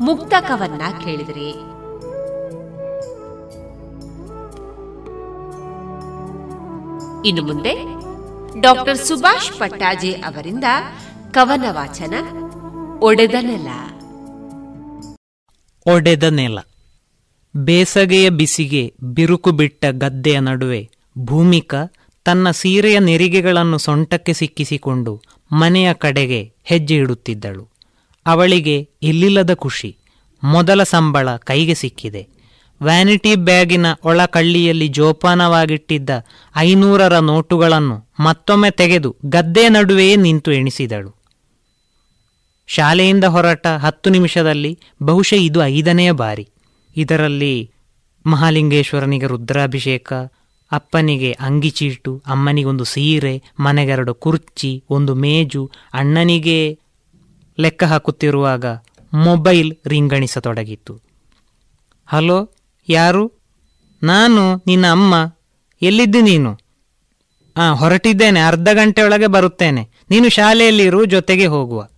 ಮುಕ್ತಕವನ್ನ 0.00 0.82
ಕೇಳಿದ್ರಿ. 1.04 1.48
ಇನ್ನು 7.28 7.42
ಮುಂದೆ 7.42 8.01
ಡಾಕ್ಟರ್ 8.60 8.98
ಸುಭಾಷ್ 8.98 9.58
ಪಟ್ಟಾಜೆ 9.58 10.12
ಅವರಿಂದ 10.12 10.64
ಕವನ 11.30 11.64
ವಾಚನ 11.70 12.14
ಒಡೆದ 12.98 13.34
ನೆಲ. 13.40 13.66
ಒಡೆದ 15.86 16.22
ನೆಲ. 16.22 16.58
ಬೇಸಗೆಯ 17.56 18.30
ಬಿಸಿಗೆ 18.30 18.94
ಬಿರುಕು 19.02 19.50
ಬಿಟ್ಟ 19.50 19.84
ಗದ್ದೆಯ 19.90 20.40
ನಡುವೆ 20.40 20.90
ಭೂಮಿಕ 21.18 21.74
ತನ್ನ 22.24 22.50
ಸೀರೆಯ 22.50 22.98
ನೆರಿಗೆಗಳನ್ನು 22.98 23.78
ಸೊಂಟಕ್ಕೆ 23.78 24.32
ಸಿಕ್ಕಿಸಿಕೊಂಡು 24.32 25.22
ಮನೆಯ 25.52 25.94
ಕಡೆಗೆ 25.94 26.52
ಹೆಜ್ಜೆ 26.64 26.96
ಇಡುತ್ತಿದ್ದಳು. 26.96 27.68
ಅವಳಿಗೆ 28.26 28.90
ಇಲ್ಲಿಲ್ಲದ 29.02 29.54
ಖುಷಿ, 29.54 29.96
ಮೊದಲ 30.44 30.82
ಸಂಬಳ 30.82 31.36
ಕೈಗೆ 31.36 31.74
ಸಿಕ್ಕಿದೆ. 31.74 32.31
ವ್ಯಾನಿಟಿ 32.82 33.34
ಬ್ಯಾಗಿನ 33.34 33.86
ಒಳಕಳ್ಳಿಯಲ್ಲಿ 34.04 34.88
ಜೋಪಾನವಾಗಿಟ್ಟಿದ್ದ 34.88 36.10
ಐನೂರರ 36.56 37.18
ನೋಟುಗಳನ್ನು 37.18 37.96
ಮತ್ತೊಮ್ಮೆ 38.20 38.70
ತೆಗೆದು 38.70 39.16
ಗದ್ದೆ 39.26 39.68
ನಡುವೆಯೇ 39.68 40.16
ನಿಂತು 40.16 40.52
ಎಣಿಸಿದಳು. 40.52 41.16
ಶಾಲೆಯಿಂದ 42.66 43.24
ಹೊರಟ 43.24 43.66
ಹತ್ತು 43.66 44.10
ನಿಮಿಷದಲ್ಲಿ 44.10 44.78
ಬಹುಶಃ 45.02 45.34
ಇದು 45.34 45.64
ಐದನೆಯ 45.64 46.10
ಬಾರಿ. 46.12 46.48
ಇದರಲ್ಲಿ 46.96 47.70
ಮಹಾಲಿಂಗೇಶ್ವರನಿಗೆ 48.26 49.26
ರುದ್ರಾಭಿಷೇಕ, 49.26 50.12
ಅಪ್ಪನಿಗೆ 50.72 51.32
ಅಂಗಿಚೀಟು 51.40 52.22
ಅಮ್ಮನಿಗೊಂದು 52.26 52.84
ಸೀರೆ, 52.84 53.42
ಮನೆಗೆರಡು 53.60 54.14
ಕುರ್ಚಿ, 54.14 54.84
ಒಂದು 54.90 55.14
ಮೇಜು, 55.14 55.70
ಅಣ್ಣನಿಗೆ 55.94 56.78
ಲೆಕ್ಕ 57.60 57.84
ಹಾಕುತ್ತಿರುವಾಗ 57.84 58.64
ಮೊಬೈಲ್ 59.14 59.72
ರಿಂಗಣಿಸತೊಡಗಿತ್ತು 59.86 61.00
ಹಲೋ 62.06 62.38
ಯಾರು? 62.88 63.32
ನಾನು, 64.02 64.56
ನಿನ್ನ 64.66 64.86
ಅಮ್ಮ. 64.90 65.34
ಎಲ್ಲಿದ್ದಿ 65.82 66.22
ನೀನು? 66.22 66.58
ಆ, 67.56 67.70
ಹೊರಟಿದ್ದೇನೆ, 67.70 68.40
ಅರ್ಧ 68.40 68.68
ಗಂಟೆಯೊಳಗೆ 68.72 69.26
ಬರುತ್ತೇನೆ. 69.26 69.88
ನೀನು 70.10 70.28
ಶಾಲೆಯಲ್ಲಿರು, 70.28 71.04
ಜೊತೆಗೆ 71.04 71.46
ಹೋಗುವ. 71.46 71.88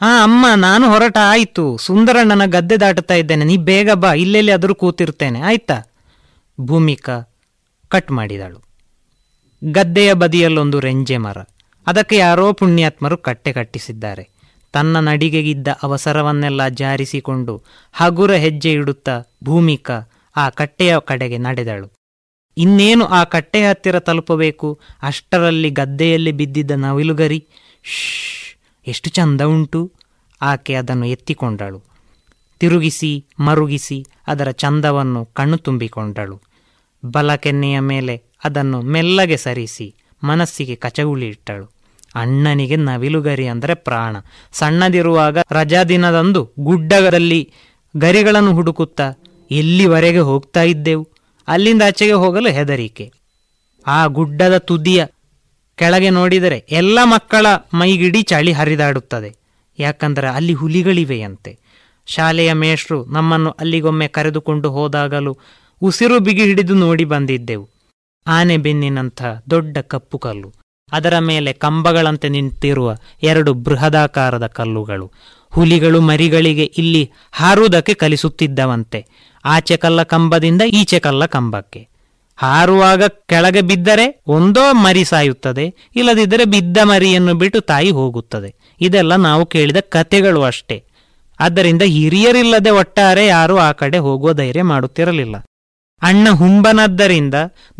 ಆ, 0.00 0.22
ಅಮ್ಮ, 0.22 0.46
ನಾನು 0.56 0.90
ಹೊರಟ 0.90 1.16
ಆಯಿತು 1.30 1.76
ಸುಂದರಣ್ಣನ 1.76 2.46
ಗದ್ದೆ 2.46 2.76
ದಾಟುತ್ತಾ 2.76 3.14
ಇದ್ದೇನೆ. 3.14 3.44
ನೀ 3.44 3.56
ಬೇಗ 3.56 3.90
ಬಾ, 3.90 4.12
ಇಲ್ಲೆಲ್ಲಿ 4.12 4.52
ಆದರೂ 4.52 4.74
ಕೂತಿರ್ತೇನೆ. 4.74 5.40
ಆಯ್ತಾ? 5.40 5.82
ಭೂಮಿಕಾ 6.60 7.34
ಕಟ್ 7.88 8.10
ಮಾಡಿದಳು. 8.10 8.62
ಗದ್ದೆಯ 9.64 10.12
ಬದಿಯಲ್ಲೊಂದು 10.12 10.80
ರೆಂಜೆ 10.80 11.16
ಮರ. 11.16 11.36
ಅದಕ್ಕೆ 11.86 12.16
ಯಾರೋ 12.16 12.52
ಪುಣ್ಯಾತ್ಮರು 12.52 13.16
ಕಟ್ಟೆ 13.16 13.52
ಕಟ್ಟಿಸಿದ್ದಾರೆ. 13.52 14.28
ತನ್ನ 14.72 15.00
ನಡಿಗೆಗಿದ್ದ 15.00 15.68
ಅವಸರವನ್ನೆಲ್ಲ 15.82 16.68
ಜಾರಿಸಿಕೊಂಡು 16.68 17.62
ಹಗುರ 17.92 18.32
ಹೆಜ್ಜೆ 18.32 18.72
ಇಡುತ್ತಾ 18.72 19.22
ಭೂಮಿಕಾ 19.44 20.09
ಆ 20.36 20.48
ಕಟ್ಟೆಯ 20.50 20.96
ಕಡೆಗೆ 21.04 21.38
ನಡೆದಳು. 21.38 21.92
ಇನ್ನೇನು 22.56 23.04
ಆ 23.04 23.24
ಕಟ್ಟೆಯ 23.24 23.68
ಹತ್ತಿರ 23.68 23.98
ತಲುಪಬೇಕು? 23.98 24.80
ಅಷ್ಟರಲ್ಲಿ 25.02 25.70
ಗದ್ದೆಯಲ್ಲಿ 25.70 26.32
ಬಿದ್ದಿದ್ದ 26.32 26.70
ನವಿಲುಗರಿ 26.70 27.46
ಶ್ 27.82 28.56
ಎಷ್ಟು 28.86 29.10
ಚಂದ 29.10 29.40
ಉಂಟು. 29.40 29.92
ಆಕೆ 30.42 30.74
ಅದನ್ನು 30.74 31.06
ಎತ್ತಿಕೊಂಡಳು. 31.06 31.82
ತಿರುಗಿಸಿ, 32.58 33.26
ಮರುಗಿಸಿ 33.40 34.06
ಅದರ 34.26 34.50
ಚಂದವನ್ನು 34.50 35.24
ಕಣ್ಣು 35.24 35.56
ತುಂಬಿಕೊಂಡಳು. 35.56 36.40
ಬಲ 37.04 37.34
ಕೆನ್ನೆಯ 37.34 37.80
ಮೇಲೆ 37.80 38.22
ಅದನ್ನು 38.44 38.82
ಮೆಲ್ಲಗೆ 38.82 39.36
ಸರಿಸಿ 39.36 39.94
ಮನಸ್ಸಿಗೆ 40.24 40.76
ಕಚಗುಳಿ 40.76 41.28
ಇಟ್ಟಳು. 41.28 41.72
ಅಣ್ಣನಿಗೆ 42.14 42.76
ನವಿಲುಗರಿ 42.76 43.46
ಅಂದರೆ 43.46 43.74
ಪ್ರಾಣ. 43.74 44.16
ಸಣ್ಣದಿರುವಾಗ 44.52 45.38
ರಜಾ 45.50 45.84
ದಿನದಂದು 45.84 46.52
ಗುಡ್ಡದಲ್ಲಿ 46.60 47.52
ಗರಿಗಳನ್ನು 47.96 48.54
ಹುಡುಕುತ್ತಾ 48.54 49.12
ಎಲ್ಲಿವರೆಗೆ 49.50 50.18
ಹೋಗ್ತಾ 50.18 50.62
ಇದ್ದೆವು? 50.62 51.08
ಅಲ್ಲಿಂದ 51.48 51.82
ಆಚೆಗೆ 51.86 52.12
ಹೋಗಲು 52.12 52.48
ಹೆದರಿಕೆ. 52.48 53.12
ಆ 53.86 54.06
ಗುಡ್ಡದ 54.06 54.58
ತುದಿಯ 54.58 55.06
ಕೆಳಗೆ 55.76 56.10
ನೋಡಿದರೆ 56.10 56.64
ಎಲ್ಲ 56.70 56.98
ಮಕ್ಕಳ 57.02 57.46
ಮೈಗಿಡಿ 57.74 58.22
ಚಳಿ 58.22 58.52
ಹರಿದಾಡುತ್ತದೆ. 58.52 59.36
ಯಾಕಂದರೆ 59.78 60.28
ಅಲ್ಲಿ 60.28 60.52
ಹುಲಿಗಳಿವೆಯಂತೆ. 60.52 61.58
ಶಾಲೆಯ 62.06 62.52
ಮೇಷ್ರು 62.52 63.04
ನಮ್ಮನ್ನು 63.04 63.50
ಅಲ್ಲಿಗೊಮ್ಮೆ 63.50 64.08
ಕರೆದುಕೊಂಡು 64.08 64.70
ಹೋದಾಗಲೂ 64.70 65.38
ಉಸಿರು 65.82 66.20
ಬಿಗಿ 66.20 66.44
ಹಿಡಿದು 66.44 66.74
ನೋಡಿ 66.74 67.04
ಬಂದಿದ್ದೆವು. 67.04 67.68
ಆನೆ 68.26 68.56
ಬೆನ್ನಿನಂಥ 68.56 69.22
ದೊಡ್ಡ 69.50 69.78
ಕಪ್ಪು 69.78 70.18
ಕಲ್ಲು. 70.18 70.54
ಅದರ 70.92 71.18
ಮೇಲೆ 71.18 71.52
ಕಂಬಗಳಂತೆ 71.52 72.28
ನಿಂತಿರುವ 72.28 72.96
ಎರಡು 73.22 73.54
ಬೃಹದಾಕಾರದ 73.54 74.46
ಕಲ್ಲುಗಳು. 74.46 75.12
ಹುಲಿಗಳು 75.50 76.00
ಮರಿಗಳಿಗೆ 76.00 76.64
ಇಲ್ಲಿ 76.64 77.10
ಹಾರುವುದಕ್ಕೆ 77.32 77.94
ಕಲಿಸುತ್ತಿದ್ದವಂತೆ. 77.94 79.06
ಆಚೆ 79.44 79.76
ಕಲ್ಲ 79.76 80.02
ಕಂಬದಿಂದ 80.02 80.62
ಈಚೆ 80.62 80.98
ಕಲ್ಲ 80.98 81.26
ಕಂಬಕ್ಕೆ. 81.26 81.88
ಹಾರುವಾಗ 82.36 83.02
ಕೆಳಗೆ 83.04 83.60
ಬಿದ್ದರೆ 83.60 84.22
ಒಂದೋ 84.26 84.72
ಮರಿ 84.72 85.04
ಸಾಯುತ್ತದೆ, 85.04 85.74
ಇಲ್ಲದಿದ್ದರೆ 85.96 86.44
ಬಿದ್ದ 86.44 86.78
ಮರಿಯನ್ನು 86.82 87.34
ಬಿಟ್ಟು 87.34 87.60
ತಾಯಿ 87.60 87.90
ಹೋಗುತ್ತದೆ. 87.90 88.54
ಇದೆಲ್ಲ 88.80 89.16
ನಾವು 89.16 89.46
ಕೇಳಿದ 89.46 89.76
ಕಥೆಗಳು 89.80 90.42
ಅಷ್ಟೇ. 90.42 90.84
ಆದ್ದರಿಂದ 91.40 91.82
ಹಿರಿಯರಿಲ್ಲದೆ 91.82 92.70
ಒಟ್ಟಾರೆ 92.70 93.26
ಯಾರೂ 93.26 93.56
ಆ 93.56 93.72
ಕಡೆ 93.72 93.98
ಹೋಗುವ 93.98 94.32
ಧೈರ್ಯ 94.32 94.62
ಮಾಡುತ್ತಿರಲಿಲ್ಲ. 94.62 95.36
ಅಣ್ಣ 96.02 96.28
ಹುಂಬನದ್ದರಿಂದ 96.30 97.34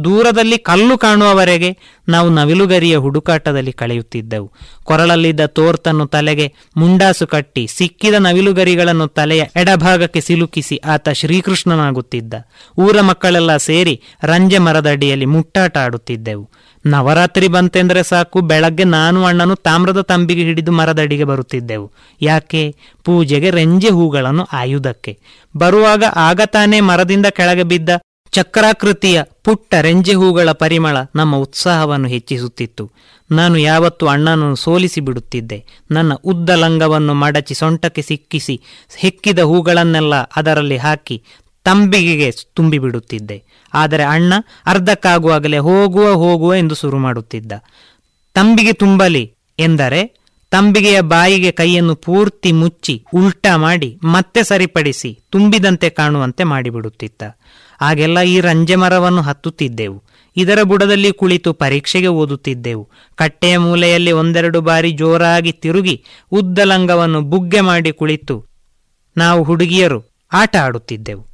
ದೂರದಲ್ಲಿ 0.05 0.59
ಕಲ್ಲು 0.59 0.99
ಕಾಣುವವರೆಗೆ 0.99 1.77
ನಾವು 2.09 2.29
ನವಿಲುಗರಿಯ 2.31 2.97
ಹುಡುಕಾಟದಲ್ಲಿ 2.97 3.73
ಕಳೆಯುತ್ತಿದ್ದೆವು. 3.73 4.53
ಕೊರಳಲ್ಲಿದ್ದ 4.85 5.47
ತೋರ್ತನ್ನು 5.47 6.07
ತಲೆಗೆ 6.07 6.55
ಮುಂಡಾಸು 6.77 7.27
ಕಟ್ಟಿ 7.27 7.67
ಸಿಕ್ಕಿದ 7.67 8.15
ನವಿಲುಗರಿಗಳನ್ನು 8.15 9.07
ತಲೆಯ 9.07 9.45
ಎಡಭಾಗಕ್ಕೆ 9.57 10.21
ಸಿಲುಕಿಸಿ 10.21 10.77
ಆತ 10.77 11.09
ಶ್ರೀಕೃಷ್ಣನಾಗುತ್ತಿದ್ದ. 11.09 12.35
ಊರ 12.79 13.01
ಮಕ್ಕಳೆಲ್ಲ 13.01 13.57
ಸೇರಿ 13.57 14.01
ರಂಜೆ 14.23 14.59
ಮರದಡಿಯಲ್ಲಿ 14.59 15.27
ಮುಟ್ಟಾಟ 15.27 15.79
ಆಡುತ್ತಿದ್ದೆವು. 15.79 16.51
ನವರಾತ್ರಿ 16.87 17.49
ಬಂತೆಂದರೆ 17.49 18.03
ಸಾಕು, 18.03 18.41
ಬೆಳಗ್ಗೆ 18.41 18.85
ನಾನು 18.85 19.25
ಅಣ್ಣನು 19.25 19.55
ತಾಮ್ರದ 19.55 20.01
ತಂಬಿಗೆ 20.01 20.43
ಹಿಡಿದು 20.43 20.73
ಮರದಡಿಗೆ 20.73 21.25
ಬರುತ್ತಿದ್ದೆವು. 21.25 21.93
ಯಾಕೆ? 22.23 22.75
ಪೂಜೆಗೆ 23.05 23.51
ರೆಂಜೆ 23.51 23.89
ಹೂಗಳನ್ನು 23.89 24.49
ಆಯುಧಕ್ಕೆ 24.53 25.19
ಬರುವಾಗ 25.57 26.05
ಆಗ 26.17 26.41
ತಾನೇ 26.47 26.81
ಮರದಿಂದ 26.81 27.27
ಕೆಳಗೆ 27.27 27.63
ಬಿದ್ದ 27.63 27.91
ಚಕ್ರಾಕೃತಿಯ 28.33 29.23
ಪುಟ್ಟ 29.45 29.75
ರೆಂಜೆ 29.81 30.15
ಹೂಗಳ 30.15 30.53
ಪರಿಮಳ 30.53 30.97
ನಮ್ಮ 31.17 31.37
ಉತ್ಸಾಹವನ್ನು 31.37 32.09
ಹೆಚ್ಚಿಸುತ್ತಿತ್ತು. 32.09 32.91
ನಾನು 33.31 33.59
ಯಾವತ್ತೂ 33.59 34.07
ಅಣ್ಣನನ್ನು 34.07 34.57
ಸೋಲಿಸಿ 34.57 35.01
ಬಿಡುತ್ತಿದ್ದೆ. 35.01 35.67
ನನ್ನ 35.91 36.13
ಉದ್ದ 36.15 36.51
ಲಂಗವನ್ನು 36.51 37.15
ಮಡಚಿ 37.15 37.55
ಸೊಂಟಕ್ಕೆ 37.55 38.03
ಸಿಕ್ಕಿಸಿ 38.03 38.61
ಹೆಕ್ಕಿದ 38.97 39.39
ಹೂಗಳನ್ನೆಲ್ಲ 39.39 40.15
ಅದರಲ್ಲಿ 40.23 40.77
ಹಾಕಿ 40.77 41.23
ತಂಬಿಗೆಗೆ 41.65 42.31
ತುಂಬಿಬಿಡುತ್ತಿದ್ದೆ. 42.31 43.45
ಆದರೆ 43.75 44.03
ಅಣ್ಣ 44.03 44.33
ಅರ್ಧಕ್ಕಾಗುವಾಗಲೇ 44.67 45.59
ಹೋಗುವ 45.59 46.13
ಹೋಗುವ 46.13 46.55
ಎಂದು 46.55 46.75
ಶುರು 46.75 46.99
ಮಾಡುತ್ತಿದ್ದ. 46.99 47.53
ತಂಬಿಗೆ 48.35 48.73
ತುಂಬಲಿ 48.73 49.35
ಎಂದರೆ 49.59 50.21
ತಂಬಿಗೆಯ 50.51 51.01
ಬಾಯಿಗೆ 51.01 51.51
ಕೈಯನ್ನು 51.51 51.95
ಪೂರ್ತಿ 51.95 52.53
ಮುಚ್ಚಿ 52.53 53.05
ಉಲ್ಟಾ 53.15 53.57
ಮಾಡಿ 53.57 53.99
ಮತ್ತೆ 54.05 54.43
ಸರಿಪಡಿಸಿ 54.43 55.19
ತುಂಬಿದಂತೆ 55.31 55.91
ಕಾಣುವಂತೆ 55.91 56.45
ಮಾಡಿಬಿಡುತ್ತಿದ್ದ. 56.45 57.23
ಆಗೆಲ್ಲ 57.81 58.21
ಈ 58.21 58.41
ರಂಜೆ 58.41 58.75
ಮರವನ್ನು 58.75 59.23
ಹತ್ತುತ್ತಿದ್ದೆವು. 59.23 60.03
ಇದರ 60.37 60.63
ಬುಡದಲ್ಲಿ 60.63 61.13
ಕುಳಿತು 61.13 61.53
ಪರೀಕ್ಷೆಗೆ 61.53 62.07
ಓದುತ್ತಿದ್ದೆವು. 62.07 62.89
ಕಟ್ಟೆಯ 63.15 63.59
ಮೂಲೆಯಲ್ಲಿ 63.59 64.13
ಒಂದೆರಡು 64.13 64.61
ಬಾರಿ 64.61 64.91
ಜೋರಾಗಿ 64.93 65.53
ತಿರುಗಿ 65.53 66.05
ಉದ್ದ 66.33 66.59
ಲಂಗವನ್ನು 66.59 67.21
ಬುಗ್ಗೆ 67.21 67.61
ಮಾಡಿ 67.61 67.93
ಕುಳಿತು 67.93 68.45
ನಾವು 69.17 69.43
ಹುಡುಗಿಯರು 69.43 70.03
ಆಟ 70.33 70.57
ಆಡುತ್ತಿದ್ದೆವು. 70.57 71.27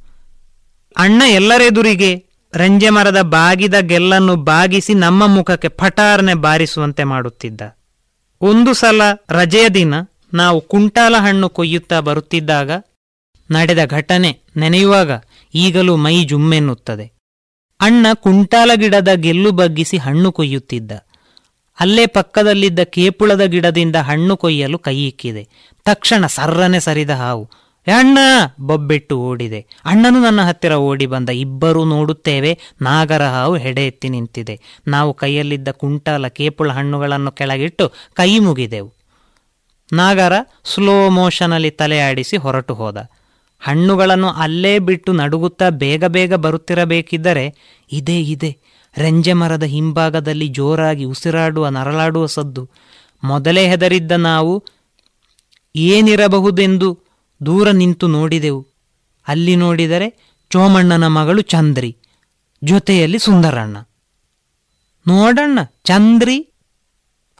ಅಣ್ಣ 0.97 1.21
ಎಲ್ಲರೆದುರಿಗೆ 1.27 2.23
ರಂಜೆ 2.55 2.89
ಮರದ 2.89 3.21
ಬಾಗಿದ 3.21 3.73
ಗೆಲ್ಲನ್ನು 3.79 4.35
ಬಾಗಿಸಿ 4.35 4.93
ನಮ್ಮ 4.93 5.27
ಮುಖಕ್ಕೆ 5.27 5.67
ಪಟಾರನೆ 5.67 6.33
ಬಾರಿಸುವಂತೆ 6.33 7.03
ಮಾಡುತ್ತಿದ್ದ. 7.03 7.61
ಒಂದು 8.41 8.73
ಸಲ 8.73 9.01
ರಜೆಯ 9.29 9.69
ದಿನ 9.69 9.93
ನಾವು 10.33 10.61
ಕುಂಟಾಲ 10.61 11.15
ಹಣ್ಣು 11.17 11.49
ಕೊಯ್ಯುತ್ತಾ 11.49 11.99
ಬರುತ್ತಿದ್ದಾಗ 11.99 12.71
ನಡೆದ 13.51 13.85
ಘಟನೆ 13.85 14.39
ನೆನೆಯುವಾಗ 14.57 15.11
ಈಗಲೂ 15.55 15.95
ಮೈ 15.95 16.23
ಜುಮ್ಮೆನ್ನುತ್ತದೆ. 16.23 17.11
ಅಣ್ಣ 17.81 18.07
ಕುಂಟಾಲ 18.13 18.71
ಗಿಡದ 18.75 19.07
ಗೆಲ್ಲು 19.13 19.51
ಬಗ್ಗಿಸಿ 19.51 19.97
ಹಣ್ಣು 19.97 20.31
ಕೊಯ್ಯುತ್ತಿದ್ದ. 20.31 20.91
ಅಲ್ಲೇ 21.79 22.05
ಪಕ್ಕದಲ್ಲಿದ್ದ 22.05 22.79
ಕೇಪುಳದ 22.79 23.41
ಗಿಡದಿಂದ 23.41 23.95
ಹಣ್ಣು 23.95 24.37
ಕೊಯ್ಯಲು 24.37 24.77
ಕೈ 24.79 25.07
ಇಕ್ಕಿದೆ. 25.07 25.47
ತಕ್ಷಣ 25.85 26.25
ಸರ್ರನೆ 26.25 26.79
ಸರಿದ 26.79 27.09
ಹಾವು. 27.09 27.49
ಅಣ್ಣ! 27.87 28.17
ಬೊಬ್ಬೆಟ್ಟು 28.59 29.19
ಓಡಿದೆ. 29.19 29.65
ಅಣ್ಣನು 29.85 30.19
ನನ್ನ 30.21 30.41
ಹತ್ತಿರ 30.41 30.71
ಓಡಿ 30.71 31.05
ಬಂದ. 31.05 31.29
ಇಬ್ಬರೂ 31.29 31.85
ನೋಡುತ್ತೇವೆ. 31.85 32.59
ನಾಗರ 32.81 33.21
ಹಾವು 33.21 33.55
ಹೆಡೆ 33.55 33.87
ಎತ್ತಿ 33.87 34.09
ನಿಂತಿದೆ. 34.09 34.59
ನಾವು 34.87 35.13
ಕೈಯಲ್ಲಿದ್ದ 35.13 35.69
ಕುಂಟಾಲ 35.71 36.27
ಕೇಪುಳ 36.27 36.71
ಹಣ್ಣುಗಳನ್ನು 36.71 37.31
ಕೆಳಗಿಟ್ಟು 37.31 37.91
ಕೈ 38.13 38.39
ಮುಗಿದೆವು. 38.39 38.93
ನಾಗರ 39.93 40.33
ಸ್ಲೋ 40.63 41.09
ಮೋಷನಲ್ಲಿ 41.09 41.71
ತಲೆ 41.71 41.99
ಆಡಿಸಿ 41.99 42.37
ಹೊರಟು 42.37 42.73
ಹೋದ. 42.73 42.97
ಹಣ್ಣುಗಳನ್ನು 43.59 44.29
ಅಲ್ಲೇ 44.29 44.79
ಬಿಟ್ಟು 44.79 45.13
ನಡುಗುತ್ತಾ 45.13 45.69
ಬೇಗ 45.69 46.05
ಬೇಗ 46.05 46.33
ಬರುತ್ತಿರಬೇಕಿದ್ದರೆ 46.33 47.45
ಇದೇ 47.91 48.21
ಇದೆ. 48.21 48.57
ರೆಂಜೆ 48.97 49.33
ಮರದ 49.33 49.63
ಹಿಂಭಾಗದಲ್ಲಿ 49.63 50.47
ಜೋರಾಗಿ 50.47 51.03
ಉಸಿರಾಡುವ 51.03 51.67
ನರಳಾಡುವ 51.67 52.25
ಸದ್ದು. 52.25 52.69
ಮೊದಲೇ 53.23 53.69
ಹೆದರಿದ್ದ 53.69 54.11
ನಾವು 54.11 54.63
ಏನಿರಬಹುದೆಂದು 55.75 56.89
ದೂರ 57.45 57.71
ನಿಂತು 57.71 58.07
ನೋಡಿದೆವು. 58.07 58.67
ಅಲ್ಲಿ 59.27 59.55
ನೋಡಿದರೆ 59.55 60.07
ಚೋಮಣ್ಣನ 60.49 61.07
ಮಗಳು 61.07 61.41
ಚಂದ್ರಿ, 61.41 61.97
ಜೊತೆಯಲ್ಲಿ 62.63 63.19
ಸುಂದರಣ್ಣ. 63.19 63.77
ನೋಡಣ್ಣ, 65.07 65.59
ಚಂದ್ರಿ? 65.83 66.37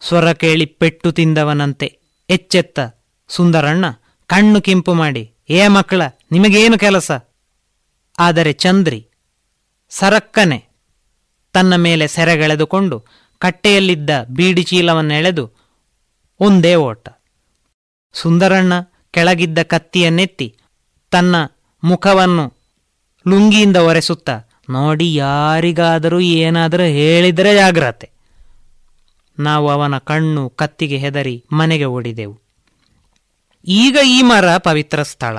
ಸ್ವರ 0.01 0.31
ಕೇಳಿ 0.33 0.65
ಪೆಟ್ಟು 0.65 1.11
ತಿಂದವನಂತೆ. 1.11 1.87
ಎಚ್ಚೆತ್ತ, 2.29 2.79
ಸುಂದರಣ್ಣ, 3.29 3.85
ಕಣ್ಣು 4.27 4.61
ಕೆಂಪು 4.61 4.93
ಮಾಡಿ. 4.93 5.23
ಏ 5.49 5.67
ಮಕ್ಕಳ, 5.67 6.01
ನಿಮಗೇನು 6.31 6.77
ಕೆಲಸ? 6.77 7.11
ಆದರೆ 8.19 8.53
ಚಂದ್ರಿ, 8.53 8.99
ಸರಕ್ಕನೆ, 9.89 10.59
ತನ್ನ 11.53 11.75
ಮೇಲೆ 11.75 12.07
ಸೆರೆಗೆಳೆದುಕೊಂಡು 12.07 12.97
ಕಟ್ಟೆಯಲ್ಲಿದ್ದ 13.41 14.09
ಬೀಡಿ 14.29 14.63
ಚೀಲವನ್ನೆಳೆದು 14.63 15.45
ಒಂದೇ 16.39 16.75
ಓಟ. 16.75 17.07
ಸುಂದರಣ್ಣ 18.13 18.73
ಕೆಳಗಿದ್ದ 19.11 19.59
ಕತ್ತಿಯನ್ನೆತ್ತಿ 19.63 20.47
ತನ್ನ 21.11 21.35
ಮುಖವನ್ನು 21.83 22.45
ಲುಂಗಿಯಿಂದ 23.25 23.77
ಒರೆಸುತ್ತ, 23.77 24.29
ನೋಡಿ, 24.69 25.07
ಯಾರಿಗಾದರೂ 25.15 26.19
ಏನಾದರೂ 26.19 26.83
ಹೇಳಿದರೆ 26.83 27.55
ಜಾಗ್ರತೆ. 27.55 28.07
ನಾವು 29.37 29.69
ಅವನ 29.69 29.97
ಕಣ್ಣು 29.97 30.49
ಕತ್ತಿಗೆ 30.49 30.97
ಹೆದರಿ 30.97 31.35
ಮನೆಗೆ 31.51 31.85
ಓಡಿದೆವು. 31.85 32.46
ಈಗ 33.69 33.97
ಈ 34.05 34.21
ಮರ 34.21 34.57
ಪವಿತ್ರ 34.57 35.03
ಸ್ಥಳ. 35.03 35.37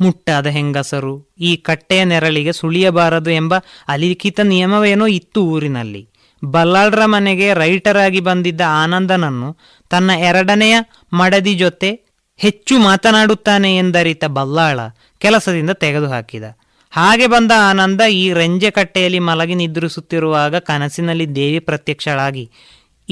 ಮುಟ್ಟಾದ 0.00 0.46
ಹೆಂಗಸರು, 0.46 1.34
ಈ 1.40 1.56
ಕಟ್ಟೆಯ 1.56 2.04
ನೆರಳಿಗೆ 2.04 2.52
ಸುಳಿಯಬಾರದು 2.52 3.30
ಎಂಬ 3.30 3.54
ಅಲಿಖಿತ 3.88 4.40
ನಿಯಮವೇನೋ 4.40 5.06
ಇತ್ತು 5.06 5.42
ಊರಿನಲ್ಲಿ. 5.44 6.08
ಬಲ್ಲಾಳ್ರ 6.44 7.04
ಮನೆಗೆ 7.04 7.54
ರೈಟರ್ 7.54 7.96
ಆಗಿ 7.96 8.20
ಬಂದಿದ್ದ 8.20 8.60
ಆನಂದನನ್ನು 8.68 9.56
ತನ್ನ 9.90 10.10
ಎರಡನೆಯ 10.10 10.76
ಮಡದಿ 11.12 11.54
ಜೊತೆ 11.54 12.00
ಹೆಚ್ಚು 12.36 12.78
ಮಾತನಾಡುತ್ತಾನೆ 12.78 13.76
ಎಂದರಿತ 13.76 14.24
ಬಲ್ಲಾಳ 14.24 14.80
ಕೆಲಸದಿಂದ 15.18 15.70
ತೆಗೆದುಹಾಕಿದ. 15.70 16.44
ಹಾಗೆ 16.90 17.26
ಬಂದ 17.26 17.52
ಆನಂದ 17.56 18.00
ಈ 18.00 18.32
ರಂಜೆ 18.32 18.70
ಕಟ್ಟೆಯಲ್ಲಿ 18.70 19.18
ಮಲಗಿ 19.18 19.54
ನಿದ್ರಿಸುತ್ತಿರುವಾಗ 19.54 20.56
ಕನಸಿನಲ್ಲಿ 20.56 21.34
ದೇವಿ 21.34 21.58
ಪ್ರತ್ಯಕ್ಷಳಾಗಿ 21.58 22.50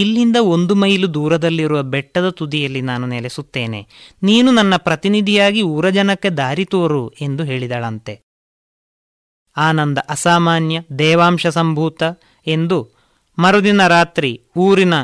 ಇಲ್ಲಿಂದ 0.01 0.37
ಒಂದು 0.37 0.75
ಮೈಲು 0.75 1.15
ದೂರದಲ್ಲಿರುವ 1.15 1.83
ಬೆಟ್ಟದ 1.83 2.29
ತುದಿಯಲ್ಲಿ 2.29 2.81
ನಾನು 2.81 3.07
ನೆಲೆಸುತ್ತೇನೆ. 3.07 3.87
ನೀನು 4.23 4.53
ನನ್ನ 4.53 4.77
ಪ್ರತಿನಿಧಿಯಾಗಿ 4.77 5.63
ಊರ 5.63 5.91
ಜನಕ್ಕೆ 5.91 6.31
ದಾರಿ 6.31 6.65
ತೋರು 6.65 7.09
ಎಂದು 7.09 7.45
ಹೇಳಿದಳಂತೆ. 7.45 8.21
ಆನಂದ 9.57 9.99
ಅಸಾಮಾನ್ಯ, 10.09 10.81
ದೇವಾಂಶ 10.99 11.47
ಸಂಭೂತ 11.47 12.03
ಎಂದು 12.47 12.89
ಮರುದಿನ 13.39 13.87
ರಾತ್ರಿ 13.89 14.43
ಊರಿನ 14.57 14.95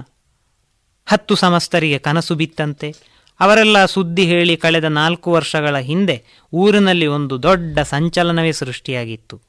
ಹತ್ತು 1.06 1.34
ಸಮಸ್ತರಿಗೆ 1.34 1.98
ಕನಸು 1.98 2.34
ಬಿತ್ತಂತೆ. 2.34 2.94
ಅವರೆಲ್ಲ 3.40 3.84
ಸುದ್ದಿ 3.84 4.24
ಹೇಳಿ 4.24 4.56
ಕಳೆದ 4.56 4.84
ನಾಲ್ಕು 4.84 5.32
ವರ್ಷಗಳ 5.32 5.78
ಹಿಂದೆ 5.78 6.24
ಊರಿನಲ್ಲಿ 6.52 7.06
ಒಂದು 7.06 7.42
ದೊಡ್ಡ 7.42 7.78
ಸಂಚಲನವೇ 7.78 8.52
ಸೃಷ್ಟಿಯಾಗಿತ್ತು. 8.52 9.45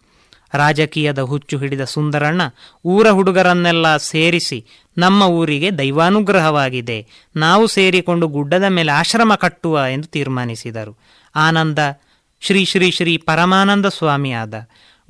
ರಾಜಕೀಯದ 0.53 1.19
ಹುಚ್ಚು 1.19 1.57
ಹಿಡಿದ 1.57 1.81
ಸುಂದರಣ್ಣ 1.81 2.41
ಊರ 2.85 3.09
ಹುಡುಗರನ್ನೆಲ್ಲ 3.09 3.97
ಸೇರಿಸಿ 3.97 4.65
ನಮ್ಮ 4.97 5.23
ಊರಿಗೆ 5.23 5.77
ದೈವಾನುಗ್ರಹವಾಗಿದೆ. 5.77 7.07
ನಾವು 7.35 7.67
ಸೇರಿಕೊಂಡು 7.67 8.27
ಗುಡ್ಡದ 8.27 8.63
ಮೇಲೆ 8.63 8.91
ಆಶ್ರಮ 8.91 9.35
ಕಟ್ಟುವ 9.35 9.83
ಎಂದು 9.91 10.07
ತೀರ್ಮಾನಿಸಿದರು. 10.07 10.97
ಆನಂದ, 11.35 11.79
ಶ್ರೀ 12.39 12.65
ಶ್ರೀ 12.65 12.91
ಶ್ರೀ 12.91 13.17
ಪರಮಾನಂದ 13.17 13.85
ಸ್ವಾಮಿಯಾದ 13.85 14.53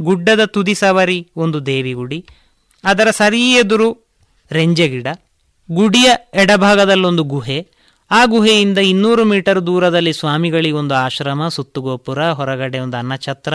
ಗುಡ್ಡದ 0.02 0.46
ತುದಿ 0.46 0.76
ಸವರಿ, 0.76 1.28
ಒಂದು 1.36 1.66
ದೇವಿಗುಡಿ 1.66 2.26
ಅದರ 2.84 3.10
ಸರಿ 3.10 3.52
ಎದುರು 3.52 3.98
ರೆಂಜೆಗಿಡ 4.52 5.08
ಗುಡಿಯ 5.72 6.12
ಎಡಭಾಗದಲ್ಲೊಂದು 6.34 7.24
ಗುಹೆ. 7.24 7.68
ಆ 8.12 8.26
ಗುಹೆಯಿಂದ 8.26 8.78
ಇನ್ನೂರು 8.78 9.26
ಮೀಟರ್ 9.26 9.68
ದೂರದಲ್ಲಿ 9.68 10.14
ಸ್ವಾಮಿಗಳಿಗೊಂದು 10.14 10.96
ಆಶ್ರಮ, 10.96 11.48
ಸುತ್ತುಗೋಪುರ, 11.48 12.26
ಹೊರಗಡೆ 12.26 12.80
ಒಂದು 12.80 12.98
ಅನ್ನಛತ್ರ, 12.98 13.54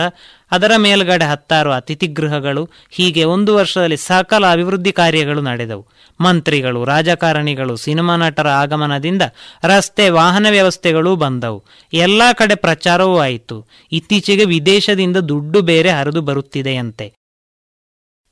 ಅದರ 0.51 0.71
ಮೇಲ್ಗಡೆ 0.77 1.25
ಹತ್ತಾರು 1.25 1.71
ಅತಿಥಿ 1.71 2.07
ಗೃಹಗಳು 2.07 2.69
ಹೀಗೆ 2.89 3.23
ಒಂದು 3.23 3.55
ವರ್ಷದಲ್ಲಿ 3.55 3.97
ಸಕಲ 3.97 4.51
ಅಭಿವೃದ್ಧಿ 4.51 4.91
ಕಾರ್ಯಗಳು 4.91 5.41
ನಡೆದವು. 5.41 5.87
ಮಂತ್ರಿಗಳು, 6.21 6.85
ರಾಜಕಾರಣಿಗಳು, 6.85 7.75
ಸಿನಿಮಾ 7.75 8.15
ನಟರ 8.15 8.47
ಆಗಮನದಿಂದ 8.47 9.21
ರಸ್ತೆ, 9.63 10.09
ವಾಹನ 10.09 10.47
ವ್ಯವಸ್ಥೆಗಳು 10.49 11.15
ಬಂದವು. 11.15 11.63
ಎಲ್ಲ 11.93 12.21
ಕಡೆ 12.33 12.55
ಪ್ರಚಾರವೂ 12.55 13.19
ಆಯಿತು. 13.19 13.67
ಇತ್ತೀಚೆಗೆ 13.91 14.45
ವಿದೇಶದಿಂದ 14.45 15.17
ದುಡ್ಡು 15.17 15.61
ಬೇರೆ 15.61 15.89
ಹರಿದು 15.89 16.21
ಬರುತ್ತಿದೆಯಂತೆ. 16.21 17.13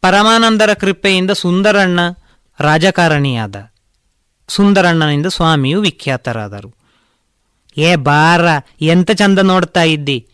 ಪರಮಾನಂದರ 0.02 0.74
ಕೃಪೆಯಿಂದ 0.74 1.32
ಸುಂದರಣ್ಣ 1.32 2.00
ರಾಜಕಾರಣಿಯಾದ. 2.60 3.56
ಸುಂದರಣ್ಣನಿಂದ 4.52 5.26
ಸ್ವಾಮಿಯು 5.26 5.82
ವಿಖ್ಯಾತರಾದರು. 5.82 6.76
ಏ 7.78 7.96
ಬಾರ, 7.96 8.46
ಎಂತ 8.82 9.12
ಚಂದ 9.12 9.40
ನೋಡ್ತಾ 9.40 9.84
ಇದ್ದಿ? 9.84 10.28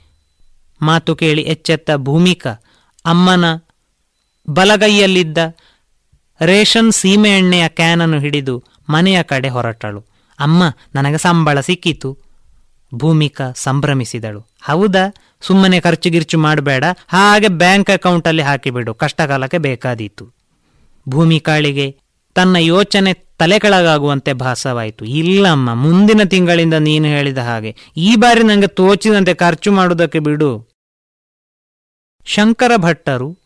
ಮಾತು 0.82 1.16
ಕೇಳಿ 1.16 1.42
ಎಚ್ಚೆತ್ತ 1.42 1.92
ಭೂಮಿಕ, 1.96 2.48
ಅಮ್ಮನ 3.06 3.56
ಬಲಗೈಯಲ್ಲಿದ್ದ 4.50 5.38
ರೇಷನ್ 6.42 6.92
ಸೀಮೆ 6.92 7.30
ಎಣ್ಣೆಯ 7.30 7.68
ಕ್ಯಾನನ್ನು 7.68 8.20
ಹಿಡಿದು 8.20 8.64
ಮನೆಯ 8.90 9.24
ಕಡೆ 9.24 9.50
ಹೊರಟಳು. 9.50 10.06
ಅಮ್ಮ, 10.40 10.64
ನನಗೆ 10.96 11.18
ಸಂಬಳ 11.18 11.60
ಸಿಕ್ಕಿತು. 11.60 12.18
ಭೂಮಿಕಾ 12.94 13.52
ಸಂಭ್ರಮಿಸಿದಳು. 13.56 14.40
ಹೌದಾ? 14.40 15.14
ಸುಮ್ಮನೆ 15.42 15.80
ಖರ್ಚು 15.80 16.10
ಗಿರ್ಚು 16.10 16.38
ಮಾಡಬೇಡ. 16.38 16.84
ಹಾಗೆ 17.08 17.48
ಬ್ಯಾಂಕ್ 17.48 17.90
ಅಕೌಂಟಲ್ಲಿ 17.90 18.42
ಹಾಕಿಬಿಡು. 18.42 18.94
ಕಷ್ಟಕಾಲಕ್ಕೆ 18.94 19.58
ಬೇಕಾದೀತು. 19.58 20.34
ಭೂಮಿಕಾಳಿಗೆ 21.10 21.98
ತನ್ನ 22.34 22.56
ಯೋಚನೆ 22.56 23.27
ತಲೆ 23.38 23.60
ಕೆಳಗಾಗುವಂತೆ 23.60 24.34
ಭಾಸವಾಯಿತು. 24.34 25.06
ಇಲ್ಲಮ್ಮ, 25.06 25.74
ಮುಂದಿನ 25.74 26.24
ತಿಂಗಳಿಂದ 26.24 26.74
ನೀನು 26.74 27.06
ಹೇಳಿದ 27.06 27.38
ಹಾಗೆ. 27.38 27.76
ಈ 27.98 28.16
ಬಾರಿ 28.16 28.44
ನನಗೆ 28.44 28.68
ತೋಚಿದಂತೆ 28.68 29.34
ಖರ್ಚು 29.34 29.72
ಮಾಡುವುದಕ್ಕೆ 29.72 30.20
ಬಿಡು. 30.20 30.70
ಶಂಕರ 32.26 32.72
ಭಟ್ಟರು 32.76 33.40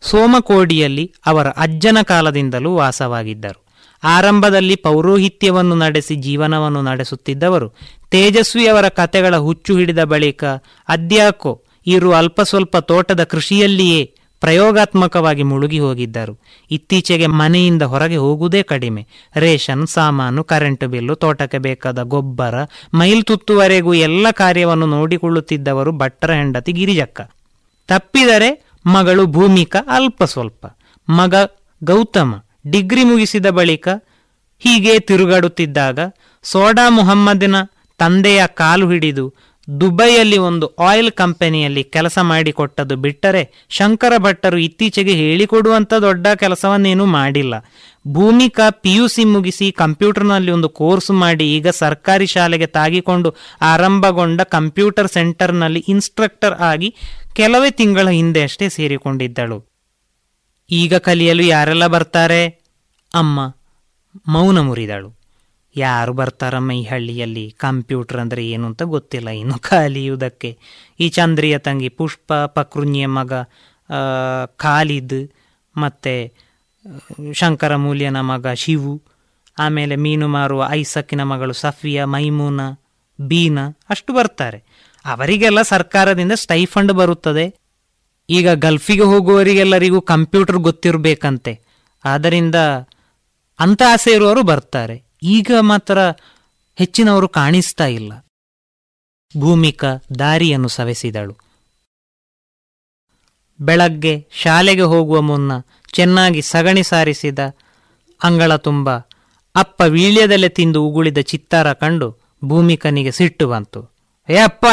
ಸೋಮಕೋಡಿಯಲ್ಲಿ 0.00 1.14
ಅವರ 1.26 1.48
ಅಜ್ಜನ 1.48 1.98
ಕಾಲದಿಂದಲೂ 2.02 2.74
ವಾಸವಾಗಿದ್ದರು. 2.74 3.64
ಆರಂಭದಲ್ಲಿ 4.04 4.76
ಪೌರೋಹಿತ್ಯವನ್ನು 4.76 5.74
ನಡೆಸಿ 5.74 6.14
ಜೀವನವನ್ನು 6.14 6.82
ನಡೆಸುತ್ತಿದ್ದವರು. 6.82 7.68
ತೇಜಸ್ವಿಯವರ 8.10 8.88
ಕತೆಗಳ 8.88 9.36
ಹುಚ್ಚು 9.36 9.78
ಹಿಡಿದ 9.78 10.04
ಬಳಿಕ, 10.04 10.44
ಅದ್ಯಾಕೋ, 10.88 11.64
ಇರು 11.86 12.12
ಅಲ್ಪ 12.12 12.40
ಸ್ವಲ್ಪ 12.40 12.76
ತೋಟದ 12.76 13.24
ಕೃಷಿಯಲ್ಲಿಯೇ 13.24 14.14
ಪ್ರಯೋಗಾತ್ಮಕವಾಗಿ 14.44 15.42
ಮುಳುಗಿ 15.42 15.78
ಹೋಗಿದ್ದರು. 15.78 16.34
ಇತ್ತೀಚೆಗೆ 16.70 17.26
ಮನೆಯಿಂದ 17.26 17.82
ಹೊರಗೆ 17.82 18.16
ಹೋಗುವುದೇ 18.16 18.62
ಕಡಿಮೆ. 18.62 19.06
ರೇಷನ್, 19.36 19.86
ಸಾಮಾನು, 19.86 20.44
ಕರೆಂಟ್ 20.44 20.84
ಬಿಲ್ಲು, 20.88 21.14
ತೋಟಕ್ಕೆ 21.14 21.58
ಬೇಕಾದ 21.58 22.02
ಗೊಬ್ಬರ, 22.02 22.54
ಮೈಲ್ 22.94 23.24
ತುತ್ತುವರೆಗೂ 23.24 23.94
ಎಲ್ಲ 23.94 24.26
ಕಾರ್ಯವನ್ನು 24.30 24.86
ನೋಡಿಕೊಳ್ಳುತ್ತಿದ್ದವರು 24.86 25.92
ಭಟ್ಟರ 25.92 26.32
ಹೆಂಡತಿ 26.32 26.72
ಗಿರಿಜಕ್ಕ. 26.72 27.20
ತಪ್ಪಿದರೆ 27.88 28.50
ಮಗಳು 28.86 29.26
ಭೂಮಿಕಾ 29.26 29.78
ಅಲ್ಪ 29.96 30.24
ಸ್ವಲ್ಪ. 30.24 30.66
ಮಗ 31.08 31.34
ಗೌತಮ 31.84 32.34
ಡಿಗ್ರಿ 32.70 33.04
ಮುಗಿಸಿದ 33.04 33.46
ಬಳಿಕ 33.46 33.88
ಹೀಗೆ 34.58 34.98
ತಿರುಗಾಡುತ್ತಿದ್ದಾಗ 34.98 35.98
ಸೋಡಾ 36.42 36.88
ಮುಹಮ್ಮದಿನ 36.88 37.56
ತಂದೆಯ 37.98 38.46
ಕಾಲು 38.46 38.90
ಹಿಡಿದು 38.90 39.34
ದುಬೈಯಲ್ಲಿ 39.80 40.38
ಒಂದು 40.38 40.66
ಆಯಿಲ್ 40.66 41.10
ಕಂಪನಿಯಲ್ಲಿ 41.10 41.84
ಕೆಲಸ 41.84 42.18
ಮಾಡಿಕೊಟ್ಟದ್ದು 42.22 42.96
ಬಿಟ್ಟರೆ 42.96 43.66
ಶಂಕರ 43.68 44.12
ಭಟ್ಟರು 44.16 44.58
ಇತ್ತೀಚೆಗೆ 44.58 45.12
ಹೇಳಿಕೊಡುವಂಥ 45.12 45.94
ದೊಡ್ಡ 45.94 46.26
ಕೆಲಸವನ್ನೇನೂ 46.34 47.06
ಮಾಡಿಲ್ಲ. 47.06 47.54
ಭೂಮಿಕಾ 48.08 48.70
ಪಿ 48.70 48.94
ಯು 48.94 49.08
ಸಿ 49.08 49.24
ಮುಗಿಸಿ 49.24 49.72
ಕಂಪ್ಯೂಟರ್ನಲ್ಲಿ 49.72 50.50
ಒಂದು 50.50 50.68
ಕೋರ್ಸ್ 50.68 51.10
ಮಾಡಿ 51.10 51.52
ಈಗ 51.52 51.68
ಸರ್ಕಾರಿ 51.68 52.26
ಶಾಲೆಗೆ 52.26 52.66
ತಾಗಿಕೊಂಡು 52.66 53.34
ಆರಂಭಗೊಂಡ 53.62 54.40
ಕಂಪ್ಯೂಟರ್ 54.40 55.08
ಸೆಂಟರ್ನಲ್ಲಿ 55.08 55.84
ಇನ್ಸ್ಟ್ರಕ್ಟರ್ 55.88 56.54
ಆಗಿ 56.54 56.94
ಕೆಲವೇ 57.36 57.70
ತಿಂಗಳ 57.70 58.08
ಹಿಂದೆ 58.08 58.42
ಅಷ್ಟೇ 58.42 58.68
ಸೇರಿಕೊಂಡಿದ್ದಳು. 58.68 59.58
ಈಗ 60.70 60.94
ಕಲಿಯಲು 60.94 61.42
ಯಾರೆಲ್ಲ 61.42 61.86
ಬರ್ತಾರೆ? 61.86 62.42
ಅಮ್ಮ, 63.14 63.40
ಮೌನ 64.28 64.60
ಮುರಿದಳು. 64.60 65.23
ಯಾರು 65.76 66.12
ಬರ್ತಾರಮ್ಮ 66.12 66.72
ಈ 66.72 66.82
ಹಳ್ಳಿಯಲ್ಲಿ 66.82 67.44
ಕಂಪ್ಯೂಟರ್ 67.58 68.18
ಅಂದರೆ 68.20 68.42
ಏನು 68.46 68.66
ಅಂತ 68.66 68.82
ಗೊತ್ತಿಲ್ಲ 68.82 69.28
ಇನ್ನು 69.28 69.56
ಕಲಿಯುವುದಕ್ಕೆ 69.58 70.50
ಈ 71.00 71.08
ಚಂದ್ರಿಯ 71.08 71.58
ತಂಗಿ 71.58 71.88
ಪುಷ್ಪ 71.88 72.32
ಪಕೃನ್ಯ 72.32 73.06
ಮಗ 73.06 73.32
ಖಾಲಿದ್, 74.56 75.20
ಮತ್ತು 75.76 76.14
ಶಂಕರ 77.32 77.72
ಮೂಲ್ಯನ 77.76 78.20
ಮಗ 78.20 78.46
ಶಿವು, 78.54 78.94
ಆಮೇಲೆ 79.58 79.94
ಮೀನು 79.96 80.28
ಮಾರುವ 80.28 80.62
ಐಸಕ್ಕಿನ 80.70 81.22
ಮಗಳು 81.22 81.52
ಸಫಿಯಾ, 81.52 82.04
ಮೈಮೂನ, 82.06 82.60
ಬೀನ, 83.18 83.58
ಅಷ್ಟು 83.90 84.12
ಬರ್ತಾರೆ. 84.12 84.58
ಅವರಿಗೆಲ್ಲ 85.04 85.60
ಸರ್ಕಾರದಿಂದ 85.62 86.34
ಸ್ಟೈಫಂಡ್ 86.36 86.92
ಬರುತ್ತದೆ. 86.92 87.46
ಈಗ 88.28 88.48
ಗಲ್ಫಿಗೆ 88.50 89.02
ಹೋಗುವವರಿಗೆಲ್ಲರಿಗೂ 89.02 90.00
ಕಂಪ್ಯೂಟರ್ 90.00 90.58
ಗೊತ್ತಿರಬೇಕಂತೆ. 90.58 91.52
ಆದ್ದರಿಂದ 92.04 92.58
ಅಂತ 93.58 93.82
ಆಸೆ 93.88 94.12
ಇರುವವರು 94.12 94.42
ಬರ್ತಾರೆ. 94.42 94.96
ಈಗ 95.24 95.52
ಮಾತ್ರ 95.60 95.98
ಹೆಚ್ಚಿನವರು 96.78 97.28
ಕಾಣಿಸ್ತಾ 97.28 97.86
ಇಲ್ಲ. 97.86 98.12
ಭೂಮಿಕ 99.38 99.84
ದಾರಿಯನ್ನು 100.18 100.68
ಸವೆಸಿದಳು. 100.68 101.34
ಬೆಳಗ್ಗೆ 103.60 104.28
ಶಾಲೆಗೆ 104.32 104.82
ಹೋಗುವ 104.82 105.20
ಮುನ್ನ 105.20 105.52
ಚೆನ್ನಾಗಿ 105.92 106.42
ಸಗಣಿ 106.42 106.82
ಸಾರಿಸಿದ 106.82 107.38
ಅಂಗಳ 108.24 108.56
ತುಂಬ 108.56 108.96
ಅಪ್ಪ 109.56 109.82
ವೀಳ್ಯದಲ್ಲೇ 109.86 110.48
ತಿಂದು 110.48 110.86
ಉಗುಳಿದ 110.86 111.18
ಚಿತ್ತಾರ 111.18 111.72
ಕಂಡು 111.72 112.20
ಭೂಮಿಕನಿಗೆ 112.44 113.10
ಸಿಟ್ಟು 113.10 113.48
ಬಂತು. 113.48 113.94
ಏ 114.28 114.36
ಅಪ್ಪ! 114.36 114.66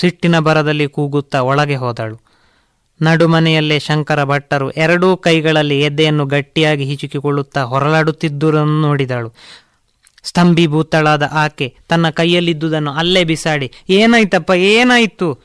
ಸಿಟ್ಟಿನ 0.00 0.38
ಬರದಲ್ಲಿ 0.38 0.86
ಕೂಗುತ್ತಾ 0.86 1.40
ಒಳಗೆ 1.40 1.76
ಹೋದಳು. 1.76 2.29
ನಡುಮನೆಯಲ್ಲೇ 3.02 3.78
ಶಂಕರ 3.78 4.24
ಭಟ್ಟರು 4.24 4.70
ಎರಡೂ 4.70 5.16
ಕೈಗಳಲ್ಲಿ 5.16 5.80
ಎದೆಯನ್ನು 5.80 6.26
ಗಟ್ಟಿಯಾಗಿ 6.26 6.84
ಹಿಚುಕಿಕೊಳ್ಳುತ್ತಾ 6.84 7.62
ಹೊರಲಾಡುತ್ತಿದ್ದುದನ್ನು 7.62 8.80
ನೋಡಿದಳು. 8.80 9.32
ಸ್ತಂಭೀಭೂತಳಾದ 10.22 11.22
ಆಕೆ 11.32 11.76
ತನ್ನ 11.88 12.10
ಕೈಯಲ್ಲಿದ್ದುದನ್ನು 12.10 12.90
ಅಲ್ಲೇ 12.90 13.24
ಬಿಸಾಡಿ, 13.24 13.72
ಏನಾಯ್ತಪ್ಪ, 13.88 14.50
ಏನಾಯಿತು? 14.50 15.38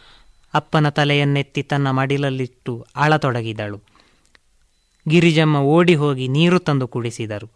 ಅಪ್ಪನ 0.54 0.90
ತಲೆಯನ್ನೆತ್ತಿ 0.90 1.64
ತನ್ನ 1.64 1.92
ಮಡಿಲಲ್ಲಿಟ್ಟು 1.92 2.88
ಅಳತೊಡಗಿದಳು. 2.96 3.82
ಗಿರಿಜಮ್ಮ 5.08 5.58
ಓಡಿ 5.58 5.96
ಹೋಗಿ 5.96 6.28
ನೀರು 6.28 6.60
ತಂದು 6.60 6.88
ಕುಡಿಸಿದರು. 6.88 7.52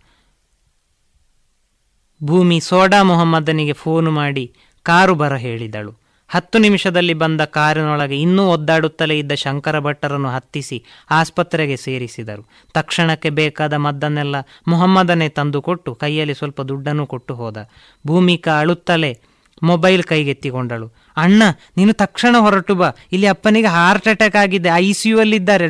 ಭೂಮಿ 2.23 2.59
ಸೋಡಾ 2.59 3.03
ಮೊಹಮ್ಮದನಿಗೆ 3.03 3.73
ಫೋನು 3.73 4.11
ಮಾಡಿ 4.11 4.53
ಕಾರು 4.83 5.15
ಬರ 5.15 5.35
ಹೇಳಿದಳು. 5.35 5.98
ಹತ್ತು 6.29 6.59
ನಿಮಿಷದಲ್ಲಿ 6.59 7.13
ಬಂದ 7.13 7.41
ಕಾರಿನೊಳಗೆ 7.41 8.21
ಇನ್ನೂ 8.21 8.49
ಒದ್ದಾಡುತ್ತಲೇ 8.49 9.17
ಇದ್ದ 9.17 9.31
ಶಂಕರ 9.31 9.79
ಭಟ್ಟರನ್ನು 9.79 10.29
ಹತ್ತಿಸಿ 10.29 10.83
ಆಸ್ಪತ್ರೆಗೆ 11.11 11.77
ಸೇರಿಸಿದರು. 11.77 12.49
ತಕ್ಷಣಕ್ಕೆ 12.73 13.29
ಬೇಕಾದ 13.29 13.73
ಮದ್ದನ್ನೆಲ್ಲ 13.73 14.35
ಮೊಹಮ್ಮದನೇ 14.67 15.29
ತಂದುಕೊಟ್ಟು 15.29 15.95
ಕೈಯಲ್ಲಿ 15.95 16.33
ಸ್ವಲ್ಪ 16.33 16.61
ದುಡ್ಡನ್ನು 16.61 17.07
ಕೊಟ್ಟು 17.07 17.35
ಹೋದ. 17.35 17.57
ಭೂಮಿಕಾ 18.07 18.59
ಅಳುತ್ತಲೇ 18.59 19.19
ಮೊಬೈಲ್ 19.63 20.03
ಕೈಗೆತ್ತಿಕೊಂಡಳು. 20.03 20.87
ಅಣ್ಣ, 21.17 21.43
ನೀನು 21.77 21.93
ತಕ್ಷಣ 21.93 22.35
ಹೊರಟು 22.39 22.75
ಬಾ. 22.75 22.89
ಇಲ್ಲಿ 23.11 23.27
ಅಪ್ಪನಿಗೆ 23.27 23.67
ಹಾರ್ಟ್ 23.67 24.07
ಅಟ್ಯಾಕ್ 24.07 24.35
ಆಗಿದೆ. 24.35 24.69
ಐ 24.69 24.91
ಸಿ 24.91 25.09
ಯು 25.09 25.17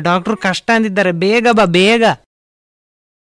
ಡಾಕ್ಟರ್ 0.02 0.36
ಕಷ್ಟ 0.36 0.70
ಅಂದಿದ್ದಾರೆ. 0.74 1.12
ಬೇಗ 1.12 1.46
ಬಾ, 1.52 1.64
ಬೇಗ. 1.64 2.04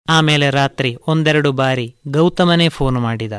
ಆಮೇಲೆ 0.10 0.50
ರಾತ್ರಿ 0.50 0.98
ಒಂದೆರಡು 1.08 1.52
ಬಾರಿ 1.52 1.96
ಗೌತಮನೇ 2.08 2.70
ಫೋನ್ 2.70 2.98
ಮಾಡಿದ. 3.00 3.34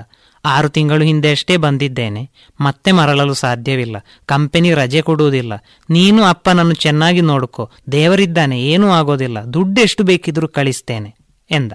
ಆರು 0.45 0.69
ತಿಂಗಳು 0.69 1.05
ಹಿಂದೆಷ್ಟೇ 1.05 1.57
ಬಂದಿದ್ದೇನೆ. 1.57 2.31
ಮತ್ತೆ 2.61 2.93
ಮರಳಲು 2.93 3.35
ಸಾಧ್ಯವಿಲ್ಲ. 3.35 3.97
ಕಂಪನಿ 4.27 4.75
ರಜೆ 4.75 5.03
ಕೊಡುವುದಿಲ್ಲ. 5.03 5.53
ನೀನು 5.91 6.23
ಅಪ್ಪನನ್ನು 6.23 6.75
ಚೆನ್ನಾಗಿ 6.75 7.21
ನೋಡ್ಕೋ. 7.21 7.71
ದೇವರಿದ್ದಾನೆ, 7.93 8.63
ಏನೂ 8.63 8.91
ಆಗೋದಿಲ್ಲ. 8.91 9.41
ದುಡ್ಡೆಷ್ಟು 9.41 10.05
ಬೇಕಿದ್ರೂ 10.05 10.49
ಕಳಿಸ್ತೇನೆ, 10.49 11.17
ಎಂದ. 11.51 11.73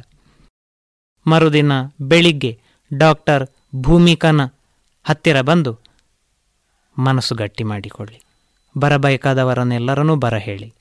ಮರುದಿನ 1.27 1.71
ಬೆಳಿಗ್ಗೆ 2.01 2.59
ಡಾಕ್ಟರ್ 2.97 3.47
ಭೂಮಿಕನ 3.75 4.41
ಹತ್ತಿರ 5.03 5.41
ಬಂದು, 5.41 5.79
ಮನಸ್ಸು 6.97 7.35
ಗಟ್ಟಿ 7.35 7.63
ಮಾಡಿಕೊಳ್ಳಿ. 7.63 8.19
ಬರಬೇಕಾದವರನ್ನೆಲ್ಲರನ್ನೂ 8.77 10.15
ಬರ 10.15 10.35
ಹೇಳಿ 10.35 10.73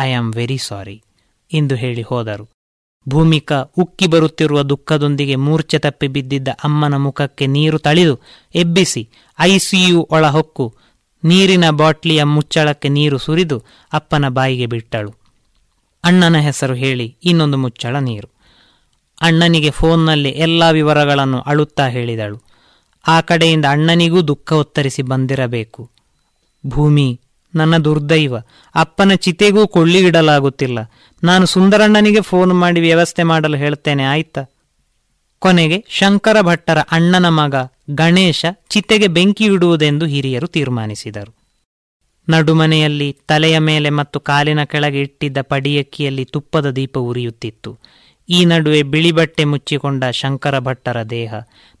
ಐ 0.00 0.12
ಆಮ್ 0.12 0.34
ವೆರಿ 0.34 0.58
ಸಾರಿ 0.58 1.02
ಎಂದು 1.52 1.74
ಹೇಳಿ 1.74 2.02
ಹೋದರು. 2.02 2.48
ಭೂಮಿಕಾ 3.08 3.60
ಉಕ್ಕಿ 3.78 4.06
ಬರುತ್ತಿರುವ 4.06 4.62
ದುಃಖದೊಂದಿಗೆ 4.62 5.36
ಮೂರ್ಛೆ 5.36 5.78
ತಪ್ಪಿ 5.78 6.08
ಬಿದ್ದಿದ್ದ 6.08 6.48
ಅಮ್ಮನ 6.64 6.96
ಮುಖಕ್ಕೆ 6.96 7.46
ನೀರು 7.46 7.78
ತಳಿದು 7.78 8.20
ಎಬ್ಬಿಸಿ 8.54 9.08
ಐಸಿಯು 9.40 10.08
ಒಳಹೊಕ್ಕು 10.10 10.74
ನೀರಿನ 11.24 11.70
ಬಾಟ್ಲಿಯ 11.70 12.22
ಮುಚ್ಚಳಕ್ಕೆ 12.22 12.88
ನೀರು 12.88 13.18
ಸುರಿದು 13.18 13.62
ಅಪ್ಪನ 13.92 14.28
ಬಾಯಿಗೆ 14.28 14.66
ಬಿಟ್ಟಳು. 14.66 15.14
ಅಣ್ಣನ 16.04 16.36
ಹೆಸರು 16.36 16.74
ಹೇಳಿ 16.74 17.16
ಇನ್ನೊಂದು 17.24 17.56
ಮುಚ್ಚಳ 17.56 17.96
ನೀರು. 17.96 18.28
ಅಣ್ಣನಿಗೆ 19.20 19.70
ಫೋನ್ನಲ್ಲಿ 19.70 20.30
ಎಲ್ಲ 20.30 20.70
ವಿವರಗಳನ್ನು 20.70 21.40
ಅಳುತ್ತಾ 21.40 21.88
ಹೇಳಿದಳು. 21.88 22.42
ಆ 23.08 23.20
ಕಡೆಯಿಂದ 23.20 23.64
ಅಣ್ಣನಿಗೂ 23.70 24.22
ದುಃಖ 24.22 24.52
ಒತ್ತರಿಸಿ 24.52 25.02
ಬಂದಿರಬೇಕು. 25.02 25.90
ಭೂಮಿ, 26.66 27.20
ನನ್ನ 27.54 27.76
ದುರ್ದೈವ, 27.76 28.34
ಅಪ್ಪನ 28.74 29.12
ಚಿತೆಗೂ 29.14 29.66
ಕೊಳ್ಳಿ 29.66 29.98
ಇಡಲಾಗುತ್ತಿಲ್ಲ. 29.98 30.78
ನಾನು 31.24 31.46
ಸುಂದರಣ್ಣನಿಗೆ 31.46 32.20
ಫೋನ್ 32.20 32.52
ಮಾಡಿ 32.52 32.80
ವ್ಯವಸ್ಥೆ 32.80 33.22
ಮಾಡಲು 33.22 33.56
ಹೇಳ್ತೇನೆ, 33.56 34.04
ಆಯ್ತಾ? 34.04 34.42
ಕೊನೆಗೆ 35.38 35.84
ಶಂಕರ 35.88 36.40
ಭಟ್ಟರ 36.40 36.78
ಅಣ್ಣನ 36.78 37.28
ಮಗ 37.28 37.54
ಗಣೇಶ 37.94 38.44
ಚಿತೆಗೆ 38.68 39.06
ಬೆಂಕಿ 39.06 39.44
ಇಡುವುದೆಂದು 39.44 40.06
ಹಿರಿಯರು 40.06 40.46
ತೀರ್ಮಾನಿಸಿದರು. 40.46 41.32
ನಡುಮನೆಯಲ್ಲಿ 42.28 43.16
ತಲೆಯ 43.28 43.58
ಮೇಲೆ 43.58 43.90
ಮತ್ತು 43.90 44.20
ಕಾಲಿನ 44.20 44.64
ಕೆಳಗೆ 44.64 45.00
ಇಟ್ಟಿದ್ದ 45.00 45.38
ಪಡಿಯಕ್ಕಿಯಲ್ಲಿ 45.40 46.24
ತುಪ್ಪದ 46.24 46.70
ದೀಪ 46.70 46.98
ಉರಿಯುತ್ತಿತ್ತು. 46.98 47.78
ಈ 48.28 48.44
ನಡುವೆ 48.44 48.82
ಬಿಳಿ 48.82 49.12
ಬಟ್ಟೆ 49.12 49.44
ಮುಚ್ಚಿಕೊಂಡ 49.44 50.04
ಶಂಕರ 50.10 50.58
ಭಟ್ಟರ 50.58 51.02
ದೇಹ. 51.10 51.32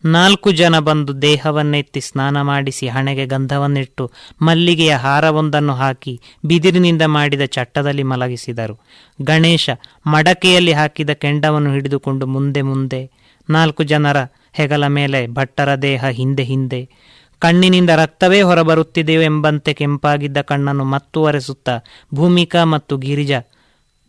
ನಾಲ್ಕು 0.04 0.52
ಜನ 0.52 0.78
ಬಂದು 0.78 1.22
ದೇಹವನ್ನೆತ್ತಿ 1.22 2.00
ಸ್ನಾನ 2.00 2.42
ಮಾಡಿಸಿ 2.42 2.88
ಹಣೆಗೆ 2.88 3.26
ಗಂಧವನ್ನಿಟ್ಟು 3.26 4.04
ಮಲ್ಲಿಗೆಯ 4.42 4.94
ಹಾರವೊಂದನ್ನು 4.94 5.74
ಹಾಕಿ 5.74 6.14
ಬಿದಿರಿನಿಂದ 6.46 7.02
ಮಾಡಿದ 7.06 7.44
ಚಟ್ಟದಲ್ಲಿ 7.44 8.02
ಮಲಗಿಸಿದರು. 8.02 8.76
ಗಣೇಶ 9.22 9.66
ಮಡಕೆಯಲ್ಲಿ 10.06 10.72
ಹಾಕಿದ 10.72 11.10
ಕೆಂಡವನ್ನು 11.10 11.72
ಹಿಡಿದುಕೊಂಡು 11.72 12.26
ಮುಂದೆ 12.26 12.62
ಮುಂದೆ 12.62 13.02
ನಾಲ್ಕು 13.48 13.82
ಜನರ 13.82 14.18
ಹೆಗಲ 14.52 14.86
ಮೇಲೆ 14.86 15.26
ಭಟ್ಟರ 15.28 15.74
ದೇಹ 15.82 16.04
ಹಿಂದೆ 16.10 16.42
ಹಿಂದೆ. 16.42 16.82
ಕಣ್ಣಿನಿಂದ 17.42 17.90
ರಕ್ತವೇ 17.90 18.42
ಹೊರಬರುತ್ತಿದೆಯೋ 18.42 19.22
ಎಂಬಂತೆ 19.22 19.72
ಕೆಂಪಾಗಿದ್ದ 19.72 20.40
ಕಣ್ಣನ್ನು 20.40 20.84
ಮತ್ತು 20.84 21.22
ಒರೆಸುತ್ತಾ 21.22 21.74
ಭೂಮಿಕಾ 22.14 22.64
ಮತ್ತು 22.64 22.96
ಗಿರಿಜ 22.96 23.32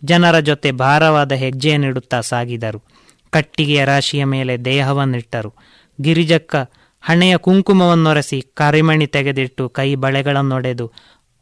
ಜನರ 0.05 0.39
ಜೊತೆ 0.39 0.71
ಭಾರವಾದ 0.71 1.31
ಹೆಜ್ಜೆಯನ್ನಿಡುತ್ತಾ 1.31 2.21
ಸಾಗಿದರು. 2.21 2.83
ಕಟ್ಟಿಗೆಯ 3.29 3.85
ರಾಶಿಯ 3.85 4.23
ಮೇಲೆ 4.23 4.57
ದೇಹವನ್ನಿಟ್ಟರು. 4.57 5.53
ಗಿರಿಜಕ್ಕ 6.01 6.55
ಹಣೆಯ 7.01 7.37
ಕುಂಕುಮವನ್ನೊರೆಸಿ 7.37 8.41
ಕರಿಮಣಿ 8.53 9.07
ತೆಗೆದಿಟ್ಟು 9.07 9.69
ಕೈ 9.69 9.95
ಬಳೆಗಳನ್ನೊಡೆದು 9.95 10.91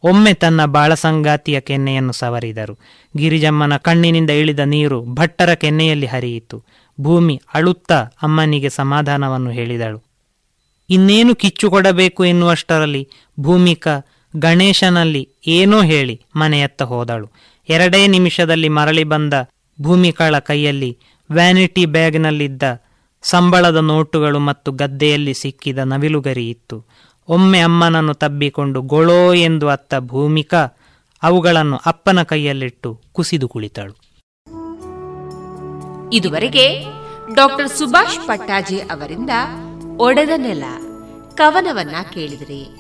ಒಮ್ಮೆ 0.04 0.34
ತನ್ನ 0.34 0.66
ಬಾಳಸಂಗಾತಿಯ 0.66 1.60
ಕೆನ್ನೆಯನ್ನು 1.60 2.12
ಸವರಿದರು. 2.12 2.78
ಗಿರಿಜಮ್ಮನ 3.18 3.78
ಕಣ್ಣಿನಿಂದ 3.78 4.30
ಇಳಿದ 4.30 4.60
ನೀರು 4.60 5.06
ಭಟ್ಟರ 5.06 5.54
ಕೆನ್ನೆಯಲ್ಲಿ 5.54 6.06
ಹರಿಯಿತು. 6.06 6.64
ಭೂಮಿ 7.02 7.42
ಅಳುತ್ತಾ 7.54 7.96
ಅಮ್ಮನಿಗೆ 7.96 8.70
ಸಮಾಧಾನವನ್ನು 8.70 9.50
ಹೇಳಿದಳು. 9.50 10.04
ಇನ್ನೇನು 10.90 11.36
ಕಿಚ್ಚು 11.36 11.70
ಕೊಡಬೇಕು 11.70 12.26
ಎನ್ನುವಷ್ಟರಲ್ಲಿ 12.26 13.10
ಭೂಮಿಕಾ 13.40 14.02
ಗಣೇಶನಲ್ಲಿ 14.38 15.30
ಏನೋ 15.48 15.82
ಹೇಳಿ 15.82 16.22
ಮನೆಯತ್ತ 16.36 16.82
ಹೋದಳು. 16.82 17.30
ಎರಡೇ 17.70 18.08
ನಿಮಿಷದಲ್ಲಿ 18.08 18.70
ಮರಳಿ 18.70 19.04
ಬಂದ 19.04 19.34
ಭೂಮಿಕಾಳ 19.82 20.40
ಕೈಯಲ್ಲಿ 20.40 20.98
ವ್ಯಾನಿಟಿ 21.32 21.86
ಬ್ಯಾಗ್ನಲ್ಲಿದ್ದ 21.86 22.64
ಸಂಬಳದ 23.24 23.76
ನೋಟುಗಳು 23.76 24.40
ಮತ್ತು 24.40 24.72
ಗದ್ದೆಯಲ್ಲಿ 24.72 25.34
ಸಿಕ್ಕಿದ 25.34 25.78
ನವಿಲುಗರಿ 25.78 26.50
ಇತ್ತು. 26.50 26.86
ಒಮ್ಮೆ 27.28 27.60
ಅಮ್ಮನನ್ನು 27.60 28.14
ತಬ್ಬಿಕೊಂಡು 28.14 28.82
ಗೊಳೋ 28.82 29.34
ಎಂದು 29.34 29.68
ಅತ್ತ 29.68 29.94
ಭೂಮಿಕಾ 30.00 30.62
ಅವುಗಳನ್ನು 31.24 31.78
ಅಪ್ಪನ 31.86 32.24
ಕೈಯಲ್ಲಿಟ್ಟು 32.24 33.02
ಕುಸಿದು 33.12 33.48
ಕುಳಿತಳು. 33.48 33.94
ಇದುವರೆಗೆ 36.14 36.86
ಡಾಕ್ಟರ್ 37.36 37.68
ಸುಭಾಷ್ 37.68 38.28
ಪಟ್ಟಾಜಿ 38.28 38.80
ಅವರಿಂದ 38.80 39.30
ಒಡೆದ 39.98 40.30
ನೆಲ, 40.36 40.64
ಕವನವನ್ನ 41.36 41.96
ಕೇಳಿದ್ರಿ. 42.14 42.79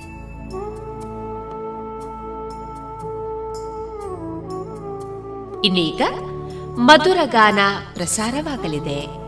ಇನ್ನೀಗ 5.63 6.01
ಮಧುರ 6.77 7.17
ಗಾನ 7.25 7.59
ಪ್ರಸಾರವಾಗಲಿದೆ. 7.93 9.19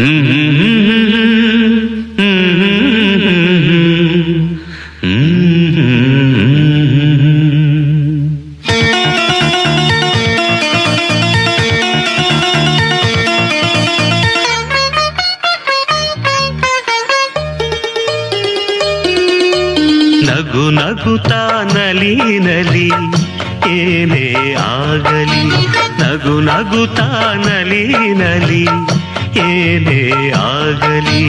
ನಗು 0.00 0.67
ನಲಿ 22.18 22.38
ನಲಿ 22.38 22.88
ಏನೇ 23.66 24.54
ಆಗಲಿ, 24.60 25.42
ನಗು 26.00 26.40
ನಗು 26.40 26.84
ನಲಿ 28.16 28.62
ಏನೇ 29.36 30.00
ಆಗಲಿ, 30.36 31.22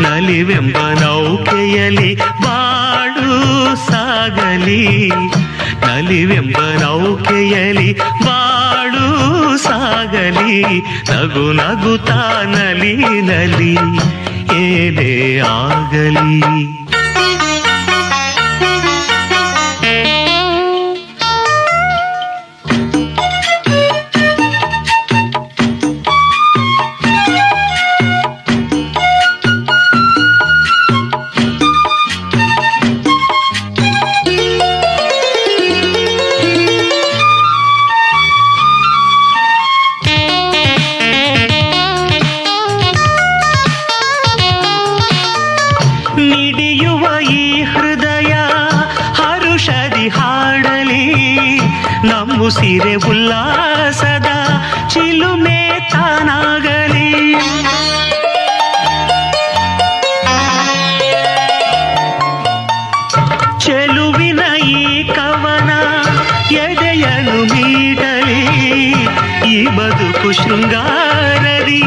ನಲಿವೆಂಬ 0.00 0.76
ನೌಕೆಯಲಿ 1.00 2.14
ಬಾಳು 2.14 3.36
ಸಾಗಲಿ, 3.90 5.10
ನಲಿವೆಂಬ 5.86 6.58
ನೌಕೆಯಲಿ 6.80 7.92
ಬಾಳು 8.24 9.06
ಸಾಗಲಿ, 9.58 10.82
ನಗು 11.10 11.52
ನಗು 11.52 11.96
ನಲಿ 12.46 12.94
ನಲಿ, 13.20 13.74
ಏನೇ 14.56 15.38
ಆಗಲಿ. 15.38 16.83
ಶೃಂಗಾರದಿ 70.36 71.80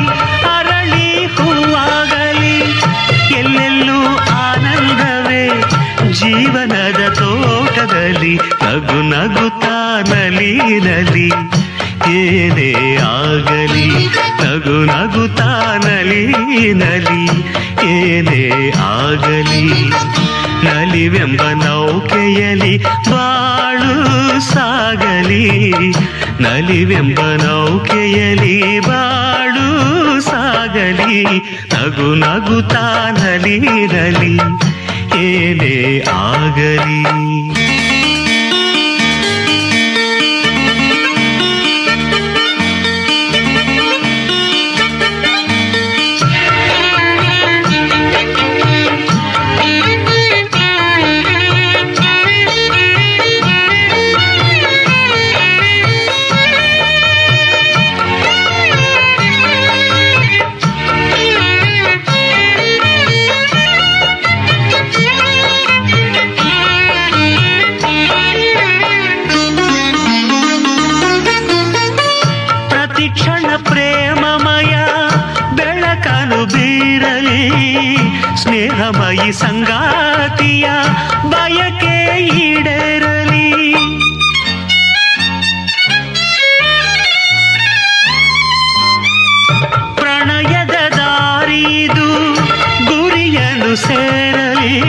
ಅರಳಿ 0.56 1.10
ಹೂವಾಗಲಿ. 1.36 2.58
ಎಲ್ಲೆಲ್ಲೂ 3.40 4.00
ಆನಂದವೇ 4.44 5.44
ಜೀವನದ 6.20 7.02
ತೋಟದಲ್ಲಿ 7.20 8.34
ನಗು 8.64 9.00
ನಗುತ್ತಾ 9.14 9.76
ನಲಿ 10.12 10.52
ನಲಿ 10.88 11.28
ಏನೇ 12.20 12.72
ಆಗಲಿ, 13.08 13.88
ನಗು 14.44 14.76
ನಗುತ್ತಾ 14.92 15.50
ನಲಿ 15.86 16.24
ನಲಿ 16.82 17.24
ಏನೇ 17.96 18.44
ಆಗಲಿ, 18.92 19.66
ನಲಿವೆಂಬ 20.66 21.42
ನೌಕೆಯಲಿ 21.64 22.74
ಬಾಳು 23.10 23.94
ಸಾಗಲಿ. 24.52 25.44
ನಲಿವೆಂಬ 26.40 27.20
ನೌಕೆಯಲಿ 27.20 28.80
ಬಾಳು 28.80 29.68
ಸಾಗಲಿ 30.22 31.24
ನಗು 31.74 32.16
ನಗುತ್ತಾ 32.16 32.86
ನಲಿರಲಿ 33.12 33.94
ನಲಿ 33.94 34.36
ಏನೇ 35.18 36.04
ಆಗಲಿ. 36.12 37.47
ಸಾಗಿ 79.28 79.34
ಸಂಗಾತಿಯ 79.34 80.70
ಬಯಕೆ 81.24 82.26
ಈಡೇರಲಿ. 82.26 83.74
ಪ್ರಣಯದ 89.96 90.94
ದಾರಿದು 90.94 92.36
ಗುರಿಯನ್ನು 92.86 93.76
ಸೇರಲಿ. 93.76 94.82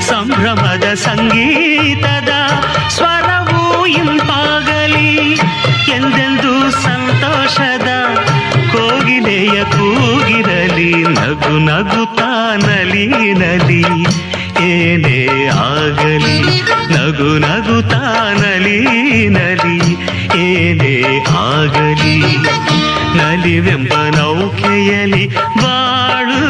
ಸಂಭ್ರಮದ 0.00 0.94
ಸಂಗೀತದ 0.94 2.28
ಸ್ವರವೂ 2.88 3.86
ಇಂಪಾಗಲಿ. 3.86 5.16
ಎಂದೆಂದು 5.90 6.70
ಸಂತೋಷದ 6.70 7.88
ಕೋಗಿಲೆಯ 8.72 9.64
ಕೂಗಿರಲಿ. 9.64 10.94
ನಗು 10.94 11.58
ನಗುತ್ತಾ 11.58 12.17
ನಲಿ 12.56 13.06
ನಲಿ, 13.32 13.82
ಏನೇ 14.62 15.48
ಆಗಲಿ, 15.48 16.38
ನಗು 16.90 17.38
ನಗು 17.38 17.88
ತಾನಲಿ 17.88 18.78
ನಲಿ, 19.28 19.78
ಏನೇ 20.36 20.94
ಆಗಲಿ, 21.28 22.16
ನಲಿವೆಂಬ 23.14 23.92
ನೌಕೆಯಲಿ 24.16 25.26
ಬಾಳು 25.62 26.40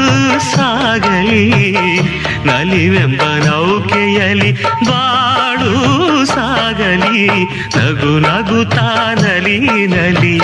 ಸಾಗಲಿ, 0.41 1.73
ನಲಿವೆಂಬ 2.45 3.23
ನೌಕೆಯಲಿ 3.47 4.53
ಬಾಳು 4.89 5.73
ಸಾಗಲಿ, 6.25 7.27
ನಗು 7.77 8.19
ನಗು 8.19 8.65
ತಾನಲಿ 8.77 9.59
ನಲಿ, 9.87 10.37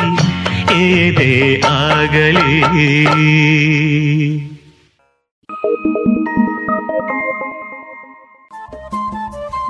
ಏನೇ 0.74 1.62
ಆಗಲಿ. 1.64 2.50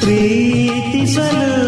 ಪ್ರೀತಿಸಲು 0.00 1.67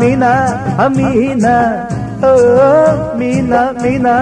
ಮೀನಾ 0.00 0.30
ಮೀನಾ 0.78 0.82
ಅಮೀನಾ 0.84 1.54
ಓ 2.24 2.32
ಮೀನಾ 3.18 3.60
ಮೀನಾ 3.82 4.14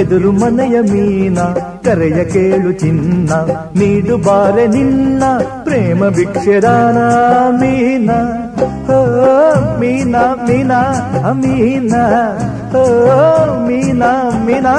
ಎದುರು 0.00 0.30
ಮನೆಯ 0.32 0.76
ಮೀನ 0.92 1.38
ಕರೆಯ 1.84 2.24
ಕೇಳು 2.24 2.72
ಚಿನ್ನ 2.72 3.30
ನೀಡು 3.76 4.16
ಬಾರೆ 4.18 4.66
ನಿನ್ನ 4.66 5.22
ಪ್ರೇಮ 5.64 6.08
ಭಿಕ್ಷೆದಾನ 6.08 6.98
ಮೀನ 7.60 8.10
ಓ 8.92 9.00
ಮೀನಾ 9.80 10.22
ಮೀನಾ 10.48 10.80
ಅಮೀನಾ 11.28 12.04
ಓ 12.74 12.84
ಮೀನಾ 13.66 14.12
ಮೀನಾ 14.46 14.74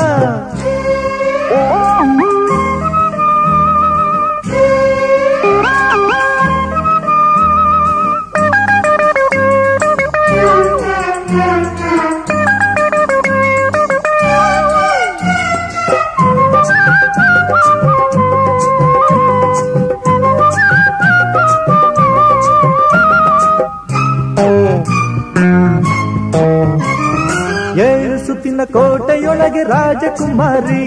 ಕೋಟೆಯೊಳಗೆ 29.49 29.63
ರಾಜಕುಮಾರಿ, 29.73 30.84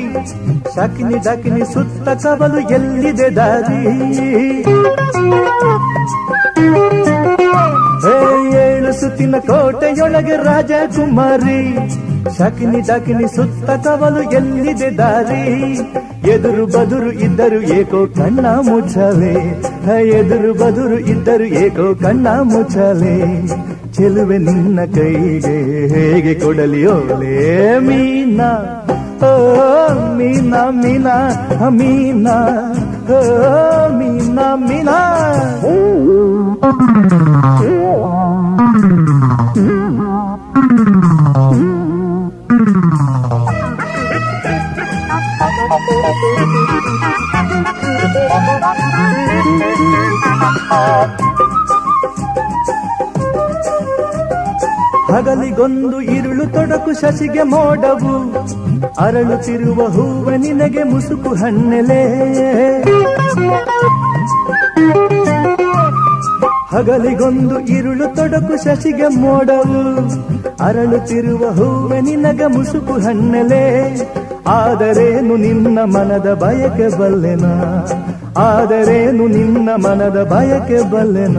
ಶಕಿನಿ 0.74 1.18
ಡಕಿನಿ 1.26 1.64
ಸುತ್ತ 1.72 2.09
ಕವಲು 2.22 2.60
ಎಲ್ಲಿದೆ 2.76 3.28
ದಾರಿ? 3.36 3.80
ಏಳು 8.62 8.93
ಸುತ್ತಿನ 9.01 9.34
ಕೋಟೆಯೊಳಗೆ 9.48 10.36
ರಾಜಕುಮಾರಿ, 10.47 11.59
ಶಕಿನಿ 12.39 12.80
ಡಕಿನಿ 12.89 13.28
ಸುತ್ತ 13.34 13.68
ಕವಲು 13.84 14.22
ಎಲ್ಲಿದೆ 14.39 14.90
ದಾರಿ? 15.01 15.43
ಎದುರು 16.34 16.66
ಬದುರು 16.66 17.10
ಇದ್ದರು 17.26 17.60
ಏಕೋ 17.78 18.02
ಕಣ್ಣ 18.18 18.47
ಮುಚ್ಚಲೆ 18.68 19.34
ಎದುರು 20.18 20.52
ಬದುರು 20.55 20.98
ಇದ್ದರು 21.12 21.48
ಏಕೋ 21.64 21.89
ಕಣ್ಣ 22.05 22.28
ಮುಚ್ಚಲೆ 22.52 23.16
ಚೆಲುವೆ 23.93 24.39
ನಿನ್ನ 24.39 24.81
ಕೈಗೆ 24.94 25.56
ಹೇಗೆ 25.94 26.35
ಕೊಡಲಿ 26.35 26.82
ಓಲೆ 26.86 27.35
ಮೀನಾ 27.81 28.51
ಓ 29.23 29.32
ಮೀನಾ 30.19 30.62
ಮೀನಾ 30.78 31.16
ಹ, 31.52 31.69
ಮೀನಾ 31.73 32.36
ಓ 33.10 33.20
ಮೀನಾ 33.98 34.47
ಮೀನಾ 34.62 34.98
ಹಗಲಿಗೊಂದು 55.12 56.01
ಇರುಳು 56.01 56.47
ತೊಡಕು 56.47 57.01
ಶಶಿಗೆ 57.01 57.43
ಮೋಡವು. 57.43 58.32
ಅರಳುತ್ತಿರುವ 59.01 59.86
ಹೂವ 59.86 60.30
ನಿನಗೆ 60.30 60.82
ಮುಸುಕು 60.82 61.34
ಹಣ್ಣೆಲೆ. 61.34 62.02
ಹಗಲಿಗೊಂದು 66.68 67.60
ಇರುಳು 67.60 68.16
ತೊಡಕು 68.16 68.64
ಶಶಿಗೆ 68.64 69.09
ಮೋಡವು. 69.09 69.97
ಅರಳುತ್ತಿರುವ 70.64 71.51
ಹೂವ 71.51 71.93
ನಿನಗ 72.01 72.43
ಮುಸುಕು 72.47 72.93
ಹಣ್ಣೆಲೆ. 72.93 73.97
ಆದರೇನು 74.47 75.36
ನಿನ್ನ 75.36 75.78
ಮನದ 75.78 76.34
ಬಯಕೆ 76.34 76.98
ಬಲ್ಲೆನ? 76.98 77.44
ಆದರೇನು 78.39 79.26
ನಿನ್ನ 79.26 79.70
ಮನದ 79.70 80.28
ಬಯಕೆ 80.32 80.90
ಬಲ್ಲೆನ? 80.90 81.36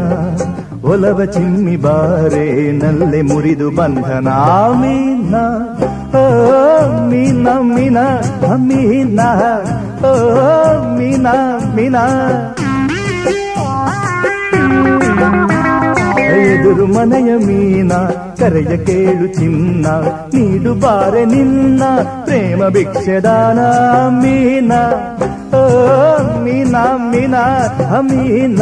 ಒಲವ 0.83 1.25
ಚಿಮ್ಮಿ 1.25 1.75
ಬಾರೆ, 1.75 2.71
ನಲ್ಲೆ 2.71 3.21
ಮುರಿದು 3.21 3.71
ಬಂಧನ 3.71 4.27
ಮೀನ 4.81 5.35
ಓ, 6.15 6.23
ಮೀನ 7.09 7.47
ಮೀನ 7.47 7.97
ಮೀನ, 8.67 9.19
ಓ, 10.05 10.11
ಮೀನ 10.97 11.27
ಮೀನ. 11.75 11.95
ಎದುರು 16.33 16.85
ಮನೆಯ 16.85 17.37
ಮೀನ, 17.37 17.93
ಕರೆಯ 18.39 18.77
ಕೇಳು 18.77 19.27
ಚಿನ್ನ, 19.27 19.87
ನೀಡು 20.33 20.73
ಬಾರೆ 20.75 21.25
ನಿನ್ನ, 21.25 21.83
ಪ್ರೇಮ 22.25 22.67
ಭಿಕ್ಷದಾನ 22.67 23.59
ಮೀನ 24.09 24.71
ಓ, 25.53 25.63
ಮೀನ 26.43 26.75
ಮೀನ 27.11 27.35
ಮೀನ. 27.99 28.61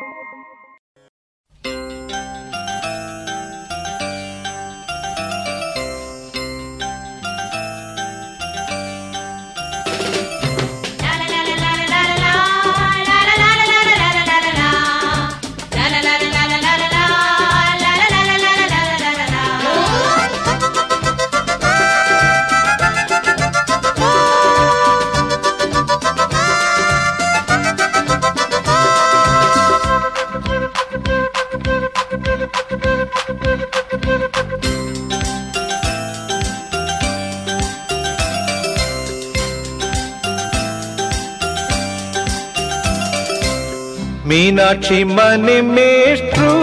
ಮೀನಾಕ್ಷಿ 44.53 44.97
ಮನೆ 45.09 45.55
ಮೇಷ್ಟ್ರು 45.67 46.53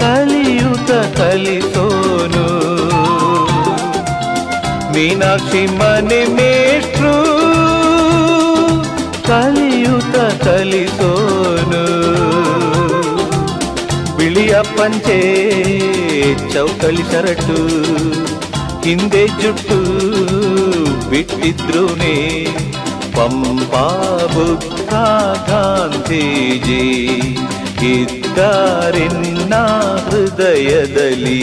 ಕಲಿಯುತ 0.00 0.90
ಕಲಿಸೋನು 1.18 2.42
ಮೀನಾಕ್ಷಿ 4.94 5.62
ಮನೆ 5.78 6.20
ಮೇಷ್ಟ್ರು 6.34 7.14
ಕಲಿಯುತ 9.28 10.16
ಕಲಿಸೋನು 10.44 11.82
ಬಿಳಿಯ 14.18 14.54
ಪಂಚೆ 14.76 15.20
ಚೌಕಳಿ 16.52 17.06
ಶರಟು 17.12 17.60
ಹಿಂದೆ 18.84 19.24
ಜುಟ್ಟು 19.40 19.80
ಬಿಟ್ಟಿದ್ರುನೇ 21.10 22.16
ಪಂಪಾ 23.17 23.85
ಬುದ್ಧ 24.33 24.93
ಗಾಂಧೀಜಿ 25.49 26.83
ಇದ್ದಾರೆನ್ನ 27.93 29.53
ಹೃದಯದಲ್ಲಿ 30.09 31.41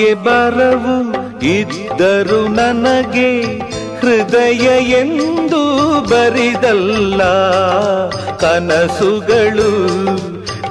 ಕಾಸಿಗೆ 0.00 0.14
ಬರವು 0.14 1.12
ಇದ್ದರು 1.44 2.48
ನನಗೆ 2.48 3.60
ಹೃದಯ 4.00 4.80
ಎಂದು 4.80 6.00
ಬರಿದಲ್ಲ. 6.00 7.22
ಕನಸುಗಳು 8.36 9.70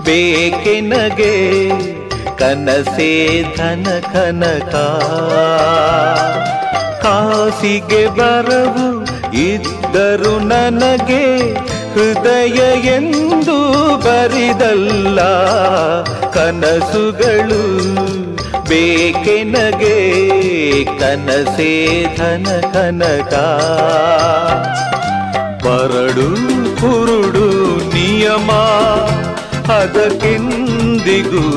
ಬೇಕೆನಗೆ 0.03 1.69
ಕನಸೇ 2.37 3.45
ಧನ 3.57 3.87
ಕನಕ. 4.13 4.75
ಕಾಸಿಗೆ 7.03 8.07
ಬರವು 8.07 9.05
ಇದ್ದರು 9.35 10.39
ನನಗೆ 10.39 11.53
ಹೃದಯ 11.93 12.79
ಎಂದು 12.79 13.97
ಬರಿದಲ್ಲ. 13.97 15.19
ಕನಸುಗಳು 16.29 18.28
ಬೇಕೆನಗೆ 18.69 19.95
ಕನಸೇ 20.99 22.03
ಧನ 22.17 22.47
ಕನಕ. 22.73 23.33
ಬರಡು 25.65 26.29
ಕುರುಡು 26.81 27.47
ನಿಯಮ 27.93 28.51
ಅದಕ್ಕೆಂದಿಗೂ 29.73 31.47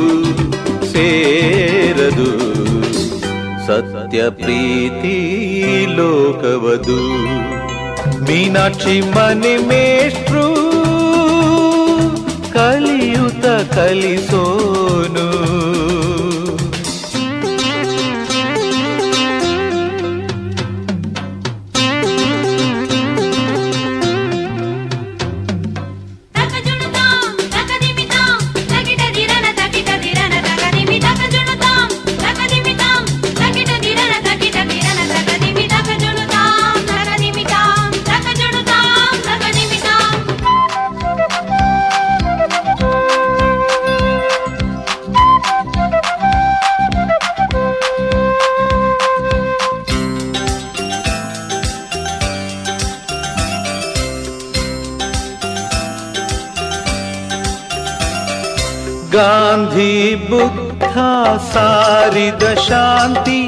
ಸೇರದು. 0.92 2.32
ಸತ್ಯ 3.66 4.30
ಪ್ರೀತಿ 4.30 5.16
ಲೋಕವದು. 5.96 7.00
ಮೀನಾಕ್ಷಿ 8.20 9.00
ಮನೆ 9.00 9.56
ಮೇಷ್ಟ್ರು 9.56 10.54
ಕಲಿಯುತ 12.52 13.46
ಕಲಿಸೋನು. 13.74 15.71
ಸಾರಿದ 61.47 62.45
ಶಾಂತಿ 62.67 63.39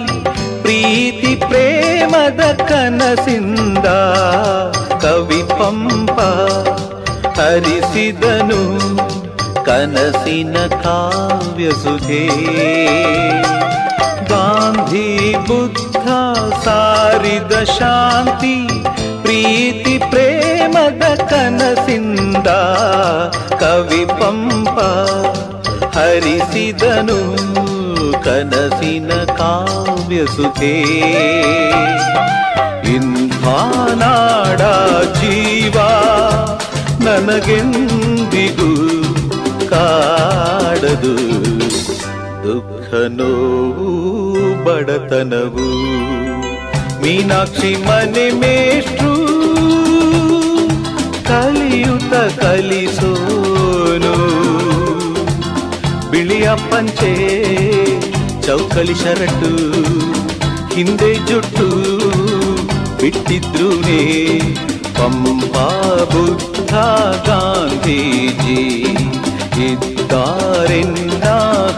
ಪ್ರೀತಿ 0.63 1.31
ಪ್ರೇಮದ 1.45 2.43
ಕನಸಿಂದ 2.69 3.88
ಕವಿ 5.03 5.41
ಪಂಪ 5.51 6.17
ಹರಿಸಿದನು 7.39 8.61
ಕನಸಿನ 9.67 10.57
ಕಾವ್ಯ 10.84 11.67
ಸುಧೇ 11.81 12.23
ಗಾಂಧಿ 14.31 15.07
ಬುದ್ಧ 15.47 16.05
ಸಾರಿದ 16.65 17.53
ಶಾಂತಿ 17.77 18.55
ಪ್ರೀತಿ 19.23 19.95
ಪ್ರೇಮದ 20.11 21.05
ಕನಸಿಂದ 21.31 22.49
ಕವಿ 23.55 24.03
ಪಂಪ 24.19 24.77
ಹರಿಸಿದನು 25.95 27.19
ಕನಸಿನ 28.22 29.12
ಕಾವ್ಯ 29.14 30.26
ಸುಖೇ. 30.26 30.80
ಇಂಥ 32.94 33.44
ನಾಡ 33.94 34.58
ಜೀವ 35.16 35.80
ನನಗೆಂದಿಗೂ 37.04 38.76
ಕಾಡದು. 39.68 41.16
ದುಃಖ 42.44 42.94
ನೋವು 42.94 44.64
ಬಡತನವು. 44.64 45.94
ಮೀನಾಕ್ಷಿ 47.02 47.76
ಮನೆ 47.86 48.30
ಮೇಷ್ಟ್ರು 48.30 49.16
ಕಲಿಯುತ 51.24 52.40
ಕಲಿಸೋನು. 52.40 54.14
ಬಿಳಿಯ 56.10 56.50
ಪಂಚೆ 56.70 57.84
ಚೌಕಳಿ 58.43 58.95
ಶರಟು 58.95 59.51
ಹಿಂದೆ 60.76 61.11
ಜುಟ್ಟು 61.30 61.67
ಬಿಟ್ಟಿದ್ರೂನೇ 63.01 64.01
ಪಂಪಾ 64.97 65.67
ಬುದ್ಧ 66.13 66.73
ಗಾಂಧೀಜಿ 67.27 68.61
ಇದ್ದಾರೆನ್ನ 69.67 71.26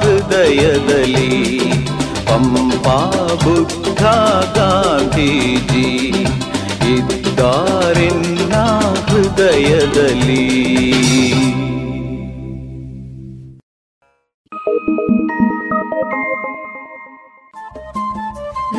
ಹೃದಯದಲ್ಲಿ 0.01 1.29
ಪಂಪಾ 2.27 2.97
ಬುದ್ಧ 3.43 4.03
ಗಾಂಧೀಜಿ 4.57 5.87
ಇದ್ದಾರೆನ್ನ 6.95 8.53
ಹೃದಯದಲ್ಲಿ 9.09 10.43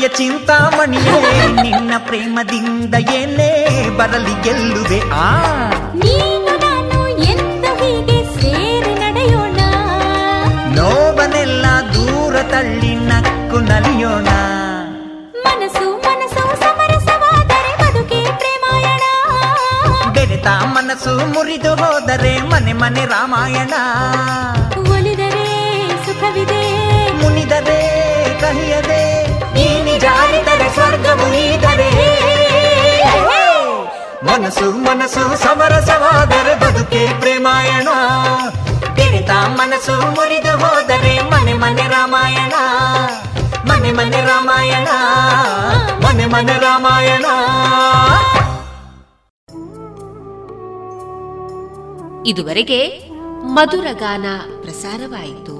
ಮನೆಯ 0.00 0.16
ಚಿಂತಾಮಣಿಯೇ 0.16 1.46
ನಿನ್ನ 1.62 1.92
ಪ್ರೇಮದಿಂದ 1.98 2.94
ಏನೇ 2.94 3.88
ಬರಲಿ 3.96 4.42
ಗೆಲ್ಲುವೆ. 4.42 5.00
ಆ. 5.12 5.40
ನೀನು 5.94 6.58
ನಾನು 6.58 7.08
ಎಂದು 7.08 7.74
ಹೀಗೆ 7.74 8.40
ಸೇರಿ 8.40 8.94
ನಡೆಯೋಣ? 8.94 9.60
ನೋವನೆಲ್ಲ 10.74 11.66
ದೂರ 11.94 12.42
ತಳ್ಳಿ 12.42 12.94
ನಕ್ಕು 12.94 13.58
ನಲಿಯೋಣ. 13.58 14.28
ಮನಸ್ಸು 15.44 15.96
ಮನಸ್ಸು 15.96 16.60
ಸಮರಸವಾದರೆ 16.60 17.76
ಬದುಕೇ 17.82 18.24
ಪ್ರೇಮಾಯಣ. 18.24 19.02
ಬೆರೆತ 20.12 20.46
ಮನಸ್ಸು 20.46 21.32
ಮುರಿದು 21.34 21.76
ಹೋದರೆ 21.76 22.42
ಮನೆ 22.42 22.72
ಮನೆ 22.72 23.04
ರಾಮಾಯಣ. 23.04 23.72
ಒಲಿದರೆ 24.80 25.88
ಸುಖವಿದೆ. 26.06 26.82
ಮುನಿದರೆ 27.12 28.00
ಕಹಿಯದೆ. 28.40 29.29
ಜಾರಿದರೆ 30.00 30.74
ಸ್ವರ್ಗವು 30.74 31.30
ಮನಸು 31.30 31.90
ಮನಸ್ಸು 34.24 34.70
ಮನಸ್ಸು 34.70 35.36
ಸಮರಸವಾದರೆ 35.36 36.60
ಬದುಕೆ 36.60 37.20
ಪ್ರೇಮಾಯಣ. 37.20 37.88
ಕಿರಿತ 38.96 39.30
ಮನಸ್ಸು 39.30 39.92
ಮುರಿದು 39.92 40.58
ಹೋದರೆ 40.58 41.30
ಮನೆ 41.30 41.52
ಮನೆ 41.52 41.82
ರಾಮಾಯಣ. 41.82 42.52
ಮನೆ 43.64 43.92
ಮನೆ 43.92 44.20
ರಾಮಾಯಣ, 44.20 44.88
ಮನೆ 46.06 46.26
ಮನೆ 46.26 46.52
ರಾಮಾಯಣ. 46.52 47.26
ಇದುವರೆಗೆ 52.26 53.10
ಮಧುರ 53.42 53.86
ಗಾನ 53.92 54.26
ಪ್ರಸಾರವಾಯಿತು. 54.62 55.59